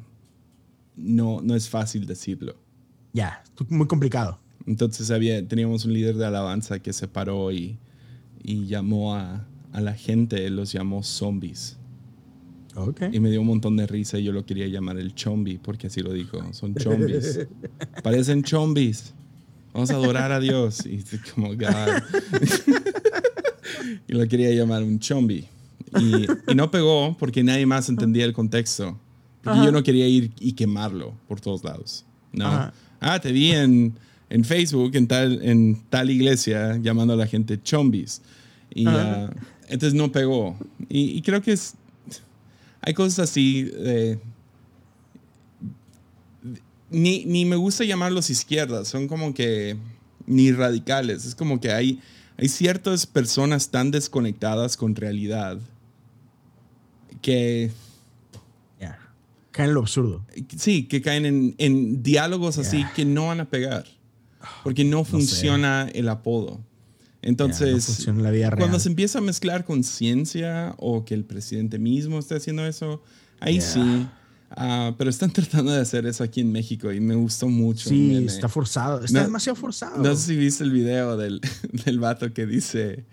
no, 0.97 1.43
no 1.43 1.55
es 1.55 1.69
fácil 1.69 2.07
decirlo. 2.07 2.57
Ya, 3.13 3.43
tú- 3.55 3.67
muy 3.69 3.87
complicado. 3.87 4.39
Entonces 4.67 5.11
había, 5.11 5.47
teníamos 5.47 5.85
un 5.85 5.93
líder 5.95 6.17
de 6.17 6.27
alabanza 6.27 6.79
que 6.79 6.93
se 6.93 7.09
paró 7.09 7.51
y, 7.51 7.79
y 8.43 8.67
llamó 8.67 9.15
a, 9.17 9.47
a 9.73 9.81
la 9.81 9.95
gente, 9.95 10.49
los 10.51 10.73
llamó 10.73 11.03
zombies. 11.03 11.77
Ok. 12.77 13.03
Y 13.13 13.19
me 13.19 13.31
dio 13.31 13.41
un 13.41 13.49
montón 13.49 13.77
de 13.77 13.87
risa 13.87 14.19
y 14.19 14.25
yo 14.25 14.33
lo 14.33 14.47
quería 14.47 14.67
llamar 14.69 14.97
el 14.99 15.15
chombi 15.15 15.59
porque 15.59 15.89
así 15.89 16.03
lo 16.03 16.13
dijo. 16.13 16.41
Son 16.53 16.75
chombis. 16.75 17.41
Parecen 18.05 18.43
chombis. 18.45 19.13
Vamos 19.73 19.91
a 19.91 19.95
adorar 19.95 20.31
a 20.31 20.39
Dios. 20.41 20.85
Y 20.87 21.03
como, 21.35 21.49
God. 21.49 21.59
y 24.09 24.13
lo 24.13 24.27
quería 24.29 24.51
llamar 24.53 24.83
un 24.83 24.99
chombi. 24.99 25.47
Y, 25.99 26.27
y 26.51 26.55
no 26.55 26.71
pegó 26.71 27.17
porque 27.19 27.43
nadie 27.43 27.67
más 27.67 27.89
entendía 27.89 28.25
el 28.25 28.33
contexto. 28.33 28.99
Porque 29.43 29.59
Ajá. 29.59 29.67
yo 29.67 29.73
no 29.73 29.83
quería 29.83 30.07
ir 30.07 30.33
y 30.39 30.53
quemarlo 30.53 31.15
por 31.27 31.41
todos 31.41 31.65
lados. 31.65 32.05
No. 32.33 32.47
Ajá. 32.47 32.73
Ah, 33.01 33.19
te 33.21 33.33
vi 33.33 33.51
en, 33.53 33.95
en 34.29 34.45
Facebook, 34.45 34.95
en 34.95 35.07
tal, 35.09 35.41
en 35.43 35.83
tal 35.89 36.11
iglesia, 36.11 36.77
llamando 36.77 37.15
a 37.15 37.17
la 37.17 37.27
gente 37.27 37.61
chombis. 37.63 38.21
Y 38.75 38.87
ah, 38.87 39.31
entonces 39.69 39.95
no 39.95 40.13
pegó. 40.13 40.57
Y, 40.89 41.17
y 41.17 41.23
creo 41.23 41.41
que 41.43 41.53
es. 41.53 41.75
Hay 42.83 42.95
cosas 42.95 43.31
así. 43.31 43.65
de- 43.65 44.19
ni, 46.91 47.25
ni 47.25 47.45
me 47.45 47.57
gusta 47.57 47.85
llamarlos 47.85 48.31
izquierdas, 48.31 48.89
son 48.89 49.07
como 49.07 49.33
que 49.33 49.77
ni 50.27 50.51
radicales. 50.53 51.25
Es 51.25 51.35
como 51.35 51.61
que 51.61 51.71
hay, 51.73 52.01
hay 52.37 52.49
ciertas 52.49 53.07
personas 53.07 53.71
tan 53.71 53.91
desconectadas 53.91 54.77
con 54.77 54.95
realidad 54.95 55.59
que. 57.23 57.71
Cae 59.53 59.67
en 59.67 59.75
lo 59.75 59.81
absurdo. 59.81 60.25
sí, 60.57 60.85
que 60.87 61.03
caen 61.03 61.27
en, 61.27 61.55
en 61.59 62.03
diálogos 62.03 62.59
así 62.59 62.85
que 62.95 63.05
no 63.05 63.27
van 63.29 63.41
a 63.41 63.49
pegar. 63.51 63.85
Porque 64.65 64.85
no, 64.85 65.05
funciona 65.05 65.89
el 65.93 66.09
apodo. 66.09 66.61
Entonces, 67.23 67.75
no 67.75 67.81
funciona 67.81 68.19
en 68.21 68.25
la 68.25 68.31
vida 68.31 68.49
cuando 68.51 68.67
real. 68.69 68.81
se 68.81 68.89
empieza 68.89 69.19
a 69.19 69.23
mezclar 69.23 69.65
con 69.67 69.85
ciencia 69.85 70.75
o 70.79 71.05
que 71.05 71.13
el 71.15 71.25
presidente 71.25 71.79
mismo 71.79 72.19
esté 72.19 72.37
haciendo 72.37 72.65
eso, 72.67 73.03
ahí 73.41 73.55
Yeah. 73.59 73.63
sí. 73.63 74.07
Ah, 74.53 74.95
pero 74.97 75.11
están 75.11 75.31
tratando 75.33 75.71
de 75.73 75.81
hacer 75.81 76.07
eso 76.07 76.25
aquí 76.25 76.41
en 76.41 76.51
México 76.53 76.91
y 76.93 76.99
me 77.01 77.15
gustó 77.15 77.49
mucho. 77.49 77.89
Sí, 77.91 78.17
está 78.27 78.49
forzado. 78.49 79.05
Está 79.05 79.19
No- 79.19 79.25
demasiado 79.27 79.57
forzado. 79.57 80.03
No 80.03 80.17
sé 80.17 80.29
si 80.29 80.37
viste 80.37 80.65
el 80.65 80.71
video 80.73 81.17
del, 81.17 81.41
del 81.85 81.99
vato 82.01 82.33
que 82.33 82.47
dice, 82.47 83.05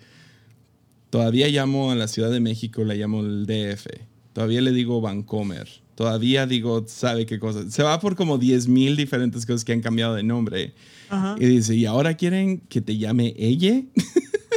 todavía 1.09 1.47
llamo 1.49 1.91
a 1.91 1.95
la 1.95 2.07
Ciudad 2.07 2.31
de 2.31 2.39
México, 2.39 2.83
la 2.83 2.93
llamo 2.95 3.19
el 3.21 3.45
DF. 3.45 3.87
Todavía 4.33 4.61
le 4.61 4.71
digo 4.71 5.01
Vancomer. 5.01 5.67
Todavía 5.97 6.45
digo, 6.45 6.85
sabe 6.87 7.25
qué 7.25 7.39
cosa. 7.39 7.69
Se 7.71 7.81
va 7.81 7.99
por 7.99 8.15
como 8.15 8.37
10 8.37 8.67
mil 8.67 8.95
diferentes 8.95 9.47
cosas 9.47 9.65
que 9.65 9.73
han 9.73 9.81
cambiado 9.81 10.13
de 10.13 10.21
nombre. 10.21 10.75
Ajá. 11.09 11.35
Y 11.39 11.45
dice, 11.47 11.73
¿y 11.75 11.87
ahora 11.87 12.13
quieren 12.13 12.59
que 12.69 12.81
te 12.81 12.97
llame 12.97 13.33
ella? 13.35 13.81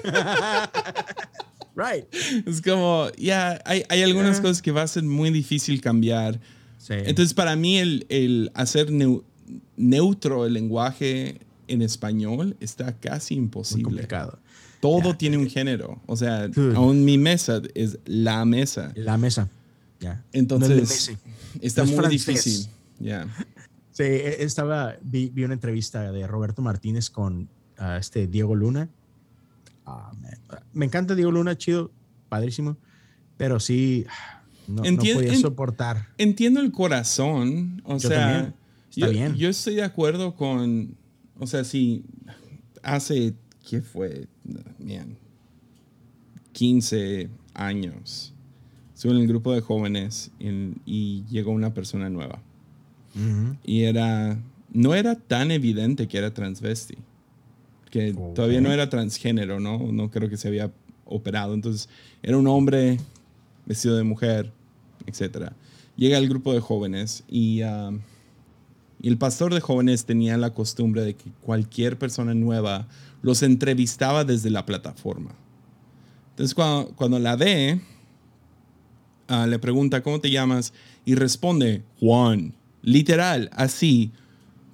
Right. 1.76 2.04
es 2.46 2.60
como, 2.60 3.06
ya, 3.16 3.60
hay, 3.64 3.84
hay 3.88 4.02
algunas 4.02 4.36
Yeah. 4.36 4.42
cosas 4.42 4.60
que 4.60 4.70
va 4.70 4.82
a 4.82 4.86
ser 4.88 5.02
muy 5.04 5.30
difícil 5.30 5.80
cambiar. 5.80 6.38
Sí. 6.76 6.92
Entonces, 6.94 7.32
para 7.32 7.56
mí, 7.56 7.78
el, 7.78 8.04
el 8.10 8.50
hacer 8.54 8.90
neu- 8.90 9.22
neutro 9.76 10.44
el 10.46 10.52
lenguaje 10.52 11.38
en 11.68 11.80
español 11.80 12.56
está 12.60 12.92
casi 12.98 13.36
muy 13.36 13.44
imposible. 13.44 13.84
complicado. 13.84 14.38
Todo 14.80 15.14
tiene 15.16 15.38
un 15.38 15.48
género. 15.48 16.02
O 16.06 16.16
sea, 16.16 16.50
aún 16.74 17.04
mi 17.04 17.16
mesa 17.16 17.62
es 17.74 17.98
la 18.04 18.44
mesa. 18.44 18.92
La 18.94 19.16
mesa. 19.16 19.48
Ya. 20.00 20.24
Entonces, 20.32 20.68
No 20.70 20.74
es 20.82 20.88
de 20.88 21.14
Messi. 21.14 21.16
está 21.60 21.82
No 21.82 21.88
es 21.88 21.94
muy 21.96 22.00
francés. 22.00 22.26
difícil. 22.26 22.66
Ya. 22.98 23.26
Sí, 23.92 24.02
e- 24.04 24.42
estaba, 24.44 24.96
vi, 25.02 25.30
vi 25.30 25.44
una 25.44 25.54
entrevista 25.54 26.10
de 26.12 26.26
Roberto 26.26 26.62
Martínez 26.62 27.10
con 27.10 27.48
este 27.98 28.26
Diego 28.26 28.54
Luna. 28.54 28.88
Man. 29.86 30.16
Me 30.72 30.86
encanta 30.86 31.14
Diego 31.14 31.32
Luna, 31.32 31.56
chido, 31.58 31.90
padrísimo, 32.28 32.76
pero 33.36 33.58
sí, 33.58 34.06
no, 34.68 34.76
no 34.76 34.84
Entien- 34.84 35.14
podía 35.14 35.32
en- 35.34 35.40
soportar. 35.40 36.08
Entiendo 36.16 36.60
el 36.60 36.70
corazón. 36.70 37.82
O 37.84 37.98
Yo 37.98 38.08
sea, 38.08 38.54
yo, 38.92 39.10
bien. 39.10 39.34
yo 39.34 39.48
estoy 39.48 39.74
de 39.74 39.82
acuerdo 39.82 40.34
con. 40.36 40.96
O 41.38 41.46
sea, 41.46 41.64
si 41.64 42.04
hace. 42.82 43.34
¿Qué 43.68 43.82
fue? 43.82 44.28
Bien. 44.78 45.18
15 46.52 47.28
años. 47.54 48.34
Estuve 49.00 49.12
en 49.14 49.20
el 49.22 49.28
grupo 49.28 49.54
de 49.54 49.62
jóvenes 49.62 50.30
en- 50.40 50.78
y 50.84 51.24
llegó 51.30 51.52
una 51.52 51.72
persona 51.72 52.10
nueva. 52.10 52.42
Ujú. 53.16 53.56
y 53.64 53.84
era 53.84 54.38
no 54.74 54.94
era 54.94 55.14
tan 55.14 55.50
evidente 55.50 56.06
que 56.06 56.18
era 56.18 56.34
transvesti 56.34 56.96
que 57.90 58.12
Ok. 58.12 58.34
todavía 58.34 58.60
no 58.60 58.70
era 58.70 58.88
transgénero 58.90 59.58
no 59.58 59.90
no 59.90 60.10
creo 60.10 60.28
que 60.28 60.36
se 60.36 60.46
había 60.48 60.70
operado 61.06 61.54
entonces 61.54 61.88
era 62.22 62.36
un 62.36 62.46
hombre 62.46 62.98
vestido 63.66 63.96
de 63.96 64.04
mujer 64.04 64.52
etcétera 65.06 65.54
llega 65.96 66.18
el 66.18 66.28
grupo 66.28 66.52
de 66.52 66.60
jóvenes 66.60 67.24
y 67.28 67.62
ah, 67.62 67.90
y 69.02 69.08
el 69.08 69.16
pastor 69.16 69.54
de 69.54 69.60
jóvenes 69.60 70.04
tenía 70.04 70.36
la 70.36 70.50
costumbre 70.54 71.02
de 71.02 71.14
que 71.14 71.30
cualquier 71.40 71.98
persona 71.98 72.32
nueva 72.34 72.86
los 73.22 73.42
entrevistaba 73.42 74.24
desde 74.24 74.50
la 74.50 74.66
plataforma 74.66 75.32
entonces 76.32 76.54
cuando, 76.54 76.92
cuando 76.94 77.18
la 77.18 77.34
ve 77.34 77.80
ah, 79.30 79.46
le 79.46 79.58
pregunta 79.58 80.02
cómo 80.02 80.20
te 80.20 80.30
llamas 80.30 80.72
y 81.06 81.14
responde 81.14 81.82
Juan 82.00 82.54
literal 82.82 83.48
así. 83.54 84.10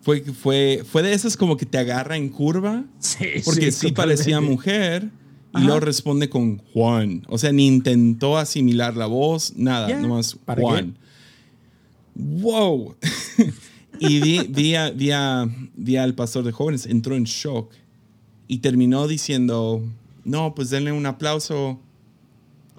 Fue 0.02 0.20
fue 0.22 0.82
fue 0.88 1.02
de 1.02 1.12
esas 1.12 1.36
como 1.36 1.56
que 1.56 1.66
te 1.66 1.78
agarra 1.78 2.16
en 2.16 2.28
curva 2.28 2.84
Sí, 2.98 3.24
porque 3.44 3.70
sí, 3.72 3.92
parecía 3.92 4.40
mujer 4.40 5.10
y 5.54 5.60
luego 5.62 5.80
responde 5.80 6.28
con 6.28 6.58
Juan. 6.72 7.24
O 7.28 7.38
sea 7.38 7.50
ni 7.52 7.66
intentó 7.66 8.38
asimilar 8.38 8.96
la 8.96 9.06
voz 9.06 9.54
nada 9.56 9.88
Ya, 9.88 10.00
nomás 10.00 10.34
¿para 10.44 10.60
Juan. 10.62 10.96
Wow. 12.14 12.96
Y 13.98 14.20
vi, 14.20 14.40
vi, 14.50 14.74
a- 14.74 14.90
vi 14.90 15.10
a- 15.10 15.48
vi 15.74 15.96
al 15.96 16.14
pastor 16.14 16.44
de 16.44 16.52
jóvenes 16.52 16.84
entró 16.84 17.16
en 17.16 17.24
shock 17.24 17.72
y 18.46 18.58
terminó 18.58 19.08
diciendo 19.08 19.82
no 20.22 20.54
pues 20.54 20.68
denle 20.68 20.92
un 20.92 21.06
aplauso 21.06 21.80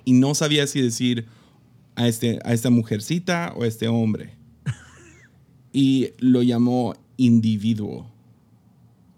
y 0.06 0.14
no 0.14 0.36
sabía 0.36 0.68
si 0.68 0.80
decir 0.80 1.26
a, 1.98 2.08
este, 2.08 2.40
a 2.46 2.54
esta 2.54 2.70
mujercita 2.70 3.54
o 3.58 3.64
a 3.64 3.68
este 3.68 3.88
hombre. 3.88 4.36
Y 5.74 6.12
lo 6.20 6.44
llamó 6.44 6.94
individuo. 7.18 8.10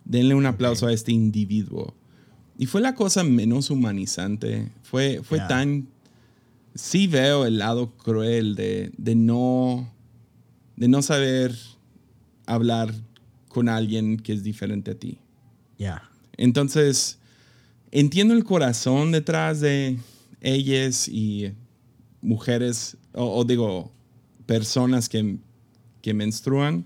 Denle 0.05 0.33
un 0.33 0.45
aplauso 0.45 0.87
a 0.87 0.93
este 0.93 1.11
individuo. 1.11 1.93
Y 2.57 2.65
fue 2.65 2.81
la 2.81 2.95
cosa 2.95 3.23
menos 3.23 3.69
humanizante. 3.69 4.69
Fue, 4.81 5.21
fue 5.23 5.39
tan... 5.39 5.89
Sí 6.73 7.07
veo 7.07 7.45
el 7.45 7.57
lado 7.57 7.95
cruel 7.97 8.55
de, 8.55 8.91
de 8.97 9.15
no... 9.15 9.93
De 10.77 10.87
no 10.87 11.01
saber 11.01 11.53
hablar 12.45 12.93
con 13.49 13.67
alguien 13.67 14.17
que 14.17 14.31
es 14.31 14.41
diferente 14.41 14.91
a 14.91 14.95
ti. 14.95 15.19
Ya. 15.77 16.09
Entonces, 16.37 17.19
entiendo 17.91 18.33
el 18.33 18.45
corazón 18.45 19.11
detrás 19.11 19.59
de 19.59 19.99
ellas 20.39 21.09
y 21.09 21.51
mujeres, 22.21 22.97
o, 23.13 23.43
digo, 23.43 23.91
personas 24.45 25.09
que, 25.09 25.37
que 26.01 26.13
menstruan. 26.13 26.85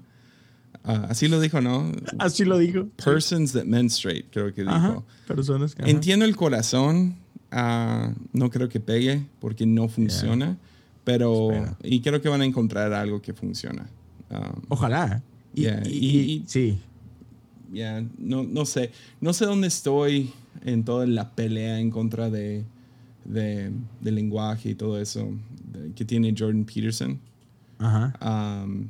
Ah, 0.83 1.07
así 1.09 1.27
lo 1.27 1.39
dijo, 1.39 1.61
¿no? 1.61 1.91
Así 2.19 2.43
lo 2.43 2.57
dijo. 2.57 2.87
Persons 3.03 3.53
that 3.53 3.65
menstruate, 3.65 4.25
creo 4.31 4.53
que 4.53 4.63
dijo. 4.63 5.05
Personas 5.27 5.75
que. 5.75 5.89
Entiendo 5.89 6.25
el 6.25 6.35
corazón. 6.35 7.15
Ah, 7.51 8.13
no 8.33 8.49
creo 8.49 8.67
que 8.67 8.79
pegue 8.79 9.25
porque 9.39 9.65
no 9.65 9.87
funciona. 9.87 10.57
Pero. 11.03 11.49
Y 11.83 12.01
creo 12.01 12.21
que 12.21 12.29
van 12.29 12.41
a 12.41 12.45
encontrar 12.45 12.93
algo 12.93 13.21
que 13.21 13.33
funciona. 13.33 13.87
Um, 14.29 14.61
Ojalá. 14.69 15.21
Y, 15.55 16.43
sí. 16.47 16.79
Ya, 17.71 18.03
no, 18.17 18.43
no 18.43 18.65
sé. 18.65 18.91
No 19.21 19.33
sé 19.33 19.45
dónde 19.45 19.67
estoy 19.67 20.31
en 20.65 20.83
toda 20.83 21.05
la 21.07 21.31
pelea 21.31 21.79
en 21.79 21.89
contra 21.91 22.29
de, 22.29 22.65
de, 23.25 23.71
lenguaje 24.01 24.71
y 24.71 24.75
todo 24.75 24.99
eso 24.99 25.29
que 25.95 26.05
tiene 26.05 26.33
Jordan 26.37 26.65
Peterson. 26.65 27.19
Ajá. 27.79 28.63
Um, 28.63 28.87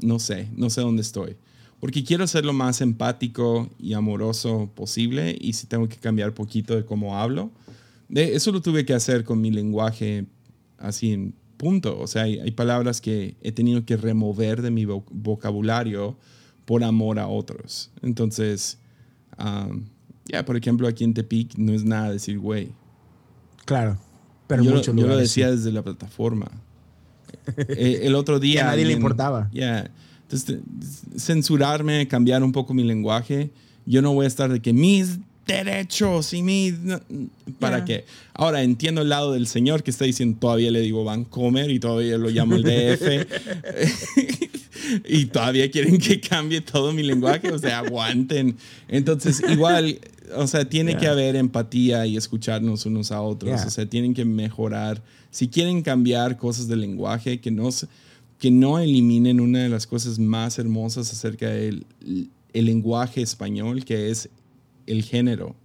no 0.00 0.18
sé, 0.18 0.48
no 0.56 0.70
sé 0.70 0.80
dónde 0.80 1.02
estoy. 1.02 1.36
Porque 1.80 2.04
quiero 2.04 2.26
ser 2.26 2.44
lo 2.44 2.52
más 2.52 2.80
empático 2.80 3.68
y 3.78 3.92
amoroso 3.92 4.70
posible 4.74 5.36
y 5.38 5.52
si 5.52 5.66
tengo 5.66 5.88
que 5.88 5.96
cambiar 5.96 6.32
poquito 6.32 6.74
de 6.74 6.84
cómo 6.84 7.18
hablo. 7.18 7.50
De, 8.08 8.34
eso 8.34 8.52
lo 8.52 8.62
tuve 8.62 8.84
que 8.84 8.94
hacer 8.94 9.24
con 9.24 9.40
mi 9.40 9.50
lenguaje 9.50 10.26
así 10.78 11.12
en 11.12 11.34
punto. 11.56 11.98
O 11.98 12.06
sea, 12.06 12.22
hay, 12.22 12.50
palabras 12.52 13.00
que 13.00 13.36
he 13.42 13.52
tenido 13.52 13.84
que 13.84 13.96
remover 13.96 14.62
de 14.62 14.70
mi 14.70 14.84
vocabulario 14.84 16.16
por 16.64 16.84
amor 16.84 17.18
a 17.18 17.28
otros. 17.28 17.90
Entonces, 18.02 18.78
um, 19.38 19.84
ya, 20.26 20.44
por 20.44 20.56
ejemplo, 20.56 20.88
aquí 20.88 21.04
en 21.04 21.14
Tepic 21.14 21.56
no 21.58 21.72
es 21.72 21.84
nada 21.84 22.10
decir 22.10 22.38
güey. 22.38 22.70
Claro, 23.64 23.98
pero 24.46 24.62
yo, 24.62 24.80
yo 24.80 25.06
lo 25.06 25.16
decía 25.16 25.50
desde 25.50 25.72
la 25.72 25.82
plataforma. 25.82 26.50
Eh, 27.56 28.00
el 28.04 28.14
otro 28.14 28.40
día... 28.40 28.62
a 28.68 28.70
nadie 28.70 28.86
le 28.86 28.94
importaba. 28.94 29.50
Ya. 29.52 29.90
Entonces, 30.22 30.60
censurarme, 31.18 32.08
cambiar 32.08 32.42
un 32.42 32.52
poco 32.52 32.72
mi 32.72 32.84
lenguaje. 32.84 33.50
Yo 33.84 34.00
no 34.00 34.14
voy 34.14 34.24
a 34.24 34.28
estar 34.28 34.50
de 34.50 34.60
que 34.60 34.72
mis 34.72 35.18
derechos 35.46 36.32
y 36.32 36.42
mis... 36.42 36.74
¿Para 37.58 37.84
qué? 37.84 38.04
Ahora 38.32 38.62
entiendo 38.62 39.02
el 39.02 39.10
lado 39.10 39.32
del 39.32 39.46
señor 39.46 39.82
que 39.82 39.90
está 39.90 40.04
diciendo 40.06 40.38
todavía 40.40 40.70
le 40.70 40.80
digo 40.80 41.04
Vancomer 41.04 41.70
y 41.70 41.78
todavía 41.78 42.16
lo 42.16 42.30
llamo 42.30 42.56
el 42.56 42.62
DF. 42.62 43.26
y 45.04 45.26
todavía 45.26 45.70
quieren 45.70 45.98
que 45.98 46.20
cambie 46.20 46.60
todo 46.60 46.92
mi 46.92 47.02
lenguaje, 47.02 47.50
o 47.50 47.58
sea, 47.58 47.80
aguanten. 47.80 48.56
Entonces, 48.88 49.42
igual, 49.48 49.98
o 50.36 50.46
sea, 50.46 50.68
tiene 50.68 50.96
que 50.96 51.06
haber 51.06 51.36
empatía 51.36 52.06
y 52.06 52.16
escucharnos 52.16 52.86
unos 52.86 53.12
a 53.12 53.20
otros, 53.20 53.64
o 53.64 53.70
sea, 53.70 53.86
tienen 53.86 54.14
que 54.14 54.24
mejorar. 54.24 55.02
Si 55.30 55.48
quieren 55.48 55.82
cambiar 55.82 56.36
cosas 56.36 56.68
del 56.68 56.80
lenguaje, 56.80 57.40
que 57.40 57.50
no, 57.50 57.68
que 58.38 58.50
no 58.50 58.78
eliminen 58.78 59.40
una 59.40 59.60
de 59.60 59.68
las 59.68 59.86
cosas 59.86 60.18
más 60.18 60.58
hermosas 60.58 61.12
acerca 61.12 61.48
del 61.48 61.86
el 62.52 62.66
lenguaje 62.66 63.20
español, 63.20 63.84
que 63.84 64.10
es 64.10 64.28
el 64.86 65.02
género. 65.02 65.56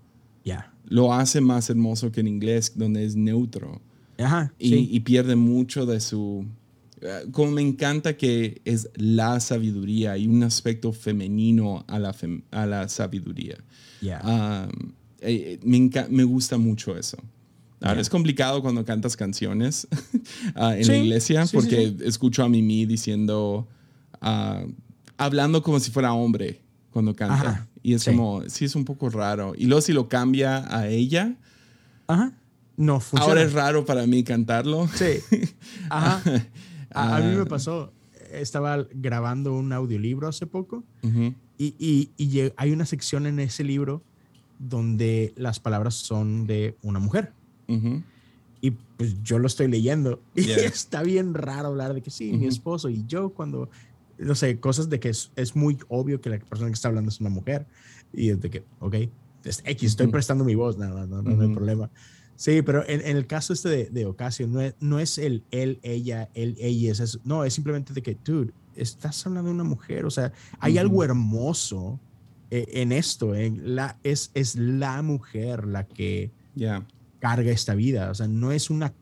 Ya. 0.43 0.73
Lo 0.85 1.13
hace 1.13 1.39
más 1.39 1.69
hermoso 1.69 2.11
que 2.11 2.21
en 2.21 2.27
inglés, 2.27 2.73
donde 2.75 3.05
es 3.05 3.15
neutro. 3.15 3.79
Ajá, 4.17 4.53
y 4.57 4.99
pierde 5.01 5.35
mucho 5.35 5.85
de 5.85 6.01
su 6.01 6.45
eh, 7.01 7.25
como 7.31 7.51
me 7.51 7.61
encanta 7.61 8.17
que 8.17 8.61
es 8.65 8.89
la 8.95 9.39
sabiduría 9.39 10.17
y 10.17 10.27
un 10.27 10.43
aspecto 10.43 10.91
femenino 10.91 11.85
a 11.87 11.99
la, 11.99 12.15
a 12.51 12.65
la 12.65 12.89
sabiduría. 12.89 13.57
Um, 14.01 14.93
eh, 15.21 15.59
me, 15.63 15.89
me, 16.09 16.23
gusta 16.23 16.57
mucho 16.57 16.97
eso. 16.97 17.17
Ahora 17.81 18.01
es 18.01 18.09
complicado 18.09 18.61
cuando 18.61 18.83
cantas 18.83 19.15
canciones 19.15 19.87
ah, 20.55 20.75
en 20.75 20.87
la 20.87 20.97
iglesia 20.97 21.45
porque 21.51 21.95
escucho 22.03 22.43
a 22.43 22.49
Mimi 22.49 22.85
diciendo, 22.85 23.67
ah, 24.21 24.63
hablando 25.17 25.61
como 25.63 25.79
si 25.79 25.91
fuera 25.91 26.13
hombre 26.13 26.61
cuando 26.91 27.15
canta. 27.15 27.67
Y 27.81 27.93
es 27.93 28.03
como, 28.03 28.43
sí, 28.47 28.65
es 28.65 28.75
un 28.75 28.83
poco 28.83 29.09
raro. 29.09 29.53
Y 29.57 29.65
luego 29.65 29.81
si 29.81 29.93
lo 29.93 30.09
cambia 30.09 30.65
a 30.75 30.87
ella. 30.87 31.35
Ajá. 32.07 32.33
No 32.75 32.99
funciona. 32.99 33.31
Ahora 33.31 33.43
es 33.43 33.53
raro 33.53 33.85
para 33.85 34.05
mí 34.07 34.23
cantarlo. 34.23 34.89
Sí. 34.93 35.19
Ajá. 35.89 36.21
A, 36.91 37.19
mí 37.19 37.35
me 37.35 37.41
ah. 37.43 37.45
pasó, 37.45 37.93
estaba 38.31 38.87
grabando 38.93 39.53
un 39.53 39.73
audiolibro 39.73 40.27
hace 40.27 40.45
poco 40.45 40.83
y, 41.57 42.51
hay 42.55 42.71
una 42.71 42.85
sección 42.85 43.25
en 43.25 43.39
ese 43.39 43.63
libro 43.63 44.01
donde 44.59 45.33
las 45.35 45.59
palabras 45.59 45.95
son 45.95 46.47
de 46.47 46.75
una 46.81 46.99
mujer. 46.99 47.33
Y 48.61 48.71
pues 48.71 49.21
yo 49.23 49.39
lo 49.39 49.47
estoy 49.47 49.67
leyendo 49.67 50.21
y 50.35 50.41
está 50.51 51.03
bien 51.03 51.33
raro 51.33 51.69
hablar 51.69 51.93
de 51.93 52.01
que 52.01 52.11
sí, 52.11 52.33
mi 52.33 52.47
esposo 52.47 52.89
y 52.89 53.05
yo 53.07 53.29
cuando, 53.29 53.69
no 54.17 54.35
sé, 54.35 54.59
cosas 54.59 54.89
de 54.89 54.99
que 54.99 55.09
es, 55.09 55.55
muy 55.55 55.77
obvio 55.87 56.19
que 56.19 56.29
la 56.29 56.39
persona 56.39 56.69
que 56.69 56.73
está 56.73 56.89
hablando 56.89 57.09
es 57.09 57.21
una 57.21 57.29
mujer 57.29 57.65
y 58.11 58.31
es 58.31 58.41
de 58.41 58.49
que, 58.49 58.63
ok, 58.79 58.95
es 59.45 59.61
X, 59.63 59.91
estoy 59.91 60.07
prestando 60.07 60.43
mi 60.43 60.55
voz, 60.55 60.77
nada, 60.77 61.05
no, 61.05 61.21
no, 61.21 61.31
no 61.31 61.43
hay 61.43 61.53
problema. 61.53 61.89
Sí, 62.39 62.61
pero 62.61 62.87
en, 62.87 63.01
el 63.01 63.27
caso 63.27 63.51
este 63.51 63.67
de, 63.67 63.89
de 63.89 64.05
Ocasio, 64.05 64.47
no 64.47 64.61
es, 64.61 64.73
no 64.79 64.97
es 64.97 65.17
el 65.17 65.43
él, 65.51 65.77
ella, 65.83 66.29
él, 66.33 66.55
ella, 66.57 66.93
es, 66.93 67.19
no, 67.25 67.43
es 67.43 67.53
simplemente 67.53 67.91
de 67.93 68.01
que, 68.01 68.15
dude, 68.23 68.53
estás 68.77 69.27
hablando 69.27 69.49
de 69.49 69.55
una 69.55 69.65
mujer, 69.65 70.05
o 70.05 70.09
sea, 70.09 70.31
hay 70.61 70.77
algo 70.77 71.03
hermoso 71.03 71.99
eh, 72.49 72.65
en 72.69 72.93
esto, 72.93 73.35
en 73.35 73.75
la, 73.75 73.99
es, 74.03 74.31
es 74.35 74.55
la 74.55 75.01
mujer 75.01 75.65
la 75.65 75.85
que 75.85 76.31
carga 77.19 77.51
esta 77.51 77.75
vida, 77.75 78.09
o 78.09 78.15
sea, 78.15 78.29
no 78.29 78.53
es 78.53 78.69
una, 78.69 78.93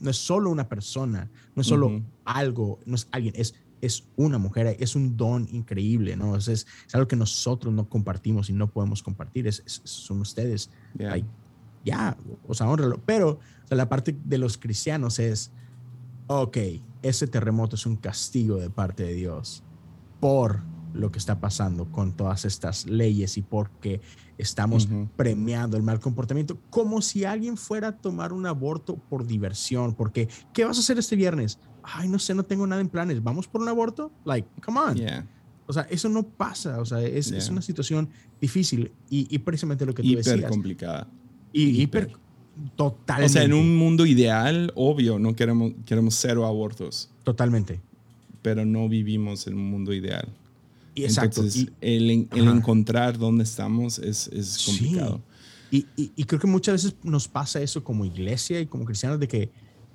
no 0.00 0.08
es 0.08 0.16
solo 0.16 0.48
una 0.48 0.66
persona, 0.66 1.30
no 1.54 1.60
es 1.60 1.68
solo 1.68 2.02
algo, 2.24 2.80
no 2.86 2.94
es 2.94 3.08
alguien, 3.12 3.34
es, 3.36 3.56
es 3.82 4.04
una 4.16 4.38
mujer, 4.38 4.78
es 4.80 4.96
un 4.96 5.18
don 5.18 5.46
increíble, 5.52 6.16
¿no? 6.16 6.34
Es, 6.34 6.48
es, 6.48 6.66
algo 6.94 7.06
que 7.06 7.16
nosotros 7.16 7.74
no 7.74 7.90
compartimos 7.90 8.48
y 8.48 8.54
no 8.54 8.70
podemos 8.70 9.02
compartir, 9.02 9.46
es, 9.46 9.62
son 9.66 10.22
ustedes 10.22 10.70
ya, 11.84 12.16
o 12.46 12.54
sea, 12.54 12.68
honralo. 12.68 13.00
Pero 13.04 13.38
la 13.68 13.88
parte 13.88 14.16
de 14.24 14.38
los 14.38 14.58
cristianos 14.58 15.18
es, 15.18 15.52
ok, 16.26 16.56
ese 17.02 17.26
terremoto 17.26 17.76
es 17.76 17.86
un 17.86 17.96
castigo 17.96 18.56
de 18.56 18.70
parte 18.70 19.04
de 19.04 19.14
Dios 19.14 19.62
por 20.20 20.62
lo 20.92 21.10
que 21.12 21.18
está 21.18 21.40
pasando 21.40 21.90
con 21.90 22.12
todas 22.12 22.44
estas 22.44 22.86
leyes 22.86 23.36
y 23.36 23.42
porque 23.42 24.00
estamos 24.38 24.88
premiando 25.16 25.76
el 25.76 25.82
mal 25.82 26.00
comportamiento, 26.00 26.58
como 26.70 27.00
si 27.02 27.24
alguien 27.24 27.56
fuera 27.56 27.88
a 27.88 27.96
tomar 27.96 28.32
un 28.32 28.46
aborto 28.46 28.96
por 28.96 29.26
diversión, 29.26 29.94
porque 29.94 30.28
¿qué 30.52 30.64
vas 30.64 30.78
a 30.78 30.80
hacer 30.80 30.98
este 30.98 31.16
viernes? 31.16 31.58
Ay, 31.82 32.08
no 32.08 32.18
sé, 32.18 32.34
no 32.34 32.42
tengo 32.42 32.66
nada 32.66 32.80
en 32.80 32.88
planes, 32.88 33.22
¿vamos 33.22 33.46
por 33.46 33.60
un 33.60 33.68
aborto? 33.68 34.10
Like, 34.24 34.48
come 34.64 34.80
on. 34.80 34.98
O 35.66 35.72
sea, 35.72 35.82
eso 35.82 36.08
no 36.08 36.24
pasa, 36.24 36.80
o 36.80 36.84
sea, 36.84 37.00
es, 37.00 37.30
es 37.30 37.48
una 37.48 37.62
situación 37.62 38.08
difícil 38.40 38.92
y, 39.08 39.38
precisamente 39.38 39.86
lo 39.86 39.94
que 39.94 40.02
tú 40.02 40.08
Hiper 40.08 40.48
complicada. 40.48 41.08
Y 41.52 41.82
hiper, 41.82 42.12
totalmente. 42.76 43.30
O 43.30 43.32
sea, 43.32 43.42
en 43.44 43.52
un 43.52 43.76
mundo 43.76 44.06
ideal, 44.06 44.72
obvio, 44.74 45.18
no 45.18 45.34
queremos, 45.34 45.72
queremos 45.84 46.14
cero 46.14 46.46
abortos. 46.46 47.10
Totalmente. 47.24 47.80
Pero 48.42 48.64
no 48.64 48.88
vivimos 48.88 49.46
en 49.46 49.54
un 49.54 49.70
mundo 49.70 49.92
ideal. 49.92 50.28
Exacto. 50.94 51.40
Entonces, 51.40 51.68
el, 51.80 52.10
encontrar 52.10 53.18
dónde 53.18 53.44
estamos 53.44 53.98
es, 53.98 54.28
es 54.28 54.64
complicado. 54.64 55.20
Y, 55.70 55.86
y, 55.96 56.24
creo 56.24 56.40
que 56.40 56.48
muchas 56.48 56.82
veces 56.82 56.96
nos 57.04 57.28
pasa 57.28 57.62
eso 57.62 57.84
como 57.84 58.04
iglesia 58.04 58.60
y 58.60 58.66
como 58.66 58.84
cristianos 58.84 59.20
de 59.20 59.28
que 59.28 59.50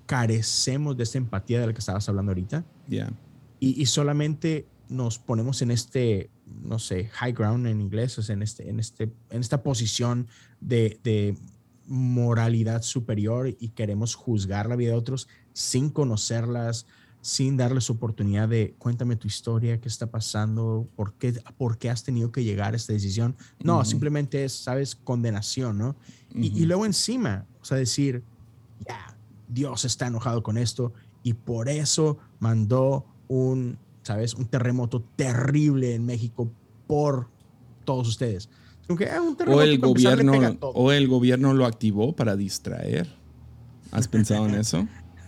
carecemos 0.05 0.95
de 0.95 1.03
esta 1.03 1.17
empatía 1.17 1.59
de 1.59 1.67
la 1.67 1.73
que 1.73 1.79
estabas 1.79 2.07
hablando 2.07 2.31
ahorita. 2.31 2.63
Ya. 2.87 3.11
Y, 3.59 3.81
y, 3.81 3.85
solamente 3.85 4.65
nos 4.87 5.19
ponemos 5.19 5.61
en 5.61 5.71
este, 5.71 6.29
no 6.45 6.79
sé, 6.79 7.07
high 7.09 7.33
ground 7.33 7.67
en 7.67 7.81
inglés, 7.81 8.17
o 8.17 8.23
sea, 8.23 8.33
en, 8.33 8.41
este, 8.41 8.69
en, 8.69 8.79
este, 8.79 9.11
en 9.29 9.41
esta 9.41 9.63
posición 9.63 10.27
de, 10.59 11.37
moralidad 11.87 12.81
superior 12.81 13.55
y 13.59 13.69
queremos 13.69 14.15
juzgar 14.15 14.67
la 14.67 14.75
vida 14.75 14.93
de 14.93 14.97
otros 14.97 15.27
sin 15.53 15.91
conocerlas, 15.91 16.87
sin 17.21 17.57
darles 17.57 17.91
oportunidad 17.91 18.49
de 18.49 18.73
cuéntame 18.79 19.15
tu 19.17 19.27
historia, 19.27 19.79
qué 19.79 19.87
está 19.87 20.07
pasando, 20.09 20.87
por 20.95 21.13
qué, 21.13 21.39
por 21.59 21.77
qué 21.77 21.91
has 21.91 22.03
tenido 22.03 22.31
que 22.31 22.43
llegar 22.43 22.73
a 22.73 22.77
esta 22.77 22.91
decisión. 22.91 23.35
No, 23.63 23.85
simplemente 23.85 24.45
es, 24.45 24.53
sabes, 24.53 24.95
condenación, 24.95 25.77
¿no? 25.77 25.95
y, 26.33 26.59
y, 26.59 26.65
luego 26.65 26.87
encima, 26.87 27.45
o 27.61 27.65
sea, 27.65 27.77
decir, 27.77 28.23
ya, 28.87 29.15
Dios 29.47 29.85
está 29.85 30.07
enojado 30.07 30.41
con 30.41 30.57
esto 30.57 30.91
y 31.21 31.33
por 31.33 31.69
eso 31.69 32.17
mandó 32.39 33.05
un 33.27 33.77
¿sabes? 34.05 34.35
Un 34.35 34.45
terremoto 34.45 35.01
terrible 35.15 35.95
en 35.95 36.05
México 36.05 36.51
por 36.85 37.27
todos 37.85 38.07
ustedes. 38.07 38.49
Ah, 38.87 39.19
o, 39.47 39.61
el 39.63 39.79
gobierno, 39.79 40.57
o 40.61 40.91
el 40.91 41.07
gobierno 41.07 41.55
lo 41.55 41.65
activó 41.65 42.15
para 42.15 42.35
distraer. 42.35 43.07
¿Has 43.91 44.07
pensado 44.07 44.47
en 44.47 44.55
eso? 44.55 44.87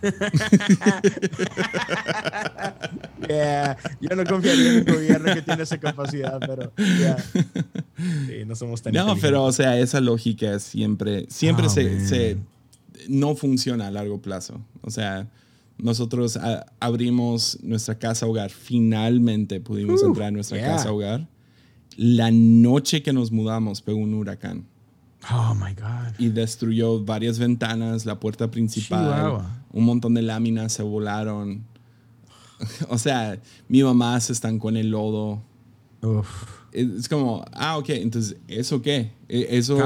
Yo 4.00 4.14
no 4.14 4.24
confiaría 4.24 4.70
en 4.70 4.78
un 4.78 4.84
gobierno 4.84 5.34
que 5.34 5.42
tiene 5.42 5.64
esa 5.64 5.78
capacidad, 5.78 6.38
pero 6.38 6.72
no 8.46 8.54
somos 8.54 8.80
tan 8.80 8.92
No, 8.92 9.16
pero 9.16 9.42
o 9.42 9.50
sea, 9.50 9.76
esa 9.76 10.00
lógica 10.00 10.60
siempre, 10.60 11.26
siempre 11.28 11.68
se, 11.68 12.38
no 13.08 13.34
funciona 13.34 13.88
a 13.88 13.90
largo 13.90 14.22
plazo. 14.22 14.60
O 14.82 14.92
sea, 14.92 15.26
nosotros 15.78 16.38
abrimos 16.80 17.58
nuestra 17.62 17.98
casa 17.98 18.26
hogar, 18.26 18.50
finalmente 18.50 19.60
pudimos 19.60 20.02
entrar 20.02 20.28
a 20.28 20.30
nuestra 20.30 20.60
casa 20.60 20.92
hogar. 20.92 21.28
La 21.96 22.30
noche 22.30 23.02
que 23.02 23.12
nos 23.12 23.32
mudamos 23.32 23.82
pegó 23.82 23.98
un 23.98 24.14
huracán. 24.14 24.66
Oh 25.32 25.54
my 25.54 25.74
God. 25.74 26.18
Y 26.18 26.28
destruyó 26.28 27.04
varias 27.04 27.38
ventanas, 27.38 28.06
la 28.06 28.20
puerta 28.20 28.50
principal, 28.50 29.42
un 29.72 29.84
montón 29.84 30.14
de 30.14 30.22
láminas 30.22 30.72
se 30.72 30.82
volaron. 30.82 31.64
o 32.88 32.98
sea, 32.98 33.38
mi 33.68 33.82
mamá 33.82 34.18
se 34.20 34.32
estancó 34.32 34.68
en 34.68 34.76
el 34.78 34.90
lodo. 34.90 35.42
Es 36.72 37.08
como, 37.08 37.44
ah, 37.52 37.78
ok, 37.78 37.88
entonces, 37.90 38.36
¿eso 38.46 38.82
qué? 38.82 39.12
E, 39.28 39.46
eso. 39.50 39.78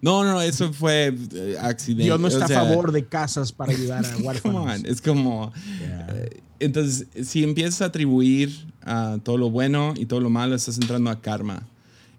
No, 0.00 0.24
no, 0.24 0.40
eso 0.40 0.72
fue 0.72 1.14
eh, 1.34 1.56
accidente. 1.60 2.04
Dios 2.04 2.18
no 2.18 2.28
está 2.28 2.46
a 2.46 2.48
favor 2.48 2.92
de 2.92 3.04
casas 3.04 3.52
para 3.52 3.72
ayudar 3.72 4.04
a 4.04 4.16
huérfanos. 4.22 4.82
es 4.84 5.00
como. 5.00 5.52
Eh, 5.80 6.40
entonces, 6.58 7.06
si 7.26 7.42
empiezas 7.42 7.82
a 7.82 7.86
atribuir 7.86 8.66
a 8.82 9.18
todo 9.22 9.36
lo 9.36 9.50
bueno 9.50 9.94
y 9.96 10.06
todo 10.06 10.20
lo 10.20 10.30
malo, 10.30 10.54
estás 10.54 10.76
entrando 10.76 11.10
a 11.10 11.20
karma. 11.20 11.66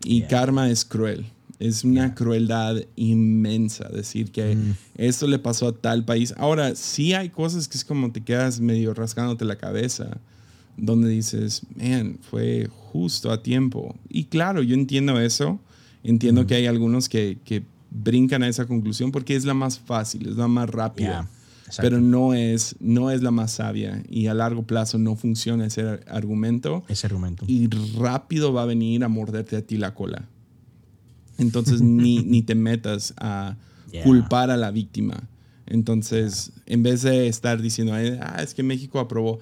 Y 0.03 0.23
karma 0.23 0.69
es 0.69 0.83
cruel. 0.83 1.25
Es 1.59 1.83
una 1.85 2.13
crueldad 2.13 2.75
inmensa 2.95 3.87
decir 3.87 4.31
que 4.31 4.55
mm. 4.55 4.75
esto 4.97 5.27
le 5.27 5.39
pasó 5.39 5.69
a 5.69 5.71
tal 5.71 6.03
país. 6.03 6.33
Ahora, 6.37 6.75
sí 6.75 7.13
hay 7.13 7.29
cosas 7.29 7.69
que 7.69 7.77
es 7.77 7.85
como 7.85 8.11
te 8.11 8.21
quedas 8.21 8.59
medio 8.59 8.93
rascándote 8.93 9.45
la 9.45 9.55
cabeza, 9.55 10.17
donde 10.77 11.09
dices, 11.09 11.63
man, 11.75 12.19
fue 12.21 12.67
justo 12.69 13.31
a 13.31 13.41
tiempo. 13.41 13.95
Y 14.09 14.25
claro, 14.25 14.63
yo 14.63 14.75
entiendo 14.75 15.19
eso. 15.19 15.59
Entiendo 16.03 16.43
mm. 16.43 16.45
que 16.47 16.55
hay 16.55 16.65
algunos 16.65 17.09
que, 17.09 17.37
que, 17.45 17.63
brincan 17.93 18.41
a 18.43 18.47
esa 18.47 18.65
conclusión 18.65 19.11
porque 19.11 19.35
es 19.35 19.45
la 19.45 19.53
más 19.53 19.79
fácil, 19.79 20.27
es 20.27 20.35
la 20.35 20.47
más 20.47 20.69
rápida. 20.69 21.29
pero 21.77 22.01
no 22.01 22.33
es, 22.33 22.75
no 22.79 23.11
es 23.11 23.21
la 23.21 23.31
más 23.31 23.53
sabia 23.53 24.03
y 24.09 24.27
a 24.27 24.33
largo 24.33 24.63
plazo 24.63 24.97
no 24.97 25.15
funciona 25.15 25.67
ese 25.67 25.99
argumento. 26.07 26.83
Ese 26.87 27.07
argumento. 27.07 27.45
Y 27.47 27.69
rápido 27.97 28.51
va 28.51 28.63
a 28.63 28.65
venir 28.65 29.03
a 29.03 29.09
morderte 29.09 29.55
a 29.55 29.61
ti 29.61 29.77
la 29.77 29.93
cola. 29.93 30.27
Entonces 31.37 31.81
ni, 31.83 32.23
ni, 32.23 32.41
te 32.41 32.55
metas 32.55 33.13
a 33.17 33.57
culpar 34.03 34.49
a 34.49 34.57
la 34.57 34.71
víctima. 34.71 35.29
Entonces, 35.65 36.51
en 36.65 36.83
vez 36.83 37.03
de 37.03 37.27
estar 37.27 37.61
diciendo, 37.61 37.93
ah, 37.93 38.41
es 38.41 38.53
que 38.53 38.63
México 38.63 38.99
aprobó. 38.99 39.39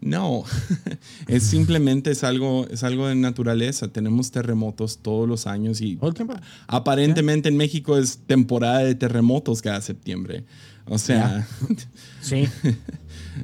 No, 0.00 0.44
es 1.28 1.44
simplemente 1.44 2.10
es 2.10 2.24
algo, 2.24 2.66
es 2.68 2.82
algo 2.82 3.08
de 3.08 3.14
naturaleza. 3.14 3.88
Tenemos 3.88 4.30
terremotos 4.30 4.98
todos 4.98 5.28
los 5.28 5.46
años 5.46 5.80
y 5.80 5.98
aparentemente 6.66 7.48
en 7.48 7.56
México 7.56 7.96
es 7.96 8.18
temporada 8.26 8.80
de 8.80 8.94
terremotos 8.94 9.62
cada 9.62 9.80
septiembre. 9.80 10.44
O 10.86 10.98
sea, 10.98 11.46
sí. 12.20 12.46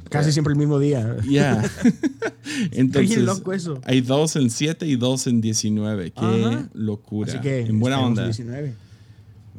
Casi 0.09 0.33
siempre 0.33 0.53
el 0.53 0.59
mismo 0.59 0.79
día. 0.79 1.17
Ya. 1.29 1.63
Entonces, 2.73 3.19
loco 3.19 3.53
eso. 3.53 3.81
hay 3.85 4.03
dos 4.03 4.37
en 4.37 4.51
7 4.51 4.87
y 4.87 4.97
dos 4.97 5.27
en 5.27 5.41
19. 5.41 6.13
Qué 6.13 6.59
locura. 6.75 7.33
Así 7.33 7.41
que, 7.41 7.61
en 7.61 7.81
buena 7.81 8.01
onda. 8.01 8.25
19. 8.25 8.75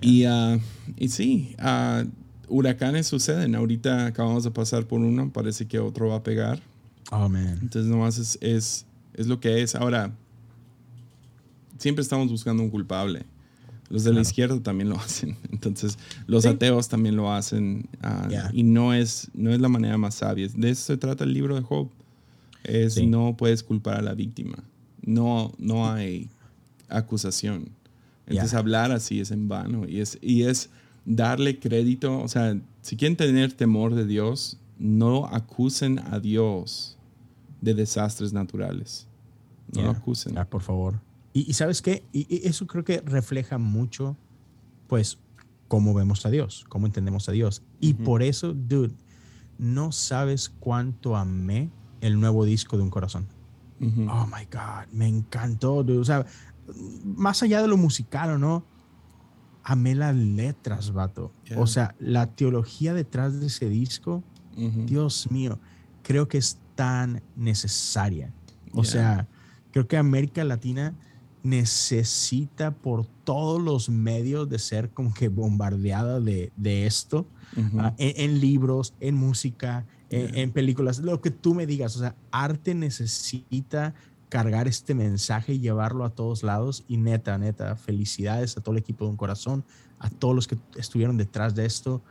Y, 0.01 0.25
uh, 0.25 0.59
y 0.97 1.09
sí, 1.09 1.55
uh, 1.59 2.07
huracanes 2.47 3.07
suceden. 3.07 3.55
Ahorita 3.55 4.05
acabamos 4.05 4.43
de 4.43 4.51
pasar 4.51 4.85
por 4.85 4.99
uno. 4.99 5.31
Parece 5.31 5.67
que 5.67 5.79
otro 5.79 6.09
va 6.09 6.17
a 6.17 6.23
pegar. 6.23 6.61
Oh, 7.11 7.27
man. 7.29 7.59
Entonces, 7.61 7.91
nomás 7.91 8.17
es, 8.17 8.37
es, 8.41 8.85
es 9.13 9.27
lo 9.27 9.39
que 9.39 9.61
es. 9.61 9.75
Ahora, 9.75 10.15
siempre 11.77 12.01
estamos 12.01 12.29
buscando 12.29 12.63
un 12.63 12.69
culpable. 12.69 13.25
Los 13.89 14.05
de 14.05 14.13
la 14.13 14.21
izquierda 14.21 14.57
también 14.61 14.89
lo 14.89 14.95
hacen. 14.99 15.35
Entonces, 15.51 15.99
los 16.25 16.45
ateos 16.45 16.87
también 16.87 17.17
lo 17.17 17.31
hacen. 17.31 17.89
Ah, 18.01 18.49
y 18.53 18.63
no 18.63 18.93
es, 18.93 19.29
no 19.33 19.51
es 19.51 19.59
la 19.59 19.67
manera 19.67 19.97
más 19.97 20.15
sabia. 20.15 20.47
De 20.55 20.69
eso 20.69 20.83
se 20.83 20.97
trata 20.97 21.25
el 21.25 21.33
libro 21.33 21.55
de 21.55 21.61
Job. 21.61 21.89
Es 22.63 23.01
no 23.03 23.35
puedes 23.37 23.61
culpar 23.61 23.97
a 23.97 24.01
la 24.01 24.13
víctima. 24.13 24.63
No, 25.01 25.51
no 25.57 25.91
hay 25.91 26.29
acusación. 26.87 27.69
Entonces, 28.25 28.53
hablar 28.53 28.93
así 28.93 29.19
es 29.19 29.31
en 29.31 29.49
vano. 29.49 29.85
Y 29.85 29.99
es, 29.99 30.17
y 30.21 30.43
es 30.43 30.69
darle 31.03 31.59
crédito. 31.59 32.19
O 32.19 32.29
sea, 32.29 32.57
si 32.81 32.95
quieren 32.95 33.17
tener 33.17 33.51
temor 33.51 33.95
de 33.95 34.05
Dios, 34.05 34.57
no 34.79 35.25
acusen 35.25 35.99
a 35.99 36.21
Dios 36.21 36.97
de 37.61 37.73
desastres 37.73 38.33
naturales. 38.33 39.07
No 39.73 39.83
lo 39.83 39.91
acusen. 39.91 40.37
Ah, 40.37 40.45
por 40.45 40.61
favor. 40.61 40.99
Y, 41.33 41.53
sabes 41.53 41.81
qué, 41.81 42.03
y, 42.11 42.45
eso 42.47 42.67
creo 42.67 42.83
que 42.83 42.99
refleja 43.01 43.57
mucho, 43.57 44.17
pues, 44.87 45.17
cómo 45.67 45.93
vemos 45.93 46.25
a 46.25 46.29
Dios, 46.29 46.65
cómo 46.67 46.87
entendemos 46.87 47.29
a 47.29 47.31
Dios. 47.31 47.63
Y 47.79 47.93
por 47.93 48.21
eso, 48.21 48.53
dude, 48.53 48.93
no 49.57 49.93
sabes 49.93 50.49
cuánto 50.49 51.15
amé 51.15 51.69
el 52.01 52.19
nuevo 52.19 52.43
disco 52.43 52.75
de 52.75 52.83
Un 52.83 52.89
Corazón. 52.89 53.27
Oh 53.79 54.27
my 54.27 54.45
God, 54.51 54.91
me 54.91 55.07
encantó, 55.07 55.83
dude. 55.83 55.99
O 55.99 56.05
sea, 56.05 56.25
más 57.03 57.41
allá 57.41 57.61
de 57.61 57.67
lo 57.67 57.77
musical 57.77 58.31
o 58.31 58.37
no, 58.37 58.65
amé 59.63 59.95
las 59.95 60.15
letras, 60.15 60.91
vato. 60.91 61.31
O 61.57 61.67
sea, 61.67 61.95
la 61.99 62.27
teología 62.27 62.93
detrás 62.93 63.39
de 63.39 63.47
ese 63.47 63.69
disco, 63.69 64.23
Dios 64.55 65.31
mío, 65.31 65.59
creo 66.03 66.27
que 66.27 66.37
es 66.37 66.57
tan 66.75 67.21
necesaria. 67.35 68.31
O 68.73 68.83
sea, 68.83 69.27
creo 69.71 69.87
que 69.87 69.97
América 69.97 70.43
Latina 70.43 70.93
necesita 71.43 72.71
por 72.71 73.05
todos 73.05 73.61
los 73.61 73.89
medios 73.89 74.49
de 74.49 74.59
ser 74.59 74.89
como 74.89 75.13
que 75.13 75.27
bombardeada 75.27 76.19
de, 76.19 76.51
de 76.55 76.85
esto, 76.85 77.25
ah, 77.77 77.93
en, 77.97 78.39
libros, 78.39 78.93
en 78.99 79.15
música, 79.15 79.85
en, 80.09 80.51
películas, 80.51 80.99
lo 80.99 81.21
que 81.21 81.31
tú 81.31 81.55
me 81.55 81.65
digas, 81.65 81.95
o 81.95 81.99
sea, 81.99 82.15
arte 82.31 82.75
necesita 82.75 83.93
cargar 84.29 84.67
este 84.67 84.93
mensaje 84.93 85.53
y 85.53 85.59
llevarlo 85.59 86.05
a 86.05 86.11
todos 86.11 86.43
lados. 86.43 86.85
Y 86.87 86.97
neta, 86.97 87.37
neta, 87.37 87.75
felicidades 87.75 88.55
a 88.57 88.61
todo 88.61 88.73
el 88.73 88.79
equipo 88.79 89.05
de 89.05 89.11
un 89.11 89.17
corazón, 89.17 89.65
a 89.99 90.09
todos 90.09 90.33
los 90.33 90.47
que 90.47 90.57
estuvieron 90.77 91.17
detrás 91.17 91.53
de 91.53 91.65
esto. 91.65 92.01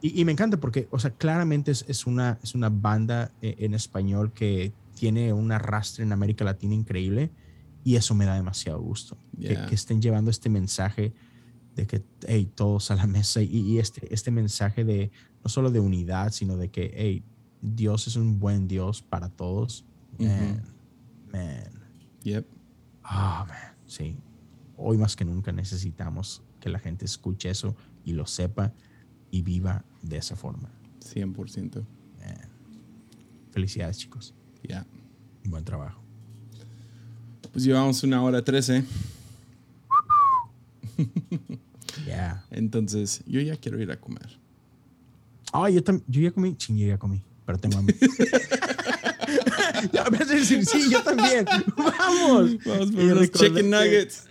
Y, 0.00 0.24
me 0.24 0.32
encanta 0.32 0.58
porque, 0.58 0.86
o 0.90 0.98
sea, 0.98 1.10
claramente 1.10 1.72
es, 1.72 1.84
es 1.88 2.06
una, 2.06 2.38
es 2.42 2.54
una 2.54 2.68
banda 2.68 3.32
eh, 3.42 3.56
en 3.58 3.74
español 3.74 4.32
que 4.32 4.72
tiene 4.94 5.32
un 5.32 5.50
arrastre 5.50 6.04
en 6.04 6.12
América 6.12 6.44
Latina 6.44 6.74
increíble 6.74 7.30
y 7.82 7.96
eso 7.96 8.14
me 8.14 8.24
da 8.24 8.34
demasiado 8.34 8.80
gusto. 8.80 9.16
Que, 9.40 9.74
estén 9.74 10.00
llevando 10.00 10.30
este 10.30 10.48
mensaje 10.48 11.12
de 11.74 11.86
que, 11.86 12.04
hey, 12.26 12.50
todos 12.54 12.90
a 12.90 12.96
la 12.96 13.06
mesa 13.06 13.42
y, 13.42 13.78
este, 13.78 14.12
este 14.12 14.30
mensaje 14.30 14.84
de 14.84 15.10
no 15.42 15.48
solo 15.50 15.70
de 15.70 15.80
unidad, 15.80 16.30
sino 16.32 16.56
de 16.56 16.70
que, 16.70 16.92
hey, 16.94 17.24
Dios 17.60 18.06
es 18.06 18.14
un 18.14 18.38
buen 18.38 18.68
Dios 18.68 19.02
para 19.02 19.28
todos. 19.28 19.84
Man, 20.18 20.62
man. 21.32 21.70
Yep. 22.22 22.46
Ah, 23.02 23.46
man, 23.48 23.76
sí. 23.86 24.16
Hoy 24.76 24.96
más 24.96 25.16
que 25.16 25.24
nunca 25.24 25.50
necesitamos 25.50 26.42
que 26.60 26.68
la 26.68 26.78
gente 26.78 27.04
escuche 27.04 27.50
eso 27.50 27.74
y 28.04 28.12
lo 28.12 28.26
sepa 28.26 28.72
y 29.30 29.42
viva 29.42 29.84
de 30.02 30.18
esa 30.18 30.36
forma. 30.36 30.70
100%. 31.00 31.84
Felicidades, 33.50 33.98
chicos. 33.98 34.34
Ya. 34.62 34.86
Buen 35.44 35.64
trabajo. 35.64 36.00
Pues 37.52 37.64
llevamos 37.64 38.02
una 38.02 38.22
hora 38.22 38.42
trece. 38.42 38.84
Ya. 42.06 42.44
Entonces, 42.50 43.22
yo 43.26 43.40
ya 43.40 43.56
quiero 43.56 43.80
ir 43.82 43.90
a 43.90 44.00
comer. 44.00 44.38
Ah, 45.52 45.68
yo, 45.68 45.82
yo 46.06 46.20
ya 46.20 46.30
comí. 46.30 46.56
Sí, 46.58 46.78
yo 46.78 46.86
ya 46.86 46.96
comí, 46.96 47.22
pero 47.44 47.58
tengo 47.58 47.76
hambre. 47.76 47.96
ya 49.92 50.04
me 50.10 50.18
a 50.18 50.24
decir, 50.24 50.64
sí, 50.64 50.90
yo 50.90 51.02
también. 51.02 51.44
Vamos. 51.76 52.56
Vamos 52.64 52.90
por 52.90 53.28
chicken 53.30 53.70
nuggets. 53.70 54.24